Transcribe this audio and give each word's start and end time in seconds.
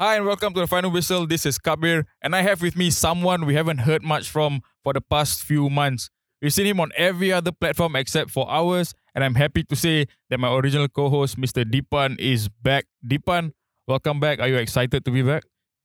Hi 0.00 0.14
and 0.14 0.26
welcome 0.26 0.54
to 0.54 0.60
the 0.60 0.68
final 0.68 0.92
whistle. 0.92 1.26
This 1.26 1.44
is 1.44 1.58
Kabir, 1.58 2.06
and 2.22 2.36
I 2.36 2.42
have 2.42 2.62
with 2.62 2.76
me 2.76 2.88
someone 2.88 3.44
we 3.46 3.54
haven't 3.54 3.78
heard 3.78 4.04
much 4.04 4.30
from 4.30 4.60
for 4.84 4.92
the 4.92 5.00
past 5.00 5.42
few 5.42 5.68
months. 5.68 6.08
We've 6.40 6.52
seen 6.52 6.66
him 6.66 6.78
on 6.78 6.92
every 6.96 7.32
other 7.32 7.50
platform 7.50 7.96
except 7.96 8.30
for 8.30 8.48
ours, 8.48 8.94
and 9.12 9.24
I'm 9.24 9.34
happy 9.34 9.64
to 9.64 9.74
say 9.74 10.06
that 10.30 10.38
my 10.38 10.54
original 10.54 10.86
co-host, 10.86 11.36
Mr. 11.36 11.64
Deepan, 11.64 12.16
is 12.20 12.48
back. 12.48 12.86
Deepan, 13.04 13.50
welcome 13.88 14.20
back. 14.20 14.38
Are 14.38 14.46
you 14.46 14.58
excited 14.58 15.04
to 15.04 15.10
be 15.10 15.22
back? 15.22 15.42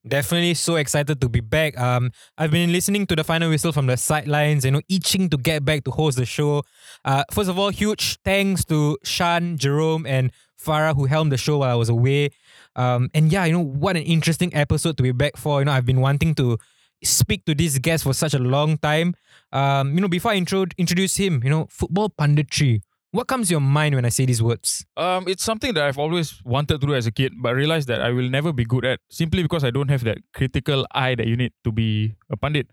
Definitely 0.08 0.54
so 0.54 0.76
excited 0.76 1.20
to 1.20 1.28
be 1.28 1.40
back. 1.40 1.76
Um, 1.80 2.12
I've 2.38 2.52
been 2.52 2.72
listening 2.72 3.08
to 3.08 3.16
the 3.16 3.24
final 3.24 3.50
whistle 3.50 3.72
from 3.72 3.88
the 3.88 3.98
sidelines, 3.98 4.64
you 4.64 4.70
know, 4.70 4.82
itching 4.90 5.28
to 5.32 5.38
get 5.38 5.66
back 5.66 5.86
to 5.86 5.92
host 5.92 6.18
the 6.18 6.26
show. 6.28 6.62
Uh, 7.04 7.24
first 7.32 7.50
of 7.50 7.58
all, 7.58 7.70
huge 7.70 8.20
thanks 8.24 8.64
to 8.66 9.00
Shan, 9.04 9.58
Jerome, 9.58 10.06
and 10.06 10.32
Farah 10.64 10.96
who 10.96 11.06
helmed 11.06 11.32
the 11.32 11.38
show 11.38 11.58
while 11.58 11.72
I 11.72 11.76
was 11.76 11.90
away. 11.90 12.30
Um, 12.76 13.10
and 13.14 13.32
yeah, 13.32 13.46
you 13.46 13.54
know, 13.54 13.64
what 13.64 13.96
an 13.96 14.04
interesting 14.04 14.54
episode 14.56 14.98
to 14.98 15.04
be 15.04 15.12
back 15.12 15.38
for. 15.38 15.60
You 15.60 15.66
know, 15.66 15.72
I've 15.72 15.86
been 15.86 16.02
wanting 16.02 16.36
to 16.36 16.58
speak 17.04 17.46
to 17.46 17.56
this 17.56 17.78
guest 17.80 18.04
for 18.04 18.14
such 18.14 18.34
a 18.34 18.40
long 18.40 18.78
time. 18.78 19.16
Um, 19.52 19.94
you 19.94 20.02
know, 20.02 20.08
before 20.08 20.32
I 20.32 20.36
intro- 20.36 20.66
introduce 20.78 21.16
him, 21.16 21.42
you 21.44 21.50
know, 21.50 21.68
football 21.70 22.10
punditry. 22.10 22.82
What 23.12 23.28
comes 23.28 23.50
to 23.50 23.52
your 23.52 23.62
mind 23.62 23.94
when 23.94 24.06
I 24.06 24.10
say 24.10 24.26
these 24.26 24.42
words? 24.42 24.84
Um, 24.98 25.28
it's 25.28 25.44
something 25.44 25.76
that 25.76 25.84
I've 25.84 26.00
always 26.00 26.42
wanted 26.44 26.82
to 26.82 26.88
do 26.88 26.96
as 26.96 27.06
a 27.06 27.12
kid, 27.12 27.34
but 27.40 27.54
realized 27.54 27.88
that 27.90 28.02
I 28.02 28.10
will 28.10 28.28
never 28.28 28.52
be 28.52 28.66
good 28.66 28.86
at 28.86 29.02
simply 29.12 29.44
because 29.44 29.64
I 29.64 29.70
don't 29.70 29.90
have 29.90 30.04
that 30.06 30.18
critical 30.34 30.88
eye 30.94 31.14
that 31.16 31.28
you 31.28 31.38
need 31.38 31.54
to 31.64 31.72
be 31.72 32.16
a 32.32 32.38
pundit. 32.38 32.72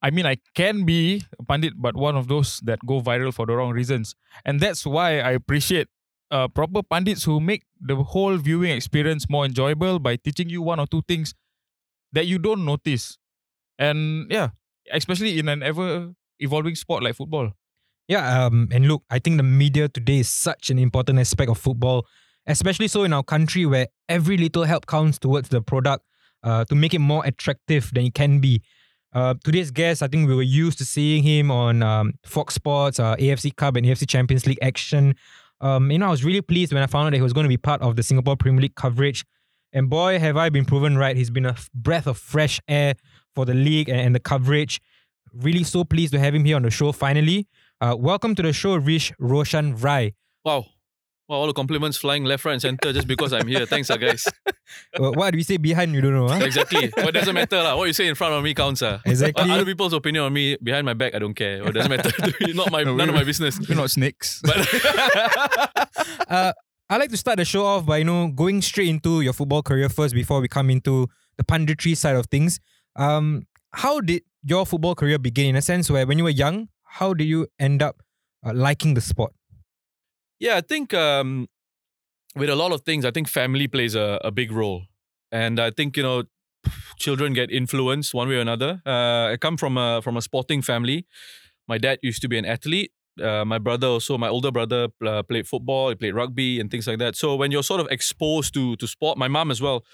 I 0.00 0.10
mean, 0.10 0.26
I 0.26 0.36
can 0.54 0.84
be 0.84 1.24
a 1.38 1.42
pundit, 1.44 1.74
but 1.76 1.96
one 1.96 2.16
of 2.16 2.28
those 2.28 2.60
that 2.60 2.78
go 2.86 3.00
viral 3.00 3.34
for 3.34 3.46
the 3.46 3.54
wrong 3.54 3.72
reasons, 3.72 4.14
and 4.44 4.60
that's 4.60 4.86
why 4.86 5.18
I 5.18 5.32
appreciate 5.32 5.88
uh, 6.32 6.48
proper 6.48 6.82
pundits 6.82 7.22
who 7.24 7.38
make 7.38 7.62
the 7.80 7.94
whole 7.94 8.36
viewing 8.36 8.72
experience 8.72 9.28
more 9.28 9.44
enjoyable 9.44 9.98
by 9.98 10.16
teaching 10.16 10.48
you 10.48 10.62
one 10.62 10.80
or 10.80 10.86
two 10.86 11.02
things 11.06 11.34
that 12.12 12.26
you 12.26 12.38
don't 12.38 12.64
notice, 12.64 13.18
and 13.78 14.30
yeah, 14.30 14.48
especially 14.90 15.38
in 15.38 15.48
an 15.48 15.62
ever 15.62 16.12
evolving 16.40 16.74
sport 16.74 17.02
like 17.02 17.14
football. 17.14 17.52
Yeah, 18.08 18.44
um, 18.44 18.68
and 18.72 18.88
look, 18.88 19.04
I 19.10 19.18
think 19.18 19.36
the 19.36 19.42
media 19.42 19.88
today 19.88 20.18
is 20.18 20.28
such 20.28 20.70
an 20.70 20.78
important 20.78 21.18
aspect 21.18 21.50
of 21.50 21.58
football, 21.58 22.06
especially 22.46 22.88
so 22.88 23.04
in 23.04 23.12
our 23.12 23.22
country 23.22 23.66
where 23.66 23.86
every 24.08 24.36
little 24.36 24.64
help 24.64 24.86
counts 24.86 25.18
towards 25.18 25.50
the 25.50 25.62
product 25.62 26.04
uh, 26.42 26.64
to 26.64 26.74
make 26.74 26.94
it 26.94 26.98
more 26.98 27.24
attractive 27.24 27.90
than 27.94 28.06
it 28.06 28.14
can 28.14 28.40
be. 28.40 28.62
Uh, 29.14 29.34
today's 29.44 29.70
guest, 29.70 30.02
I 30.02 30.08
think 30.08 30.26
we 30.26 30.34
were 30.34 30.42
used 30.42 30.78
to 30.78 30.86
seeing 30.86 31.22
him 31.22 31.50
on 31.50 31.82
um, 31.82 32.14
Fox 32.24 32.54
Sports, 32.54 32.98
uh, 32.98 33.14
AFC 33.16 33.54
Cup, 33.54 33.76
and 33.76 33.86
AFC 33.86 34.08
Champions 34.08 34.46
League 34.46 34.58
action. 34.62 35.14
Um, 35.62 35.90
you 35.92 35.98
know, 35.98 36.08
I 36.08 36.10
was 36.10 36.24
really 36.24 36.40
pleased 36.40 36.72
when 36.72 36.82
I 36.82 36.86
found 36.86 37.06
out 37.06 37.10
that 37.10 37.16
he 37.16 37.22
was 37.22 37.32
going 37.32 37.44
to 37.44 37.48
be 37.48 37.56
part 37.56 37.80
of 37.82 37.94
the 37.94 38.02
Singapore 38.02 38.36
Premier 38.36 38.60
League 38.60 38.74
coverage. 38.74 39.24
And 39.72 39.88
boy, 39.88 40.18
have 40.18 40.36
I 40.36 40.50
been 40.50 40.64
proven 40.64 40.98
right. 40.98 41.16
He's 41.16 41.30
been 41.30 41.46
a 41.46 41.56
breath 41.72 42.06
of 42.06 42.18
fresh 42.18 42.60
air 42.68 42.94
for 43.34 43.46
the 43.46 43.54
league 43.54 43.88
and, 43.88 44.00
and 44.00 44.14
the 44.14 44.20
coverage. 44.20 44.80
Really 45.32 45.64
so 45.64 45.84
pleased 45.84 46.12
to 46.12 46.18
have 46.18 46.34
him 46.34 46.44
here 46.44 46.56
on 46.56 46.62
the 46.62 46.70
show 46.70 46.92
finally. 46.92 47.46
Uh, 47.80 47.96
welcome 47.98 48.34
to 48.34 48.42
the 48.42 48.52
show, 48.52 48.76
Rhysh 48.76 49.12
Roshan 49.18 49.76
Rai. 49.76 50.14
Wow. 50.44 50.66
Wow, 51.32 51.38
all 51.38 51.46
the 51.46 51.54
compliments 51.54 51.96
flying 51.96 52.24
left, 52.24 52.44
right, 52.44 52.52
and 52.52 52.60
center 52.60 52.92
just 52.92 53.08
because 53.08 53.32
I'm 53.32 53.46
here. 53.46 53.64
Thanks, 53.64 53.88
uh, 53.90 53.96
guys. 53.96 54.26
Uh, 54.98 55.10
what 55.10 55.30
do 55.30 55.36
we 55.36 55.42
say 55.42 55.58
behind? 55.58 55.92
You 55.94 56.00
don't 56.00 56.14
know, 56.14 56.28
huh? 56.28 56.42
Exactly. 56.42 56.90
Well, 56.96 57.08
it 57.08 57.12
doesn't 57.12 57.34
matter. 57.34 57.62
lah. 57.62 57.76
What 57.76 57.88
you 57.88 57.92
say 57.92 58.08
in 58.08 58.14
front 58.14 58.32
of 58.32 58.42
me 58.42 58.54
counts. 58.54 58.80
Uh. 58.80 59.00
Exactly. 59.04 59.50
Other 59.50 59.66
people's 59.66 59.92
opinion 59.92 60.24
on 60.24 60.32
me 60.32 60.56
behind 60.62 60.86
my 60.86 60.94
back, 60.94 61.14
I 61.14 61.18
don't 61.18 61.34
care. 61.34 61.58
Well, 61.60 61.68
it 61.68 61.72
doesn't 61.72 61.90
matter. 61.90 62.10
Not 62.54 62.72
my, 62.72 62.82
none 62.82 63.06
of 63.06 63.14
my 63.14 63.22
business. 63.22 63.60
We're 63.68 63.74
not 63.74 63.90
snakes. 63.90 64.40
But 64.46 64.56
uh, 66.28 66.52
I 66.88 66.96
like 66.96 67.10
to 67.10 67.18
start 67.18 67.36
the 67.36 67.44
show 67.44 67.66
off 67.66 67.84
by 67.84 67.98
you 67.98 68.04
know 68.04 68.28
going 68.28 68.62
straight 68.62 68.88
into 68.88 69.20
your 69.20 69.34
football 69.34 69.62
career 69.62 69.90
first 69.90 70.14
before 70.14 70.40
we 70.40 70.48
come 70.48 70.70
into 70.70 71.06
the 71.36 71.44
punditry 71.44 71.94
side 71.94 72.16
of 72.16 72.26
things. 72.26 72.60
Um, 72.96 73.46
how 73.72 74.00
did 74.00 74.22
your 74.42 74.64
football 74.64 74.94
career 74.94 75.18
begin? 75.18 75.52
In 75.52 75.56
a 75.56 75.62
sense, 75.62 75.90
where 75.90 76.06
when 76.06 76.16
you 76.16 76.24
were 76.24 76.30
young, 76.44 76.68
how 76.84 77.12
did 77.12 77.24
you 77.24 77.46
end 77.58 77.82
up 77.82 78.02
uh, 78.44 78.54
liking 78.54 78.94
the 78.94 79.02
sport? 79.02 79.34
Yeah, 80.42 80.56
I 80.56 80.60
think 80.60 80.92
um, 80.92 81.48
with 82.34 82.50
a 82.50 82.56
lot 82.56 82.72
of 82.72 82.82
things, 82.82 83.04
I 83.04 83.12
think 83.12 83.28
family 83.28 83.68
plays 83.68 83.94
a, 83.94 84.20
a 84.24 84.32
big 84.32 84.50
role. 84.50 84.82
And 85.30 85.60
I 85.60 85.70
think, 85.70 85.96
you 85.96 86.02
know, 86.02 86.24
children 86.98 87.32
get 87.32 87.50
influenced 87.50 88.12
one 88.12 88.28
way 88.28 88.34
or 88.36 88.40
another. 88.40 88.82
Uh, 88.84 89.32
I 89.32 89.36
come 89.40 89.56
from 89.56 89.78
a 89.78 90.02
from 90.02 90.16
a 90.16 90.22
sporting 90.22 90.60
family. 90.60 91.06
My 91.68 91.78
dad 91.78 92.00
used 92.02 92.22
to 92.22 92.28
be 92.28 92.38
an 92.38 92.44
athlete. 92.44 92.92
Uh, 93.22 93.44
my 93.44 93.58
brother 93.58 93.86
also, 93.86 94.18
my 94.18 94.28
older 94.28 94.50
brother 94.50 94.88
uh, 95.06 95.22
played 95.22 95.46
football, 95.46 95.90
he 95.90 95.94
played 95.94 96.14
rugby 96.14 96.58
and 96.60 96.70
things 96.70 96.86
like 96.86 96.98
that. 96.98 97.14
So 97.14 97.36
when 97.36 97.52
you're 97.52 97.62
sort 97.62 97.80
of 97.80 97.86
exposed 97.90 98.52
to 98.54 98.76
to 98.76 98.86
sport, 98.86 99.16
my 99.18 99.28
mom 99.28 99.50
as 99.50 99.62
well 99.62 99.84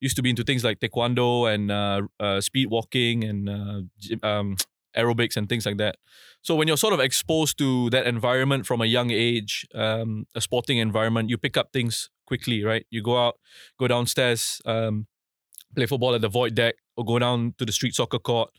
used 0.00 0.16
to 0.16 0.22
be 0.22 0.30
into 0.30 0.42
things 0.42 0.64
like 0.64 0.80
taekwondo 0.80 1.52
and 1.52 1.70
uh, 1.70 2.02
uh, 2.18 2.40
speed 2.40 2.68
walking 2.70 3.24
and 3.24 3.48
uh, 3.48 4.26
um, 4.26 4.56
aerobics 4.96 5.36
and 5.36 5.48
things 5.48 5.66
like 5.66 5.78
that. 5.78 5.96
So 6.42 6.54
when 6.54 6.68
you're 6.68 6.76
sort 6.76 6.94
of 6.94 7.00
exposed 7.00 7.58
to 7.58 7.90
that 7.90 8.06
environment 8.06 8.66
from 8.66 8.80
a 8.80 8.86
young 8.86 9.10
age, 9.10 9.66
um, 9.74 10.26
a 10.34 10.40
sporting 10.40 10.78
environment, 10.78 11.30
you 11.30 11.38
pick 11.38 11.56
up 11.56 11.72
things 11.72 12.10
quickly, 12.26 12.64
right? 12.64 12.84
You 12.90 13.02
go 13.02 13.26
out, 13.26 13.34
go 13.78 13.88
downstairs, 13.88 14.60
um, 14.66 15.06
play 15.74 15.86
football 15.86 16.14
at 16.14 16.20
the 16.20 16.28
void 16.28 16.54
deck, 16.54 16.74
or 16.96 17.04
go 17.04 17.18
down 17.18 17.54
to 17.58 17.64
the 17.64 17.72
street 17.72 17.94
soccer 17.94 18.18
court 18.18 18.50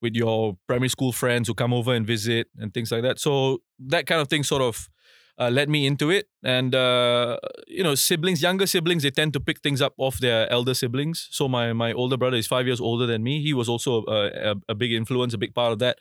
with 0.00 0.14
your 0.14 0.58
primary 0.66 0.88
school 0.88 1.12
friends 1.12 1.46
who 1.46 1.54
come 1.54 1.72
over 1.72 1.94
and 1.94 2.06
visit 2.06 2.48
and 2.58 2.74
things 2.74 2.90
like 2.90 3.02
that. 3.02 3.20
So 3.20 3.58
that 3.78 4.06
kind 4.06 4.20
of 4.20 4.28
thing 4.28 4.42
sort 4.42 4.62
of 4.62 4.88
uh, 5.42 5.50
led 5.50 5.68
me 5.68 5.86
into 5.86 6.10
it. 6.10 6.28
And 6.44 6.74
uh, 6.74 7.38
you 7.66 7.82
know, 7.82 7.94
siblings, 7.94 8.42
younger 8.42 8.66
siblings, 8.66 9.02
they 9.02 9.10
tend 9.10 9.32
to 9.32 9.40
pick 9.40 9.60
things 9.60 9.82
up 9.82 9.94
off 9.96 10.18
their 10.18 10.50
elder 10.52 10.74
siblings. 10.74 11.28
So 11.30 11.48
my 11.48 11.72
my 11.72 11.92
older 11.92 12.16
brother 12.16 12.36
is 12.36 12.46
five 12.46 12.66
years 12.66 12.80
older 12.80 13.06
than 13.06 13.22
me. 13.22 13.42
He 13.42 13.54
was 13.54 13.68
also 13.68 14.04
a, 14.06 14.52
a, 14.52 14.54
a 14.68 14.74
big 14.74 14.92
influence, 14.92 15.34
a 15.34 15.38
big 15.38 15.54
part 15.54 15.72
of 15.72 15.78
that. 15.80 15.98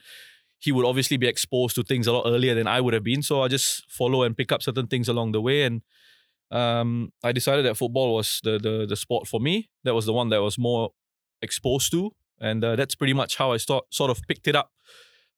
He 0.60 0.72
would 0.72 0.86
obviously 0.86 1.18
be 1.18 1.28
exposed 1.28 1.76
to 1.76 1.84
things 1.84 2.08
a 2.08 2.12
lot 2.12 2.26
earlier 2.28 2.54
than 2.54 2.68
I 2.68 2.82
would 2.82 2.94
have 2.94 3.04
been. 3.04 3.24
So 3.24 3.42
I 3.42 3.48
just 3.48 3.90
follow 3.90 4.24
and 4.24 4.38
pick 4.38 4.52
up 4.52 4.62
certain 4.62 4.88
things 4.88 5.08
along 5.10 5.32
the 5.32 5.42
way. 5.42 5.64
And 5.64 5.82
um, 6.52 7.12
I 7.24 7.32
decided 7.32 7.66
that 7.66 7.78
football 7.78 8.14
was 8.14 8.42
the, 8.44 8.60
the 8.60 8.86
the 8.88 8.96
sport 8.96 9.28
for 9.28 9.40
me. 9.40 9.70
That 9.84 9.96
was 9.96 10.06
the 10.06 10.14
one 10.14 10.30
that 10.30 10.42
was 10.42 10.58
more 10.58 10.92
exposed 11.42 11.92
to, 11.92 12.12
and 12.40 12.64
uh, 12.64 12.76
that's 12.76 12.96
pretty 12.96 13.14
much 13.14 13.38
how 13.38 13.54
I 13.54 13.58
start, 13.58 13.86
sort 13.90 14.12
of 14.12 14.22
picked 14.28 14.48
it 14.48 14.56
up 14.56 14.70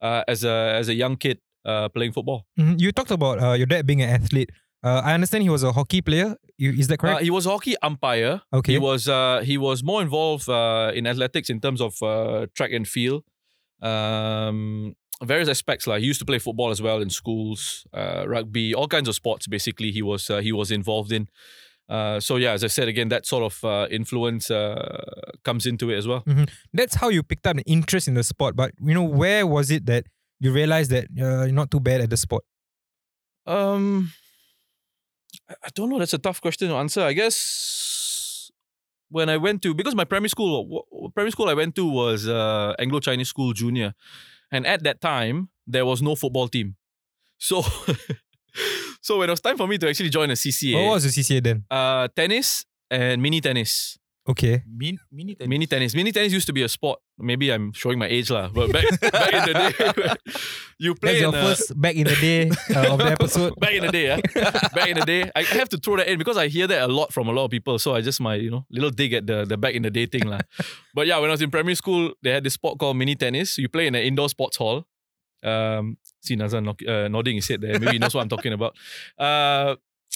uh, 0.02 0.24
as 0.28 0.44
a 0.44 0.76
as 0.80 0.90
a 0.90 0.94
young 0.94 1.16
kid 1.18 1.40
uh, 1.66 1.90
playing 1.90 2.12
football. 2.14 2.46
Mhm. 2.60 2.80
You 2.80 2.92
talked 2.92 3.12
about 3.12 3.42
uh, 3.42 3.54
your 3.54 3.66
dad 3.68 3.86
being 3.86 4.02
an 4.02 4.10
athlete. 4.10 4.50
Uh, 4.84 5.02
I 5.04 5.14
understand 5.14 5.44
he 5.44 5.50
was 5.50 5.64
a 5.64 5.72
hockey 5.72 6.02
player. 6.02 6.36
Is 6.60 6.88
that 6.88 6.96
Uh, 6.96 7.02
correct? 7.02 7.22
he 7.24 7.30
was 7.30 7.46
a 7.46 7.50
hockey 7.52 7.76
umpire. 7.82 8.42
okay. 8.52 8.74
He 8.74 8.80
was 8.80 9.08
uh, 9.08 9.42
he 9.46 9.58
was 9.58 9.82
more 9.84 10.02
involved 10.02 10.50
uh, 10.50 10.92
in 10.94 11.08
athletics 11.08 11.50
in 11.50 11.60
terms 11.62 11.80
of 11.82 11.94
uh, 12.04 12.48
track 12.56 12.72
and 12.74 12.86
field, 12.88 13.24
um, 13.82 14.96
various 15.24 15.50
aspects. 15.50 15.88
Like 15.88 16.02
he 16.02 16.08
used 16.08 16.20
to 16.20 16.26
play 16.26 16.40
football 16.40 16.70
as 16.72 16.82
well 16.82 17.02
in 17.02 17.10
schools, 17.10 17.86
uh, 17.94 18.24
rugby, 18.28 18.74
all 18.74 18.88
kinds 18.88 19.08
of 19.08 19.16
sports. 19.16 19.48
Basically, 19.48 19.92
he 19.92 20.02
was 20.02 20.30
uh, 20.30 20.40
he 20.40 20.52
was 20.52 20.72
involved 20.72 21.12
in. 21.12 21.28
Uh, 21.90 22.20
so 22.20 22.38
yeah, 22.38 22.52
as 22.54 22.64
I 22.64 22.68
said 22.68 22.88
again, 22.88 23.10
that 23.10 23.26
sort 23.26 23.44
of 23.44 23.64
uh, 23.64 23.88
influence 23.92 24.50
uh, 24.50 25.04
comes 25.44 25.66
into 25.66 25.90
it 25.92 25.98
as 25.98 26.08
well. 26.08 26.24
That's 26.74 26.96
how 26.96 27.10
you 27.10 27.24
picked 27.24 27.46
up 27.46 27.58
an 27.58 27.64
interest 27.66 28.08
in 28.08 28.14
the 28.14 28.24
sport. 28.24 28.56
But 28.56 28.72
you 28.82 28.94
know, 28.94 29.04
where 29.04 29.46
was 29.46 29.70
it 29.70 29.86
that 29.88 30.06
you 30.44 30.52
realized 30.52 30.92
that 30.92 31.06
uh, 31.20 31.44
you're 31.48 31.56
not 31.62 31.72
too 31.72 31.80
bad 31.80 32.02
at 32.02 32.10
the 32.10 32.18
sport? 32.18 32.44
Um, 33.48 34.12
I 35.50 35.70
don't 35.74 35.90
know. 35.90 36.00
That's 36.00 36.14
a 36.14 36.18
tough 36.20 36.42
question 36.42 36.70
to 36.70 36.76
answer. 36.76 37.02
I 37.02 37.14
guess 37.14 38.52
when 39.10 39.30
I 39.30 39.38
went 39.38 39.62
to 39.64 39.74
because 39.74 39.96
my 39.96 40.06
primary 40.06 40.30
school 40.30 40.84
primary 41.16 41.32
school 41.32 41.50
I 41.50 41.54
went 41.54 41.76
to 41.76 41.86
was 41.88 42.28
uh, 42.28 42.74
Anglo 42.80 43.00
Chinese 43.00 43.30
School 43.30 43.54
Junior, 43.54 43.94
and 44.52 44.66
at 44.68 44.84
that 44.84 45.02
time 45.02 45.50
there 45.68 45.86
was 45.86 46.02
no 46.02 46.16
football 46.16 46.48
team, 46.48 46.76
so 47.38 47.62
so 49.02 49.18
when 49.20 49.30
it 49.30 49.32
was 49.34 49.42
time 49.42 49.58
for 49.58 49.68
me 49.68 49.78
to 49.78 49.88
actually 49.90 50.10
join 50.10 50.30
a 50.30 50.34
CCA, 50.34 50.76
What 50.76 50.94
was 50.96 51.04
the 51.04 51.22
CCA 51.22 51.44
then? 51.44 51.64
uh, 51.72 52.08
tennis 52.16 52.66
and 52.90 53.22
mini 53.22 53.42
tennis. 53.42 53.98
Okay. 54.24 54.64
Min- 54.66 55.00
mini 55.12 55.36
tennis. 55.36 55.50
Mini 55.50 55.66
tennis. 55.68 55.92
Mini 55.96 56.12
tennis 56.14 56.32
used 56.32 56.48
to 56.48 56.54
be 56.54 56.64
a 56.64 56.70
sport. 56.70 57.00
Maybe 57.20 57.52
I'm 57.52 57.74
showing 57.74 58.00
my 58.00 58.08
age 58.08 58.32
lah, 58.32 58.48
but 58.48 58.72
back, 58.72 58.86
back 59.12 59.34
in 59.36 59.44
the 59.52 59.54
day, 59.54 59.72
you 60.80 60.96
play 60.96 61.20
That's 61.20 61.22
your 61.22 61.36
in 61.36 61.36
a- 61.36 61.44
first 61.44 61.76
back 61.80 61.96
in 61.96 62.08
the 62.08 62.16
day 62.16 62.48
uh, 62.76 62.94
of 62.94 63.00
the 63.04 63.12
episode. 63.12 63.54
back 63.60 63.74
in 63.76 63.84
the 63.84 63.92
day, 63.92 64.06
yeah. 64.16 64.20
back 64.74 64.88
in 64.88 64.96
the 64.98 65.06
day, 65.06 65.30
I 65.36 65.44
have 65.60 65.68
to 65.70 65.78
throw 65.78 65.98
that 65.98 66.08
in 66.08 66.18
because 66.18 66.38
I 66.38 66.48
hear 66.48 66.68
that 66.68 66.82
a 66.84 66.88
lot 66.88 67.12
from 67.12 67.28
a 67.28 67.34
lot 67.36 67.46
of 67.46 67.52
people. 67.52 67.78
So 67.80 67.96
I 67.96 68.02
just 68.02 68.22
my 68.22 68.36
you 68.36 68.50
know 68.50 68.66
little 68.72 68.92
dig 68.92 69.12
at 69.12 69.28
the 69.28 69.44
the 69.44 69.58
back 69.60 69.76
in 69.76 69.84
the 69.84 69.92
day 69.92 70.06
thing 70.08 70.24
lah. 70.24 70.40
But 70.96 71.06
yeah, 71.06 71.20
when 71.20 71.30
I 71.30 71.34
was 71.36 71.42
in 71.44 71.52
primary 71.52 71.76
school, 71.76 72.14
they 72.24 72.32
had 72.32 72.44
this 72.48 72.54
sport 72.56 72.80
called 72.80 72.96
mini 72.96 73.16
tennis. 73.20 73.58
You 73.60 73.68
play 73.68 73.88
in 73.88 73.96
an 73.96 74.04
indoor 74.08 74.30
sports 74.32 74.56
hall. 74.56 74.88
Um, 75.44 75.98
see 76.24 76.40
Nazan 76.40 76.64
knock- 76.64 76.88
uh, 76.88 77.12
nodding 77.12 77.36
his 77.36 77.48
head 77.52 77.60
there. 77.60 77.76
Maybe 77.78 77.92
he 77.94 78.00
knows 78.00 78.16
what 78.16 78.22
I'm 78.24 78.30
talking 78.32 78.54
about. 78.56 78.80
Uh, 79.20 79.76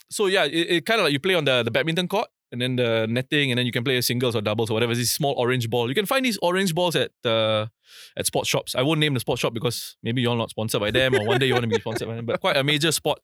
so 0.10 0.28
yeah, 0.32 0.46
it, 0.48 0.80
it 0.80 0.86
kind 0.88 1.02
of 1.02 1.12
like 1.12 1.14
you 1.14 1.20
play 1.20 1.36
on 1.36 1.44
the 1.44 1.64
the 1.64 1.72
badminton 1.72 2.08
court. 2.08 2.32
And 2.52 2.62
then 2.62 2.78
the 2.78 3.08
netting, 3.10 3.52
and 3.52 3.58
then 3.58 3.66
you 3.66 3.74
can 3.74 3.84
play 3.84 3.98
a 3.98 4.02
singles 4.02 4.36
or 4.36 4.42
doubles 4.42 4.70
or 4.70 4.74
whatever. 4.74 4.96
This 4.96 5.12
small 5.12 5.34
orange 5.38 5.70
ball. 5.70 5.90
You 5.90 5.96
can 5.96 6.06
find 6.06 6.24
these 6.24 6.38
orange 6.42 6.74
balls 6.74 6.96
at 6.96 7.12
uh, 7.26 7.68
at 8.16 8.26
sports 8.26 8.48
shops. 8.48 8.74
I 8.74 8.84
won't 8.84 9.00
name 9.02 9.14
the 9.14 9.20
sports 9.20 9.42
shop 9.42 9.54
because 9.54 9.98
maybe 10.02 10.22
you're 10.22 10.36
not 10.36 10.50
sponsored 10.50 10.80
by 10.80 10.92
them, 10.92 11.16
or 11.16 11.26
one 11.26 11.40
day 11.40 11.48
you 11.48 11.54
want 11.54 11.64
to 11.64 11.70
be 11.70 11.80
sponsored 11.80 12.08
by 12.08 12.16
them. 12.16 12.26
But 12.26 12.40
quite 12.40 12.56
a 12.56 12.64
major 12.64 12.92
sport 12.94 13.20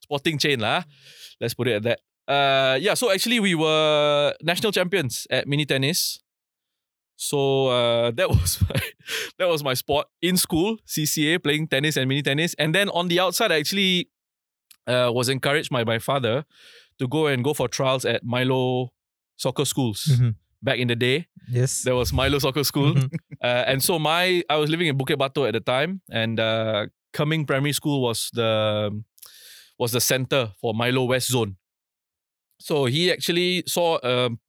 sporting 0.00 0.38
chain 0.38 0.60
lah. 0.60 0.84
Let's 1.40 1.54
put 1.54 1.68
it 1.68 1.74
at 1.74 1.82
that. 1.82 2.00
uh, 2.28 2.78
yeah, 2.80 2.94
so 2.94 3.10
actually 3.10 3.40
we 3.40 3.54
were 3.54 4.34
national 4.42 4.70
champions 4.72 5.26
at 5.30 5.48
mini 5.48 5.64
tennis. 5.64 6.20
So 7.16 7.66
uh, 7.68 8.10
that 8.12 8.28
was 8.34 8.62
my, 8.62 8.80
that 9.38 9.48
was 9.48 9.64
my 9.64 9.74
sport 9.74 10.06
in 10.22 10.36
school, 10.36 10.76
CCA, 10.86 11.42
playing 11.42 11.68
tennis 11.68 11.96
and 11.96 12.08
mini 12.08 12.22
tennis. 12.22 12.54
And 12.58 12.74
then 12.74 12.88
on 12.90 13.08
the 13.08 13.18
outside, 13.18 13.50
I 13.50 13.58
actually 13.58 14.08
uh, 14.86 15.10
was 15.12 15.28
encouraged 15.28 15.70
by 15.70 15.84
my 15.84 15.98
father 15.98 16.44
to 16.98 17.06
go 17.08 17.26
and 17.26 17.42
go 17.44 17.54
for 17.54 17.68
trials 17.68 18.04
at 18.04 18.24
Milo 18.24 18.92
soccer 19.36 19.64
schools. 19.64 20.04
Mhm. 20.10 20.34
Back 20.60 20.78
in 20.80 20.88
the 20.88 20.96
day, 20.96 21.28
Yes. 21.48 21.82
there 21.82 21.94
was 21.94 22.12
Milo 22.12 22.38
Soccer 22.40 22.64
School, 22.64 22.92
Mhm. 22.94 23.14
uh, 23.42 23.62
and 23.70 23.78
so 23.82 23.96
my 23.98 24.42
I 24.50 24.56
was 24.56 24.68
living 24.70 24.88
in 24.88 24.98
Bukit 24.98 25.16
Batok 25.16 25.46
at 25.46 25.52
the 25.54 25.60
time, 25.60 26.00
and 26.10 26.40
uh, 26.40 26.86
Keming 27.14 27.46
Primary 27.46 27.72
School 27.72 28.02
was 28.02 28.28
the 28.34 28.90
was 29.78 29.92
the 29.92 30.00
center 30.00 30.50
for 30.60 30.74
Milo 30.74 31.04
West 31.04 31.28
Zone. 31.30 31.54
So 32.58 32.86
he 32.86 33.12
actually 33.12 33.62
saw 33.68 33.98
um, 34.02 34.40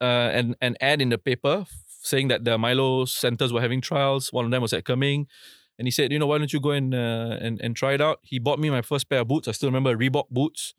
uh, 0.00 0.30
an 0.32 0.54
an 0.62 0.76
ad 0.80 1.02
in 1.02 1.10
the 1.10 1.18
paper 1.18 1.66
saying 2.02 2.28
that 2.28 2.44
the 2.46 2.56
Milo 2.56 3.04
centers 3.04 3.52
were 3.52 3.60
having 3.60 3.82
trials. 3.82 4.32
One 4.32 4.46
of 4.46 4.50
them 4.50 4.62
was 4.62 4.72
at 4.72 4.84
Keming, 4.84 5.26
and 5.78 5.86
he 5.86 5.90
said, 5.92 6.10
you 6.10 6.18
know, 6.18 6.26
why 6.26 6.38
don't 6.38 6.52
you 6.54 6.60
go 6.60 6.70
and 6.70 6.94
uh, 6.94 7.36
and 7.44 7.60
and 7.60 7.76
try 7.76 7.92
it 7.92 8.00
out? 8.00 8.20
He 8.22 8.38
bought 8.38 8.58
me 8.58 8.70
my 8.70 8.80
first 8.80 9.10
pair 9.10 9.20
of 9.20 9.28
boots. 9.28 9.46
I 9.46 9.52
still 9.52 9.68
remember 9.68 9.94
Reebok 9.94 10.30
boots. 10.30 10.72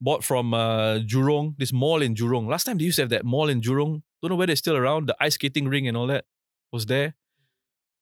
Bought 0.00 0.22
from 0.22 0.52
uh, 0.52 0.98
Jurong, 0.98 1.54
this 1.58 1.72
mall 1.72 2.02
in 2.02 2.14
Jurong. 2.14 2.46
Last 2.48 2.64
time 2.64 2.78
they 2.78 2.84
used 2.84 2.96
to 2.96 3.02
have 3.02 3.10
that 3.10 3.24
mall 3.24 3.48
in 3.48 3.60
Jurong. 3.60 4.02
Don't 4.20 4.30
know 4.30 4.36
whether 4.36 4.52
it's 4.52 4.58
still 4.58 4.76
around. 4.76 5.08
The 5.08 5.16
ice 5.20 5.34
skating 5.34 5.68
ring 5.68 5.88
and 5.88 5.96
all 5.96 6.06
that 6.08 6.24
was 6.70 6.86
there. 6.86 7.14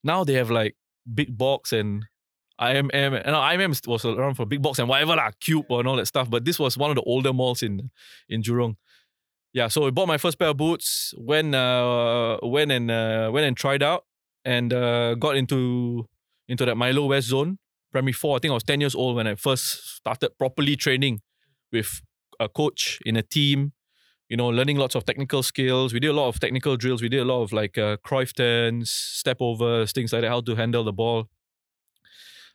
Now 0.02 0.24
they 0.24 0.34
have 0.34 0.50
like 0.50 0.76
big 1.12 1.36
box 1.36 1.72
and 1.72 2.04
IMM. 2.60 2.92
And 2.92 3.26
no, 3.26 3.40
IMM 3.40 3.86
was 3.86 4.04
around 4.04 4.34
for 4.34 4.46
big 4.46 4.62
box 4.62 4.78
and 4.78 4.88
whatever 4.88 5.16
lah, 5.16 5.30
cube 5.40 5.66
and 5.70 5.88
all 5.88 5.96
that 5.96 6.06
stuff. 6.06 6.30
But 6.30 6.44
this 6.44 6.58
was 6.58 6.76
one 6.76 6.90
of 6.90 6.96
the 6.96 7.02
older 7.02 7.32
malls 7.32 7.62
in 7.62 7.90
in 8.28 8.42
Jurong. 8.42 8.76
Yeah, 9.52 9.68
so 9.68 9.86
I 9.86 9.90
bought 9.90 10.08
my 10.08 10.18
first 10.18 10.38
pair 10.38 10.48
of 10.48 10.56
boots. 10.56 11.14
Went 11.16 11.54
uh 11.54 12.38
went 12.42 12.72
and 12.72 12.90
uh, 12.90 13.30
went 13.32 13.46
and 13.46 13.56
tried 13.56 13.82
out 13.82 14.04
and 14.44 14.72
uh, 14.72 15.14
got 15.14 15.36
into 15.36 16.08
into 16.48 16.64
that 16.64 16.76
Milo 16.76 17.06
West 17.06 17.28
zone. 17.28 17.58
Primary 17.92 18.12
four. 18.12 18.36
I 18.36 18.38
think 18.40 18.50
I 18.50 18.54
was 18.54 18.64
ten 18.64 18.80
years 18.80 18.94
old 18.94 19.16
when 19.16 19.26
I 19.26 19.36
first 19.36 19.96
started 19.96 20.36
properly 20.38 20.74
training 20.76 21.20
with 21.74 22.00
a 22.40 22.48
coach 22.48 22.98
in 23.04 23.16
a 23.16 23.22
team. 23.22 23.72
You 24.30 24.38
know, 24.38 24.48
learning 24.48 24.78
lots 24.78 24.94
of 24.94 25.04
technical 25.04 25.42
skills. 25.42 25.92
We 25.92 26.00
did 26.00 26.08
a 26.08 26.14
lot 26.14 26.28
of 26.28 26.40
technical 26.40 26.76
drills. 26.76 27.02
We 27.02 27.10
did 27.10 27.20
a 27.20 27.24
lot 27.26 27.42
of 27.42 27.52
like 27.52 27.76
uh, 27.76 27.98
Cruyff 27.98 28.34
turns, 28.34 28.90
step 28.90 29.36
overs, 29.40 29.92
things 29.92 30.12
like 30.12 30.22
that. 30.22 30.28
How 30.28 30.40
to 30.40 30.54
handle 30.54 30.82
the 30.82 30.94
ball. 30.94 31.28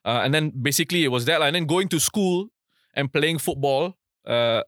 Uh, 0.04 0.22
and 0.24 0.34
then 0.34 0.52
basically 0.60 1.04
it 1.04 1.10
was 1.10 1.26
that. 1.26 1.42
And 1.42 1.56
then 1.56 1.66
going 1.66 1.88
to 1.90 2.00
school 2.00 2.50
and 2.96 3.14
playing 3.14 3.38
football. 3.38 3.96
Uh, 4.26 4.64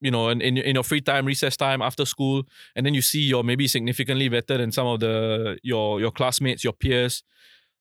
you 0.00 0.10
know, 0.10 0.28
in, 0.30 0.40
in 0.40 0.58
in 0.58 0.74
your 0.74 0.82
free 0.82 1.00
time, 1.00 1.24
recess 1.24 1.56
time, 1.56 1.80
after 1.80 2.04
school, 2.04 2.42
and 2.74 2.84
then 2.84 2.92
you 2.92 3.02
see 3.02 3.20
you're 3.20 3.44
maybe 3.44 3.68
significantly 3.68 4.28
better 4.28 4.58
than 4.58 4.72
some 4.72 4.86
of 4.88 4.98
the 4.98 5.58
your 5.62 6.00
your 6.00 6.10
classmates, 6.10 6.64
your 6.64 6.72
peers. 6.72 7.22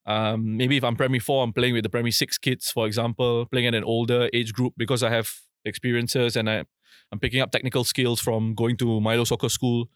Um, 0.05 0.57
maybe 0.57 0.77
if 0.77 0.83
I'm 0.83 0.95
primary 0.95 1.19
four, 1.19 1.43
I'm 1.43 1.53
playing 1.53 1.73
with 1.73 1.83
the 1.83 1.89
primary 1.89 2.11
six 2.11 2.37
kids, 2.37 2.71
for 2.71 2.85
example, 2.85 3.47
playing 3.47 3.67
at 3.67 3.75
an 3.75 3.83
older 3.83 4.29
age 4.33 4.53
group 4.53 4.73
because 4.77 5.01
I 5.03 5.09
have 5.09 5.31
experiences 5.65 6.35
and 6.35 6.49
I, 6.49 6.65
I'm 7.11 7.19
picking 7.19 7.41
up 7.41 7.51
technical 7.51 7.83
skills 7.83 8.19
from 8.19 8.55
going 8.55 8.77
to 8.77 9.01
Milo 9.01 9.23
Soccer 9.23 9.49
School 9.49 9.89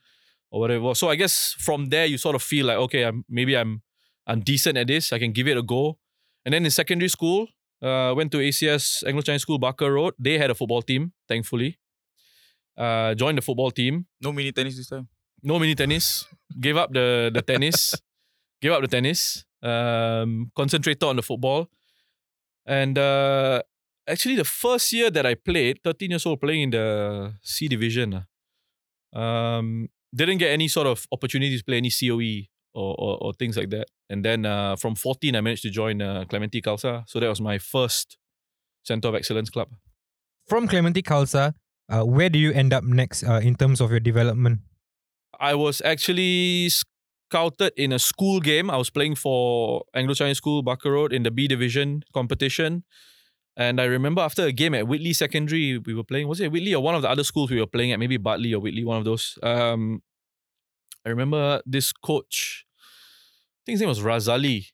or 0.51 0.59
whatever. 0.59 0.93
So 0.95 1.09
I 1.09 1.15
guess 1.15 1.55
from 1.59 1.89
there 1.89 2.05
you 2.05 2.17
sort 2.17 2.35
of 2.35 2.43
feel 2.43 2.65
like 2.67 2.77
okay, 2.77 3.03
I'm 3.03 3.25
maybe 3.29 3.55
I'm 3.57 3.81
I'm 4.27 4.41
decent 4.41 4.77
at 4.77 4.87
this. 4.87 5.13
I 5.13 5.19
can 5.19 5.31
give 5.31 5.47
it 5.47 5.57
a 5.57 5.61
go. 5.63 5.97
And 6.45 6.53
then 6.53 6.65
in 6.65 6.71
secondary 6.71 7.09
school, 7.09 7.47
uh, 7.81 8.13
went 8.15 8.31
to 8.31 8.37
ACS 8.37 9.03
Anglo 9.05 9.21
Chinese 9.21 9.41
School, 9.41 9.57
Barker 9.57 9.91
Road. 9.91 10.13
They 10.19 10.37
had 10.37 10.49
a 10.49 10.55
football 10.55 10.81
team, 10.81 11.13
thankfully. 11.27 11.77
Uh, 12.77 13.15
joined 13.15 13.37
the 13.37 13.41
football 13.41 13.71
team. 13.71 14.05
No 14.21 14.31
mini 14.31 14.51
tennis 14.51 14.77
this 14.77 14.87
time. 14.89 15.07
No 15.43 15.59
mini 15.59 15.75
tennis. 15.75 16.25
gave 16.59 16.77
up 16.77 16.91
the 16.91 17.31
the 17.33 17.41
tennis. 17.41 17.93
gave 18.61 18.71
up 18.71 18.81
the 18.81 18.87
tennis. 18.87 19.45
Um, 19.61 20.51
concentrated 20.55 21.03
on 21.03 21.15
the 21.15 21.23
football. 21.23 21.69
And 22.65 22.97
uh, 22.97 23.61
actually, 24.07 24.35
the 24.35 24.45
first 24.45 24.91
year 24.93 25.09
that 25.09 25.25
I 25.25 25.35
played, 25.35 25.79
13 25.83 26.11
years 26.11 26.25
old, 26.25 26.41
playing 26.41 26.63
in 26.63 26.69
the 26.71 27.33
C 27.41 27.67
division, 27.67 28.25
uh, 29.15 29.19
um, 29.19 29.89
didn't 30.13 30.37
get 30.37 30.51
any 30.51 30.67
sort 30.67 30.87
of 30.87 31.05
opportunity 31.11 31.57
to 31.57 31.63
play 31.63 31.77
any 31.77 31.89
COE 31.89 32.47
or, 32.73 32.95
or, 32.97 33.17
or 33.21 33.33
things 33.33 33.57
like 33.57 33.69
that. 33.69 33.87
And 34.09 34.23
then 34.23 34.45
uh, 34.45 34.75
from 34.75 34.95
14, 34.95 35.35
I 35.35 35.41
managed 35.41 35.63
to 35.63 35.69
join 35.69 36.01
uh, 36.01 36.25
Clementi 36.29 36.61
Khalsa. 36.61 37.03
So 37.07 37.19
that 37.19 37.27
was 37.27 37.41
my 37.41 37.57
first 37.57 38.17
Center 38.83 39.07
of 39.07 39.15
Excellence 39.15 39.49
club. 39.49 39.69
From 40.47 40.67
Clementi 40.67 41.01
Khalsa, 41.01 41.53
uh, 41.89 42.03
where 42.03 42.29
do 42.29 42.37
you 42.37 42.51
end 42.51 42.73
up 42.73 42.83
next 42.83 43.23
uh, 43.23 43.39
in 43.43 43.55
terms 43.55 43.81
of 43.81 43.89
your 43.91 43.99
development? 43.99 44.59
I 45.39 45.55
was 45.55 45.81
actually 45.81 46.69
scouted 46.69 47.73
in 47.75 47.91
a 47.91 47.99
school 47.99 48.39
game. 48.39 48.69
I 48.69 48.77
was 48.77 48.89
playing 48.89 49.15
for 49.15 49.83
Anglo 49.93 50.13
Chinese 50.13 50.37
School, 50.37 50.61
Barker 50.61 50.91
Road, 50.91 51.11
in 51.11 51.23
the 51.23 51.31
B 51.31 51.47
division 51.47 52.03
competition. 52.13 52.83
And 53.57 53.79
I 53.79 53.85
remember 53.85 54.21
after 54.21 54.45
a 54.45 54.51
game 54.51 54.73
at 54.73 54.87
Whitley 54.87 55.13
Secondary, 55.13 55.77
we 55.77 55.93
were 55.93 56.03
playing. 56.03 56.27
Was 56.27 56.41
it 56.41 56.51
Whitley 56.51 56.75
or 56.75 56.83
one 56.83 56.95
of 56.95 57.01
the 57.01 57.09
other 57.09 57.23
schools 57.23 57.49
we 57.49 57.59
were 57.59 57.67
playing 57.67 57.93
at? 57.93 57.99
Maybe 57.99 58.17
Bartley 58.17 58.53
or 58.53 58.59
Whitley, 58.59 58.83
one 58.83 58.97
of 58.97 59.05
those. 59.05 59.39
Um, 59.41 60.01
I 61.05 61.09
remember 61.09 61.61
this 61.65 61.93
coach. 61.93 62.65
I 62.77 63.61
think 63.65 63.75
his 63.75 63.81
name 63.81 63.89
was 63.89 64.01
Razali. 64.01 64.67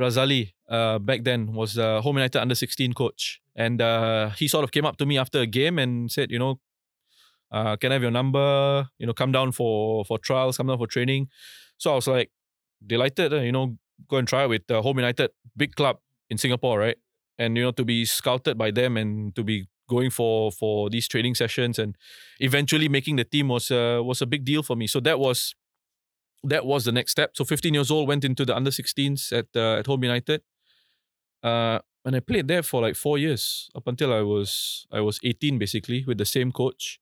Razali, 0.00 0.52
uh, 0.68 0.98
back 0.98 1.24
then 1.24 1.52
was 1.52 1.76
uh, 1.76 2.00
Home 2.00 2.16
United 2.16 2.40
under 2.40 2.54
16 2.54 2.94
coach. 2.94 3.40
And 3.54 3.82
uh, 3.82 4.30
he 4.30 4.48
sort 4.48 4.64
of 4.64 4.70
came 4.72 4.86
up 4.86 4.96
to 4.96 5.06
me 5.06 5.18
after 5.18 5.40
a 5.40 5.46
game 5.46 5.78
and 5.78 6.10
said, 6.10 6.30
you 6.30 6.38
know, 6.38 6.58
uh, 7.50 7.76
can 7.76 7.92
I 7.92 7.96
have 7.96 8.02
your 8.02 8.10
number? 8.10 8.88
You 8.98 9.06
know, 9.06 9.12
come 9.12 9.30
down 9.30 9.52
for 9.52 10.06
for 10.06 10.18
trials, 10.18 10.56
come 10.56 10.68
down 10.68 10.78
for 10.78 10.86
training. 10.86 11.28
So 11.76 11.92
I 11.92 11.94
was 11.96 12.06
like 12.06 12.30
delighted, 12.84 13.34
uh, 13.34 13.40
you 13.40 13.52
know, 13.52 13.76
go 14.08 14.16
and 14.16 14.26
try 14.26 14.44
it 14.44 14.48
with 14.48 14.70
uh, 14.70 14.80
Home 14.80 14.96
United, 14.96 15.30
big 15.54 15.74
club 15.74 15.98
in 16.30 16.38
Singapore, 16.38 16.78
right? 16.78 16.96
And 17.38 17.56
you 17.56 17.62
know, 17.64 17.72
to 17.72 17.84
be 17.84 18.04
scouted 18.04 18.58
by 18.58 18.70
them 18.70 18.96
and 18.96 19.34
to 19.34 19.42
be 19.42 19.66
going 19.88 20.10
for 20.10 20.52
for 20.52 20.90
these 20.90 21.08
training 21.08 21.34
sessions 21.34 21.78
and 21.78 21.96
eventually 22.40 22.88
making 22.88 23.16
the 23.16 23.24
team 23.24 23.48
was 23.48 23.70
uh, 23.70 24.00
was 24.02 24.22
a 24.22 24.26
big 24.26 24.44
deal 24.44 24.62
for 24.62 24.76
me. 24.76 24.86
So 24.86 25.00
that 25.00 25.18
was 25.18 25.54
that 26.44 26.64
was 26.66 26.84
the 26.84 26.92
next 26.92 27.12
step. 27.12 27.36
So 27.36 27.44
15 27.44 27.74
years 27.74 27.90
old, 27.90 28.08
went 28.08 28.24
into 28.24 28.44
the 28.44 28.54
under 28.56 28.70
16s 28.70 29.32
at 29.32 29.46
uh, 29.54 29.78
at 29.78 29.86
Home 29.86 30.02
United. 30.02 30.42
Uh, 31.42 31.78
and 32.04 32.16
I 32.16 32.20
played 32.20 32.48
there 32.48 32.62
for 32.62 32.82
like 32.82 32.96
four 32.96 33.18
years 33.18 33.70
up 33.74 33.86
until 33.86 34.12
I 34.12 34.22
was 34.22 34.86
I 34.90 35.00
was 35.00 35.20
18 35.22 35.58
basically 35.58 36.04
with 36.06 36.18
the 36.18 36.24
same 36.24 36.52
coach. 36.52 37.00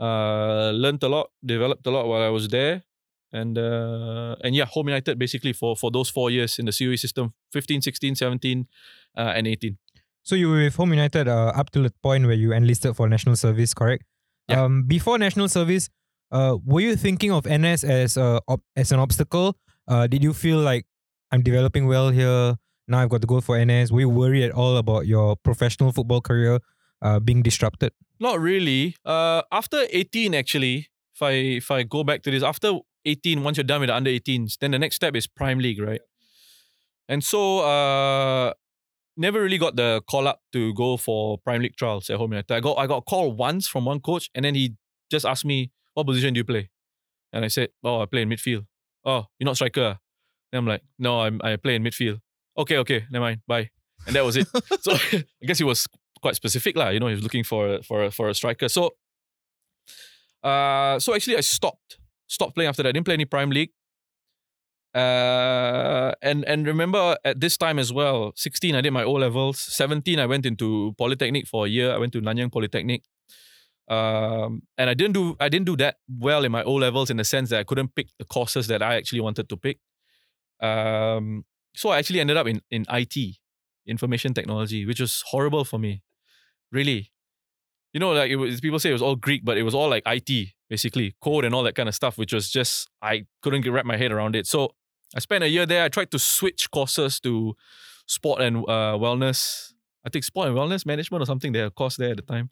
Uh, 0.00 0.70
learned 0.70 1.02
a 1.02 1.08
lot, 1.08 1.30
developed 1.44 1.84
a 1.86 1.90
lot 1.90 2.06
while 2.06 2.22
I 2.22 2.28
was 2.28 2.48
there, 2.48 2.84
and 3.32 3.58
uh, 3.58 4.36
and 4.42 4.54
yeah, 4.54 4.64
Home 4.64 4.88
United 4.88 5.18
basically 5.18 5.52
for 5.52 5.76
for 5.76 5.90
those 5.90 6.08
four 6.08 6.30
years 6.30 6.58
in 6.58 6.66
the 6.66 6.72
COE 6.72 6.96
system, 6.96 7.34
15, 7.52 7.82
16, 7.82 8.14
17, 8.14 8.66
uh, 9.16 9.32
and 9.36 9.46
18. 9.46 9.78
So 10.22 10.34
you 10.34 10.50
were 10.50 10.62
with 10.62 10.76
Home 10.76 10.90
United 10.90 11.28
uh, 11.28 11.52
up 11.54 11.70
to 11.70 11.82
the 11.82 11.92
point 12.02 12.26
where 12.26 12.34
you 12.34 12.52
enlisted 12.52 12.96
for 12.96 13.08
national 13.08 13.36
service, 13.36 13.72
correct? 13.72 14.04
Yeah. 14.48 14.64
Um, 14.64 14.82
before 14.82 15.18
national 15.18 15.48
service, 15.48 15.88
uh, 16.30 16.56
were 16.64 16.80
you 16.80 16.96
thinking 16.96 17.32
of 17.32 17.46
NS 17.46 17.84
as 17.84 18.16
a 18.16 18.40
ob- 18.48 18.62
as 18.76 18.92
an 18.92 18.98
obstacle? 18.98 19.56
Uh, 19.86 20.06
did 20.06 20.22
you 20.22 20.32
feel 20.34 20.58
like 20.58 20.86
I'm 21.32 21.42
developing 21.42 21.86
well 21.86 22.10
here? 22.10 22.56
Now 22.86 23.00
I've 23.00 23.08
got 23.10 23.20
to 23.20 23.26
go 23.26 23.40
for 23.40 23.62
NS. 23.62 23.92
Were 23.92 24.00
you 24.00 24.08
worried 24.08 24.44
at 24.44 24.52
all 24.52 24.76
about 24.76 25.06
your 25.06 25.36
professional 25.36 25.92
football 25.92 26.20
career 26.20 26.60
uh, 27.02 27.20
being 27.20 27.42
disrupted? 27.42 27.92
Not 28.20 28.40
really. 28.40 28.96
Uh, 29.04 29.42
after 29.52 29.86
18, 29.90 30.34
actually, 30.34 30.88
if 31.14 31.22
I 31.22 31.32
if 31.32 31.70
I 31.70 31.82
go 31.82 32.04
back 32.04 32.22
to 32.24 32.30
this, 32.30 32.42
after 32.42 32.78
18, 33.08 33.42
once 33.42 33.56
you're 33.56 33.64
done 33.64 33.80
with 33.80 33.88
the 33.88 33.96
under 33.96 34.10
18s, 34.10 34.58
then 34.60 34.70
the 34.70 34.78
next 34.78 34.96
step 34.96 35.16
is 35.16 35.26
Prime 35.26 35.58
League, 35.58 35.80
right? 35.80 36.00
And 37.08 37.24
so, 37.24 37.60
uh, 37.60 38.52
never 39.18 39.42
really 39.42 39.58
got 39.58 39.76
the 39.76 40.00
call 40.08 40.28
up 40.28 40.40
to 40.52 40.72
go 40.74 40.96
for 40.96 41.38
Prime 41.38 41.60
League 41.60 41.76
trials 41.76 42.08
at 42.08 42.16
Home 42.16 42.32
United. 42.32 42.54
I 42.54 42.60
got 42.60 42.78
I 42.78 42.86
got 42.86 42.98
a 42.98 43.02
call 43.02 43.32
once 43.32 43.66
from 43.66 43.84
one 43.84 44.00
coach, 44.00 44.30
and 44.34 44.44
then 44.44 44.54
he 44.54 44.74
just 45.10 45.26
asked 45.26 45.44
me, 45.44 45.70
"What 45.94 46.06
position 46.06 46.34
do 46.34 46.38
you 46.38 46.44
play?" 46.44 46.70
And 47.32 47.44
I 47.44 47.48
said, 47.48 47.70
"Oh, 47.84 48.00
I 48.00 48.06
play 48.06 48.22
in 48.22 48.28
midfield." 48.30 48.66
Oh, 49.04 49.26
you're 49.38 49.46
not 49.46 49.56
striker? 49.56 49.82
ah?" 49.82 49.96
Then 50.52 50.60
I'm 50.60 50.66
like, 50.66 50.82
"No, 50.98 51.20
I'm 51.20 51.40
I 51.42 51.56
play 51.56 51.74
in 51.74 51.82
midfield." 51.82 52.20
Okay, 52.56 52.78
okay, 52.78 53.04
never 53.10 53.24
mind, 53.24 53.40
bye. 53.46 53.70
And 54.06 54.16
that 54.16 54.24
was 54.24 54.36
it. 54.36 54.46
so 54.80 54.92
I 55.12 55.46
guess 55.46 55.58
he 55.58 55.64
was 55.64 55.86
quite 56.22 56.36
specific, 56.36 56.76
lah. 56.76 56.88
You 56.88 57.00
know, 57.00 57.08
he 57.08 57.14
was 57.14 57.22
looking 57.22 57.44
for 57.44 57.74
a, 57.74 57.82
for 57.82 58.04
a, 58.04 58.10
for 58.10 58.28
a 58.28 58.34
striker. 58.34 58.68
So, 58.68 58.90
uh, 60.42 60.98
so 60.98 61.14
actually, 61.14 61.36
I 61.36 61.40
stopped 61.40 61.97
stopped 62.28 62.54
playing 62.54 62.68
after 62.68 62.82
that. 62.82 62.90
I 62.90 62.92
didn't 62.92 63.06
play 63.06 63.14
any 63.14 63.24
Prime 63.24 63.50
League. 63.50 63.70
Uh, 64.94 66.12
and 66.22 66.44
and 66.44 66.66
remember 66.66 67.16
at 67.24 67.40
this 67.40 67.56
time 67.56 67.78
as 67.78 67.92
well, 67.92 68.32
16 68.36 68.74
I 68.74 68.80
did 68.80 68.92
my 68.92 69.04
O 69.04 69.12
levels. 69.12 69.58
17 69.58 70.18
I 70.18 70.26
went 70.26 70.46
into 70.46 70.94
Polytechnic 70.98 71.46
for 71.46 71.66
a 71.66 71.68
year. 71.68 71.92
I 71.92 71.98
went 71.98 72.12
to 72.14 72.20
Nanyang 72.20 72.52
Polytechnic. 72.52 73.02
Um, 73.88 74.62
and 74.76 74.90
I 74.90 74.94
didn't 74.94 75.14
do 75.14 75.36
I 75.40 75.48
didn't 75.48 75.66
do 75.66 75.76
that 75.76 75.96
well 76.08 76.44
in 76.44 76.52
my 76.52 76.62
O 76.62 76.74
levels 76.74 77.10
in 77.10 77.16
the 77.16 77.24
sense 77.24 77.50
that 77.50 77.60
I 77.60 77.64
couldn't 77.64 77.94
pick 77.94 78.08
the 78.18 78.24
courses 78.24 78.66
that 78.68 78.82
I 78.82 78.96
actually 78.96 79.20
wanted 79.20 79.48
to 79.48 79.56
pick. 79.56 79.78
Um, 80.60 81.44
so 81.74 81.90
I 81.90 81.98
actually 81.98 82.20
ended 82.20 82.36
up 82.36 82.46
in 82.46 82.60
in 82.70 82.84
IT, 82.90 83.38
information 83.86 84.34
technology, 84.34 84.84
which 84.86 85.00
was 85.00 85.22
horrible 85.26 85.64
for 85.64 85.78
me. 85.78 86.02
Really. 86.72 87.12
You 87.92 88.00
know, 88.00 88.12
like 88.12 88.30
it 88.30 88.36
was 88.36 88.60
people 88.60 88.78
say 88.78 88.90
it 88.90 88.94
was 88.94 89.02
all 89.02 89.16
Greek, 89.16 89.44
but 89.44 89.56
it 89.56 89.62
was 89.62 89.74
all 89.74 89.88
like 89.88 90.02
IT 90.06 90.48
basically, 90.68 91.14
code 91.22 91.44
and 91.44 91.54
all 91.54 91.62
that 91.62 91.74
kind 91.74 91.88
of 91.88 91.94
stuff, 91.94 92.18
which 92.18 92.32
was 92.32 92.50
just 92.50 92.88
I 93.02 93.26
couldn't 93.42 93.70
wrap 93.70 93.84
my 93.84 93.96
head 93.96 94.12
around 94.12 94.36
it. 94.36 94.46
So 94.46 94.74
I 95.14 95.20
spent 95.20 95.44
a 95.44 95.48
year 95.48 95.66
there. 95.66 95.84
I 95.84 95.88
tried 95.88 96.10
to 96.10 96.18
switch 96.18 96.70
courses 96.70 97.20
to 97.20 97.54
sport 98.06 98.40
and 98.40 98.58
uh, 98.58 98.96
wellness. 98.98 99.72
I 100.04 100.10
think 100.10 100.24
sport 100.24 100.48
and 100.48 100.56
wellness 100.56 100.84
management 100.86 101.22
or 101.22 101.26
something. 101.26 101.52
They 101.52 101.60
had 101.60 101.68
a 101.68 101.70
course 101.70 101.96
there 101.96 102.10
at 102.10 102.16
the 102.16 102.22
time. 102.22 102.50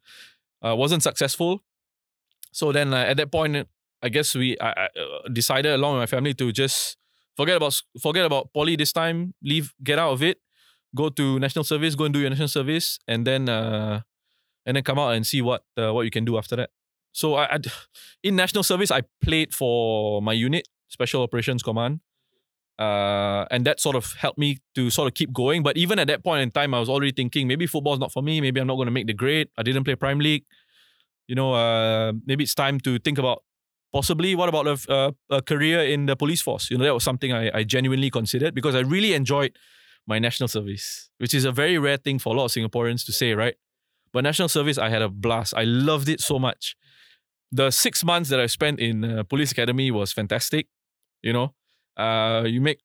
Uh, 0.64 0.75
wasn't 0.75 1.02
successful. 1.02 1.62
So 2.52 2.73
then 2.73 2.95
uh, 2.95 2.99
at 2.99 3.19
that 3.19 3.31
point, 3.31 3.69
I 4.02 4.09
guess 4.09 4.35
we 4.35 4.59
I, 4.61 4.71
I 4.71 4.85
uh, 4.99 5.28
decided 5.33 5.73
along 5.73 5.95
with 5.95 6.02
my 6.02 6.07
family 6.07 6.35
to 6.35 6.52
just 6.52 6.97
forget 7.37 7.57
about 7.57 7.81
forget 8.00 8.25
about 8.25 8.52
poly 8.55 8.76
this 8.76 8.93
time. 8.93 9.35
Leave, 9.43 9.75
get 9.83 9.99
out 9.99 10.12
of 10.12 10.23
it. 10.23 10.38
Go 10.95 11.11
to 11.11 11.38
national 11.38 11.64
service. 11.64 11.95
Go 11.95 12.05
and 12.05 12.14
do 12.14 12.21
your 12.21 12.31
national 12.31 12.49
service, 12.49 12.99
and 13.07 13.26
then 13.26 13.49
uh, 13.49 14.00
and 14.66 14.76
then 14.76 14.85
come 14.85 14.99
out 14.99 15.14
and 15.14 15.26
see 15.26 15.40
what 15.40 15.62
uh, 15.78 15.92
what 15.94 16.02
you 16.02 16.11
can 16.11 16.25
do 16.25 16.37
after 16.37 16.56
that. 16.56 16.70
So 17.12 17.35
I, 17.35 17.54
I 17.54 17.58
in 18.23 18.37
national 18.37 18.64
service 18.64 18.90
I 18.90 19.02
played 19.23 19.54
for 19.54 20.20
my 20.20 20.32
unit, 20.32 20.68
Special 20.88 21.23
Operations 21.23 21.62
Command. 21.62 22.00
Uh, 22.78 23.46
and 23.50 23.64
that 23.64 23.80
sort 23.80 23.96
of 23.96 24.12
helped 24.18 24.38
me 24.38 24.58
to 24.75 24.90
sort 24.90 25.08
of 25.08 25.14
keep 25.14 25.32
going. 25.32 25.62
But 25.62 25.78
even 25.78 25.99
at 25.99 26.08
that 26.08 26.23
point 26.23 26.42
in 26.42 26.50
time, 26.50 26.75
I 26.75 26.78
was 26.78 26.90
already 26.90 27.11
thinking 27.12 27.49
maybe 27.49 27.66
football's 27.66 27.99
not 27.99 28.12
for 28.12 28.23
me. 28.23 28.38
Maybe 28.42 28.61
I'm 28.61 28.66
not 28.66 28.75
going 28.75 28.85
to 28.87 28.92
make 28.92 29.06
the 29.06 29.14
grade. 29.14 29.49
I 29.56 29.62
didn't 29.62 29.85
play 29.85 29.94
Prime 29.94 30.18
League. 30.18 30.44
You 31.26 31.35
know, 31.37 31.54
uh, 31.54 32.12
maybe 32.26 32.44
it's 32.44 32.54
time 32.54 32.78
to 32.80 32.99
think 32.99 33.16
about 33.16 33.42
possibly 33.94 34.35
what 34.35 34.50
about 34.50 34.66
a, 34.66 34.92
uh, 34.92 35.12
a 35.30 35.40
career 35.40 35.80
in 35.85 36.04
the 36.04 36.16
police 36.16 36.42
force. 36.42 36.70
You 36.70 36.76
know, 36.76 36.85
that 36.85 36.92
was 36.92 37.02
something 37.02 37.32
I, 37.32 37.50
I 37.61 37.64
genuinely 37.64 38.11
considered 38.11 38.54
because 38.54 38.75
I 38.75 38.80
really 38.80 39.14
enjoyed 39.14 39.56
my 40.06 40.18
national 40.18 40.49
service, 40.49 41.11
which 41.16 41.32
is 41.32 41.46
a 41.46 41.52
very 41.52 41.78
rare 41.78 41.96
thing 41.96 42.18
for 42.18 42.35
a 42.35 42.38
lot 42.38 42.44
of 42.44 42.50
Singaporeans 42.50 43.06
to 43.06 43.12
say, 43.12 43.32
right? 43.32 43.54
But 44.16 44.25
national 44.25 44.49
service, 44.49 44.78
I 44.78 44.88
had 44.88 45.02
a 45.02 45.11
blast. 45.11 45.52
I 45.54 45.64
loved 45.64 46.08
it 46.08 46.23
so 46.23 46.38
much. 46.38 46.75
The 47.52 47.70
six 47.70 48.02
months 48.02 48.30
that 48.30 48.40
I 48.40 48.46
spent 48.46 48.80
in 48.80 49.04
uh, 49.04 49.25
police 49.25 49.52
academy 49.52 49.90
was 49.90 50.11
fantastic. 50.11 50.68
You 51.20 51.35
know, 51.35 51.54
uh, 51.99 52.44
you 52.46 52.62
make 52.62 52.80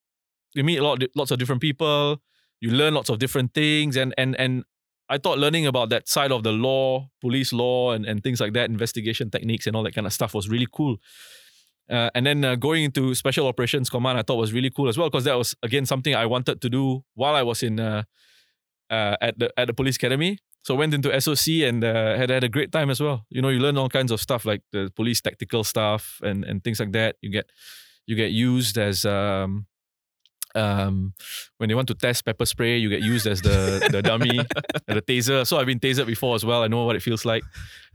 you 0.54 0.66
meet 0.66 0.80
a 0.80 0.84
lot 0.84 1.02
lots 1.16 1.32
of 1.32 1.40
different 1.40 1.62
people. 1.62 2.22
You 2.60 2.72
learn 2.72 2.96
lots 2.96 3.10
of 3.10 3.18
different 3.20 3.54
things, 3.54 3.96
and 3.96 4.14
and 4.18 4.38
and 4.38 4.66
I 5.08 5.20
thought 5.20 5.38
learning 5.38 5.68
about 5.68 5.88
that 5.92 6.10
side 6.10 6.34
of 6.34 6.44
the 6.44 6.52
law, 6.52 7.08
police 7.22 7.54
law, 7.54 7.94
and 7.94 8.06
and 8.06 8.22
things 8.22 8.42
like 8.42 8.52
that, 8.52 8.70
investigation 8.70 9.30
techniques 9.30 9.66
and 9.68 9.74
all 9.74 9.84
that 9.84 9.96
kind 9.96 10.08
of 10.08 10.12
stuff 10.12 10.34
was 10.34 10.50
really 10.50 10.68
cool. 10.70 10.98
Uh, 11.90 12.10
and 12.14 12.26
then 12.26 12.44
uh, 12.44 12.56
going 12.56 12.84
into 12.84 13.16
special 13.16 13.48
operations 13.48 13.90
command, 13.90 14.20
I 14.20 14.24
thought 14.24 14.36
was 14.36 14.52
really 14.52 14.70
cool 14.70 14.90
as 14.90 14.98
well 14.98 15.10
because 15.10 15.24
that 15.24 15.38
was 15.38 15.56
again 15.64 15.86
something 15.86 16.14
I 16.14 16.26
wanted 16.26 16.60
to 16.60 16.70
do 16.70 17.06
while 17.16 17.36
I 17.36 17.44
was 17.44 17.64
in 17.64 17.80
uh, 17.80 18.04
uh, 18.90 19.16
at 19.22 19.40
the 19.40 19.50
at 19.58 19.68
the 19.68 19.74
police 19.74 19.96
academy. 19.96 20.38
So 20.64 20.76
went 20.76 20.94
into 20.94 21.20
SOC 21.20 21.64
and 21.64 21.84
uh, 21.84 22.16
had 22.16 22.30
had 22.30 22.44
a 22.44 22.50
great 22.50 22.72
time 22.72 22.90
as 22.90 23.02
well. 23.02 23.26
You 23.30 23.42
know, 23.42 23.50
you 23.50 23.60
learn 23.60 23.78
all 23.78 23.90
kinds 23.90 24.12
of 24.12 24.22
stuff 24.22 24.46
like 24.46 24.62
the 24.72 24.92
police 24.96 25.22
tactical 25.22 25.64
stuff 25.64 26.20
and 26.24 26.44
and 26.44 26.64
things 26.64 26.80
like 26.80 26.92
that. 26.92 27.16
You 27.22 27.32
get 27.32 27.50
you 28.06 28.16
get 28.16 28.32
used 28.32 28.78
as 28.78 29.06
um, 29.06 29.66
um, 30.56 31.14
when 31.58 31.70
they 31.70 31.76
want 31.76 31.88
to 31.88 31.96
test 31.96 32.26
pepper 32.26 32.46
spray, 32.46 32.78
you 32.78 32.90
get 32.90 33.02
used 33.02 33.28
as 33.28 33.42
the 33.42 33.88
the 33.92 34.02
dummy, 34.02 34.38
the 34.88 35.02
taser. 35.02 35.46
So 35.46 35.58
I've 35.58 35.66
been 35.66 35.80
tasered 35.80 36.06
before 36.06 36.36
as 36.36 36.46
well. 36.46 36.64
I 36.64 36.68
know 36.68 36.86
what 36.86 36.96
it 36.96 37.02
feels 37.02 37.26
like. 37.26 37.44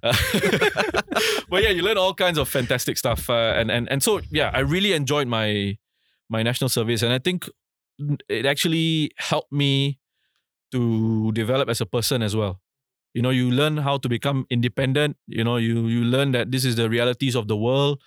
Uh, 0.02 0.16
but 1.48 1.62
yeah, 1.62 1.70
you 1.70 1.82
learn 1.82 1.98
all 1.98 2.14
kinds 2.14 2.38
of 2.38 2.48
fantastic 2.48 2.98
stuff, 2.98 3.30
uh, 3.30 3.54
and 3.56 3.70
and 3.70 3.90
and 3.90 4.02
so 4.02 4.20
yeah, 4.30 4.50
I 4.52 4.60
really 4.60 4.92
enjoyed 4.92 5.28
my 5.28 5.76
my 6.28 6.42
national 6.42 6.68
service, 6.68 7.02
and 7.02 7.12
I 7.12 7.18
think 7.18 7.48
it 8.28 8.46
actually 8.46 9.10
helped 9.18 9.52
me 9.52 9.98
to 10.72 11.32
develop 11.32 11.68
as 11.68 11.80
a 11.80 11.86
person 11.86 12.22
as 12.22 12.34
well. 12.34 12.60
You 13.14 13.22
know, 13.22 13.30
you 13.30 13.50
learn 13.50 13.78
how 13.78 13.96
to 13.98 14.08
become 14.08 14.46
independent. 14.50 15.16
You 15.26 15.44
know, 15.44 15.56
you 15.56 15.86
you 15.86 16.04
learn 16.04 16.32
that 16.32 16.52
this 16.52 16.64
is 16.64 16.76
the 16.76 16.90
realities 16.90 17.34
of 17.34 17.48
the 17.48 17.56
world 17.56 18.02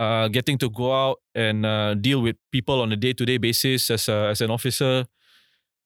uh, 0.00 0.28
getting 0.28 0.56
to 0.58 0.70
go 0.70 0.92
out 0.92 1.18
and 1.34 1.66
uh, 1.66 1.94
deal 1.94 2.22
with 2.22 2.36
people 2.50 2.80
on 2.80 2.90
a 2.90 2.96
day 2.96 3.12
to 3.12 3.26
day 3.26 3.36
basis 3.36 3.90
as 3.90 4.08
a, 4.08 4.28
as 4.30 4.40
an 4.40 4.50
officer 4.50 5.04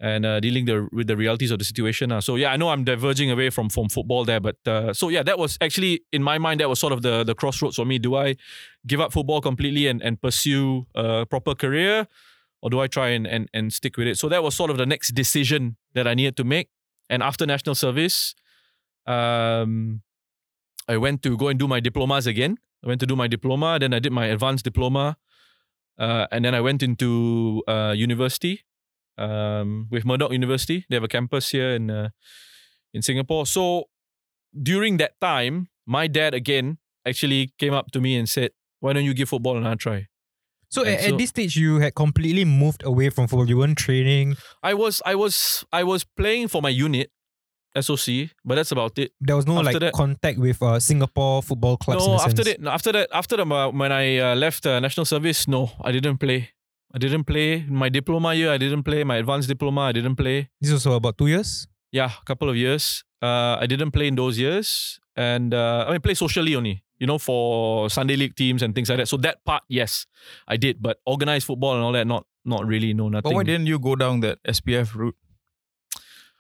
and 0.01 0.25
uh, 0.25 0.39
dealing 0.39 0.67
the, 0.67 0.89
with 0.93 1.09
the 1.09 1.17
realities 1.17 1.51
of 1.51 1.59
the 1.59 1.65
situation. 1.65 2.13
Uh. 2.13 2.21
So 2.21 2.37
yeah, 2.37 2.53
I 2.53 2.57
know 2.57 2.69
I'm 2.69 2.85
diverging 2.85 3.31
away 3.33 3.51
from 3.51 3.69
from 3.69 3.89
football 3.89 4.25
there, 4.25 4.41
but 4.41 4.57
uh, 4.67 4.93
so 4.93 5.09
yeah, 5.09 5.25
that 5.25 5.39
was 5.39 5.59
actually 5.61 6.05
in 6.13 6.23
my 6.23 6.39
mind 6.39 6.61
that 6.61 6.69
was 6.69 6.79
sort 6.79 6.93
of 6.93 7.03
the 7.03 7.25
the 7.25 7.35
crossroads 7.35 7.77
for 7.77 7.85
me. 7.85 7.99
Do 7.99 8.15
I 8.15 8.37
give 8.87 9.01
up 9.01 9.13
football 9.13 9.41
completely 9.41 9.89
and 9.89 10.01
and 10.01 10.21
pursue 10.21 10.87
a 10.95 11.27
proper 11.27 11.55
career, 11.55 12.07
or 12.63 12.71
do 12.71 12.81
I 12.81 12.87
try 12.87 13.09
and 13.09 13.27
and 13.27 13.49
and 13.53 13.73
stick 13.73 13.97
with 13.97 14.07
it? 14.07 14.17
So 14.17 14.29
that 14.29 14.43
was 14.45 14.55
sort 14.55 14.71
of 14.71 14.79
the 14.79 14.87
next 14.87 15.15
decision 15.15 15.77
that 15.95 16.07
I 16.07 16.15
needed 16.15 16.37
to 16.37 16.45
make. 16.45 16.69
And 17.09 17.23
after 17.23 17.47
national 17.47 17.75
service, 17.75 18.35
um, 19.07 20.03
I 20.89 20.97
went 20.97 21.23
to 21.23 21.37
go 21.37 21.49
and 21.49 21.59
do 21.59 21.69
my 21.69 21.81
diplomas 21.81 22.27
again. 22.27 22.59
I 22.85 22.89
went 22.89 23.01
to 23.01 23.07
do 23.07 23.17
my 23.17 23.29
diploma, 23.29 23.79
then 23.79 23.95
I 23.95 23.99
did 23.99 24.13
my 24.13 24.27
advanced 24.27 24.65
diploma, 24.65 25.17
uh, 25.99 26.27
and 26.31 26.45
then 26.45 26.55
I 26.55 26.61
went 26.61 26.83
into 26.83 27.63
uh, 27.67 27.95
university 27.97 28.65
um, 29.17 29.89
with 29.91 30.05
Murdoch 30.05 30.33
University. 30.33 30.85
They 30.89 30.97
have 30.97 31.05
a 31.05 31.09
campus 31.09 31.51
here 31.51 31.71
in 31.71 31.91
uh, 31.91 32.11
in 32.93 33.01
Singapore. 33.01 33.47
So 33.47 33.85
during 34.53 34.99
that 34.99 35.19
time, 35.21 35.69
my 35.87 36.07
dad 36.07 36.35
again 36.35 36.79
actually 37.07 37.53
came 37.59 37.73
up 37.73 37.91
to 37.93 38.01
me 38.01 38.17
and 38.17 38.29
said, 38.29 38.51
"Why 38.81 38.93
don't 38.93 39.05
you 39.05 39.15
give 39.15 39.29
football 39.31 39.57
another 39.57 39.77
try?" 39.77 40.09
So 40.75 40.85
at, 40.85 41.01
so- 41.01 41.09
at 41.13 41.19
this 41.19 41.31
stage, 41.31 41.55
you 41.57 41.79
had 41.85 41.95
completely 41.95 42.45
moved 42.45 42.83
away 42.85 43.09
from 43.15 43.29
football. 43.29 43.49
You 43.49 43.59
weren't 43.59 43.79
training. 43.79 44.37
I 44.63 44.75
was 44.75 44.95
I 45.07 45.15
was 45.15 45.65
I 45.73 45.83
was 45.85 46.05
playing 46.05 46.49
for 46.49 46.61
my 46.63 46.71
unit, 46.87 47.11
SOC, 47.87 48.31
but 48.45 48.55
that's 48.57 48.73
about 48.73 48.99
it. 48.99 49.13
There 49.21 49.37
was 49.37 49.47
no 49.47 49.59
After 49.59 49.65
like 49.73 49.81
that- 49.81 49.93
contact 49.93 50.39
with 50.39 50.63
uh, 50.63 50.79
Singapore 50.81 51.43
football 51.43 51.77
clubs. 51.77 52.07
No, 52.07 52.15
after 52.15 52.43
sense. 52.45 52.59
that, 52.61 52.71
after 52.71 52.93
that, 52.93 53.09
after 53.13 53.37
the, 53.37 53.45
uh, 53.47 53.71
when 53.71 53.91
I 53.93 54.19
uh, 54.19 54.35
left 54.37 54.67
uh, 54.67 54.79
national 54.81 55.07
service, 55.07 55.49
no, 55.49 55.71
I 55.83 55.91
didn't 55.93 56.19
play. 56.19 56.51
I 56.95 56.99
didn't 56.99 57.25
play 57.25 57.65
my 57.69 57.89
diploma 57.89 58.35
year. 58.35 58.51
I 58.53 58.59
didn't 58.59 58.85
play 58.85 59.03
my 59.03 59.17
advanced 59.17 59.49
diploma. 59.49 59.81
I 59.81 59.93
didn't 59.93 60.15
play. 60.15 60.49
This 60.61 60.71
was 60.71 60.87
about 60.87 61.19
two 61.19 61.27
years. 61.27 61.67
Yeah, 61.91 62.11
a 62.23 62.25
couple 62.25 62.49
of 62.49 62.57
years. 62.57 63.03
Uh, 63.21 63.57
I 63.61 63.67
didn't 63.67 63.91
play 63.91 64.07
in 64.07 64.15
those 64.15 64.39
years, 64.39 65.01
and 65.17 65.53
uh, 65.55 65.87
I 65.89 65.91
mean 65.93 66.01
play 66.01 66.15
socially 66.15 66.55
only. 66.55 66.84
You 67.05 67.07
know, 67.07 67.19
for 67.19 67.91
Sunday 67.91 68.17
league 68.17 68.35
teams 68.35 68.63
and 68.63 68.75
things 68.75 68.89
like 68.89 68.97
that. 68.97 69.09
So 69.09 69.19
that 69.19 69.45
part, 69.45 69.63
yes, 69.69 70.07
I 70.49 70.57
did. 70.57 70.81
But 70.81 71.01
organized 71.05 71.45
football 71.45 71.75
and 71.75 71.85
all 71.85 71.93
that, 71.93 72.07
not 72.07 72.25
not 72.47 72.65
really. 72.67 72.95
No, 72.95 73.11
nothing. 73.11 73.29
But 73.29 73.35
why 73.35 73.43
didn't 73.43 73.67
you 73.67 73.79
go 73.79 73.95
down 73.95 74.21
that 74.21 74.39
SPF 74.45 74.95
route? 74.95 75.15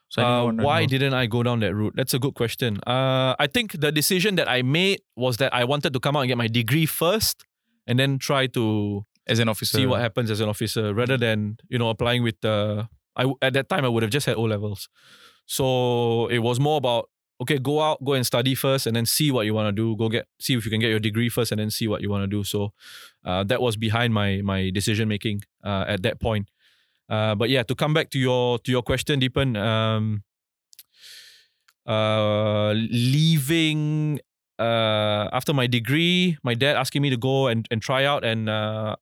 Signing 0.09 0.61
Uh, 0.61 0.64
why 0.64 0.87
didn't 0.87 1.12
I 1.12 1.26
go 1.26 1.42
down 1.42 1.61
that 1.61 1.75
route? 1.75 1.92
That's 1.97 2.14
a 2.14 2.18
good 2.18 2.33
question. 2.33 2.78
Uh, 2.87 3.37
I 3.38 3.47
think 3.47 3.78
the 3.78 3.92
decision 3.92 4.37
that 4.37 4.49
I 4.49 4.62
made 4.62 5.02
was 5.16 5.37
that 5.37 5.52
I 5.52 5.64
wanted 5.64 5.92
to 5.92 6.00
come 6.00 6.16
out 6.16 6.21
and 6.21 6.28
get 6.28 6.38
my 6.38 6.49
degree 6.49 6.87
first, 6.87 7.44
and 7.87 7.99
then 7.99 8.16
try 8.16 8.47
to 8.56 9.04
as 9.26 9.38
an 9.40 9.50
officer? 9.50 9.76
see 9.76 9.85
what 9.85 10.00
happens 10.00 10.30
as 10.30 10.40
an 10.40 10.49
officer, 10.49 10.94
rather 10.94 11.18
than 11.18 11.59
you 11.68 11.78
know 11.78 11.90
applying 11.90 12.23
with 12.23 12.40
the. 12.40 12.88
I 13.16 13.30
at 13.42 13.52
that 13.52 13.68
time 13.68 13.85
I 13.85 13.88
would 13.88 14.02
have 14.02 14.11
just 14.11 14.25
had 14.25 14.37
O 14.37 14.44
levels, 14.44 14.88
so 15.44 16.28
it 16.28 16.38
was 16.38 16.59
more 16.59 16.78
about 16.78 17.11
okay, 17.40 17.58
go 17.58 17.80
out, 17.80 18.02
go 18.04 18.14
and 18.14 18.26
study 18.26 18.54
first, 18.54 18.86
and 18.86 18.96
then 18.96 19.06
see 19.06 19.30
what 19.30 19.46
you 19.46 19.54
want 19.54 19.68
to 19.68 19.72
do. 19.72 19.96
Go 19.96 20.08
get 20.08 20.26
see 20.40 20.54
if 20.54 20.64
you 20.64 20.70
can 20.70 20.80
get 20.80 20.90
your 20.90 21.00
degree 21.00 21.28
first, 21.28 21.52
and 21.52 21.60
then 21.60 21.70
see 21.70 21.88
what 21.88 22.00
you 22.00 22.10
want 22.10 22.22
to 22.22 22.26
do. 22.26 22.44
So 22.44 22.72
uh, 23.24 23.44
that 23.44 23.60
was 23.60 23.76
behind 23.76 24.14
my 24.14 24.40
my 24.42 24.70
decision 24.70 25.08
making 25.08 25.42
uh, 25.64 25.84
at 25.88 26.02
that 26.02 26.20
point. 26.20 26.48
Uh, 27.08 27.34
but 27.34 27.50
yeah, 27.50 27.62
to 27.62 27.74
come 27.74 27.92
back 27.92 28.10
to 28.10 28.18
your 28.18 28.58
to 28.60 28.70
your 28.70 28.82
question, 28.82 29.20
Deepan, 29.20 29.56
um, 29.56 30.22
uh, 31.86 32.72
leaving 32.72 34.20
uh, 34.58 35.28
after 35.32 35.52
my 35.52 35.66
degree, 35.66 36.38
my 36.42 36.54
dad 36.54 36.76
asking 36.76 37.02
me 37.02 37.10
to 37.10 37.16
go 37.16 37.48
and, 37.48 37.66
and 37.70 37.82
try 37.82 38.04
out, 38.04 38.24
and 38.24 38.48
uh, 38.48 38.96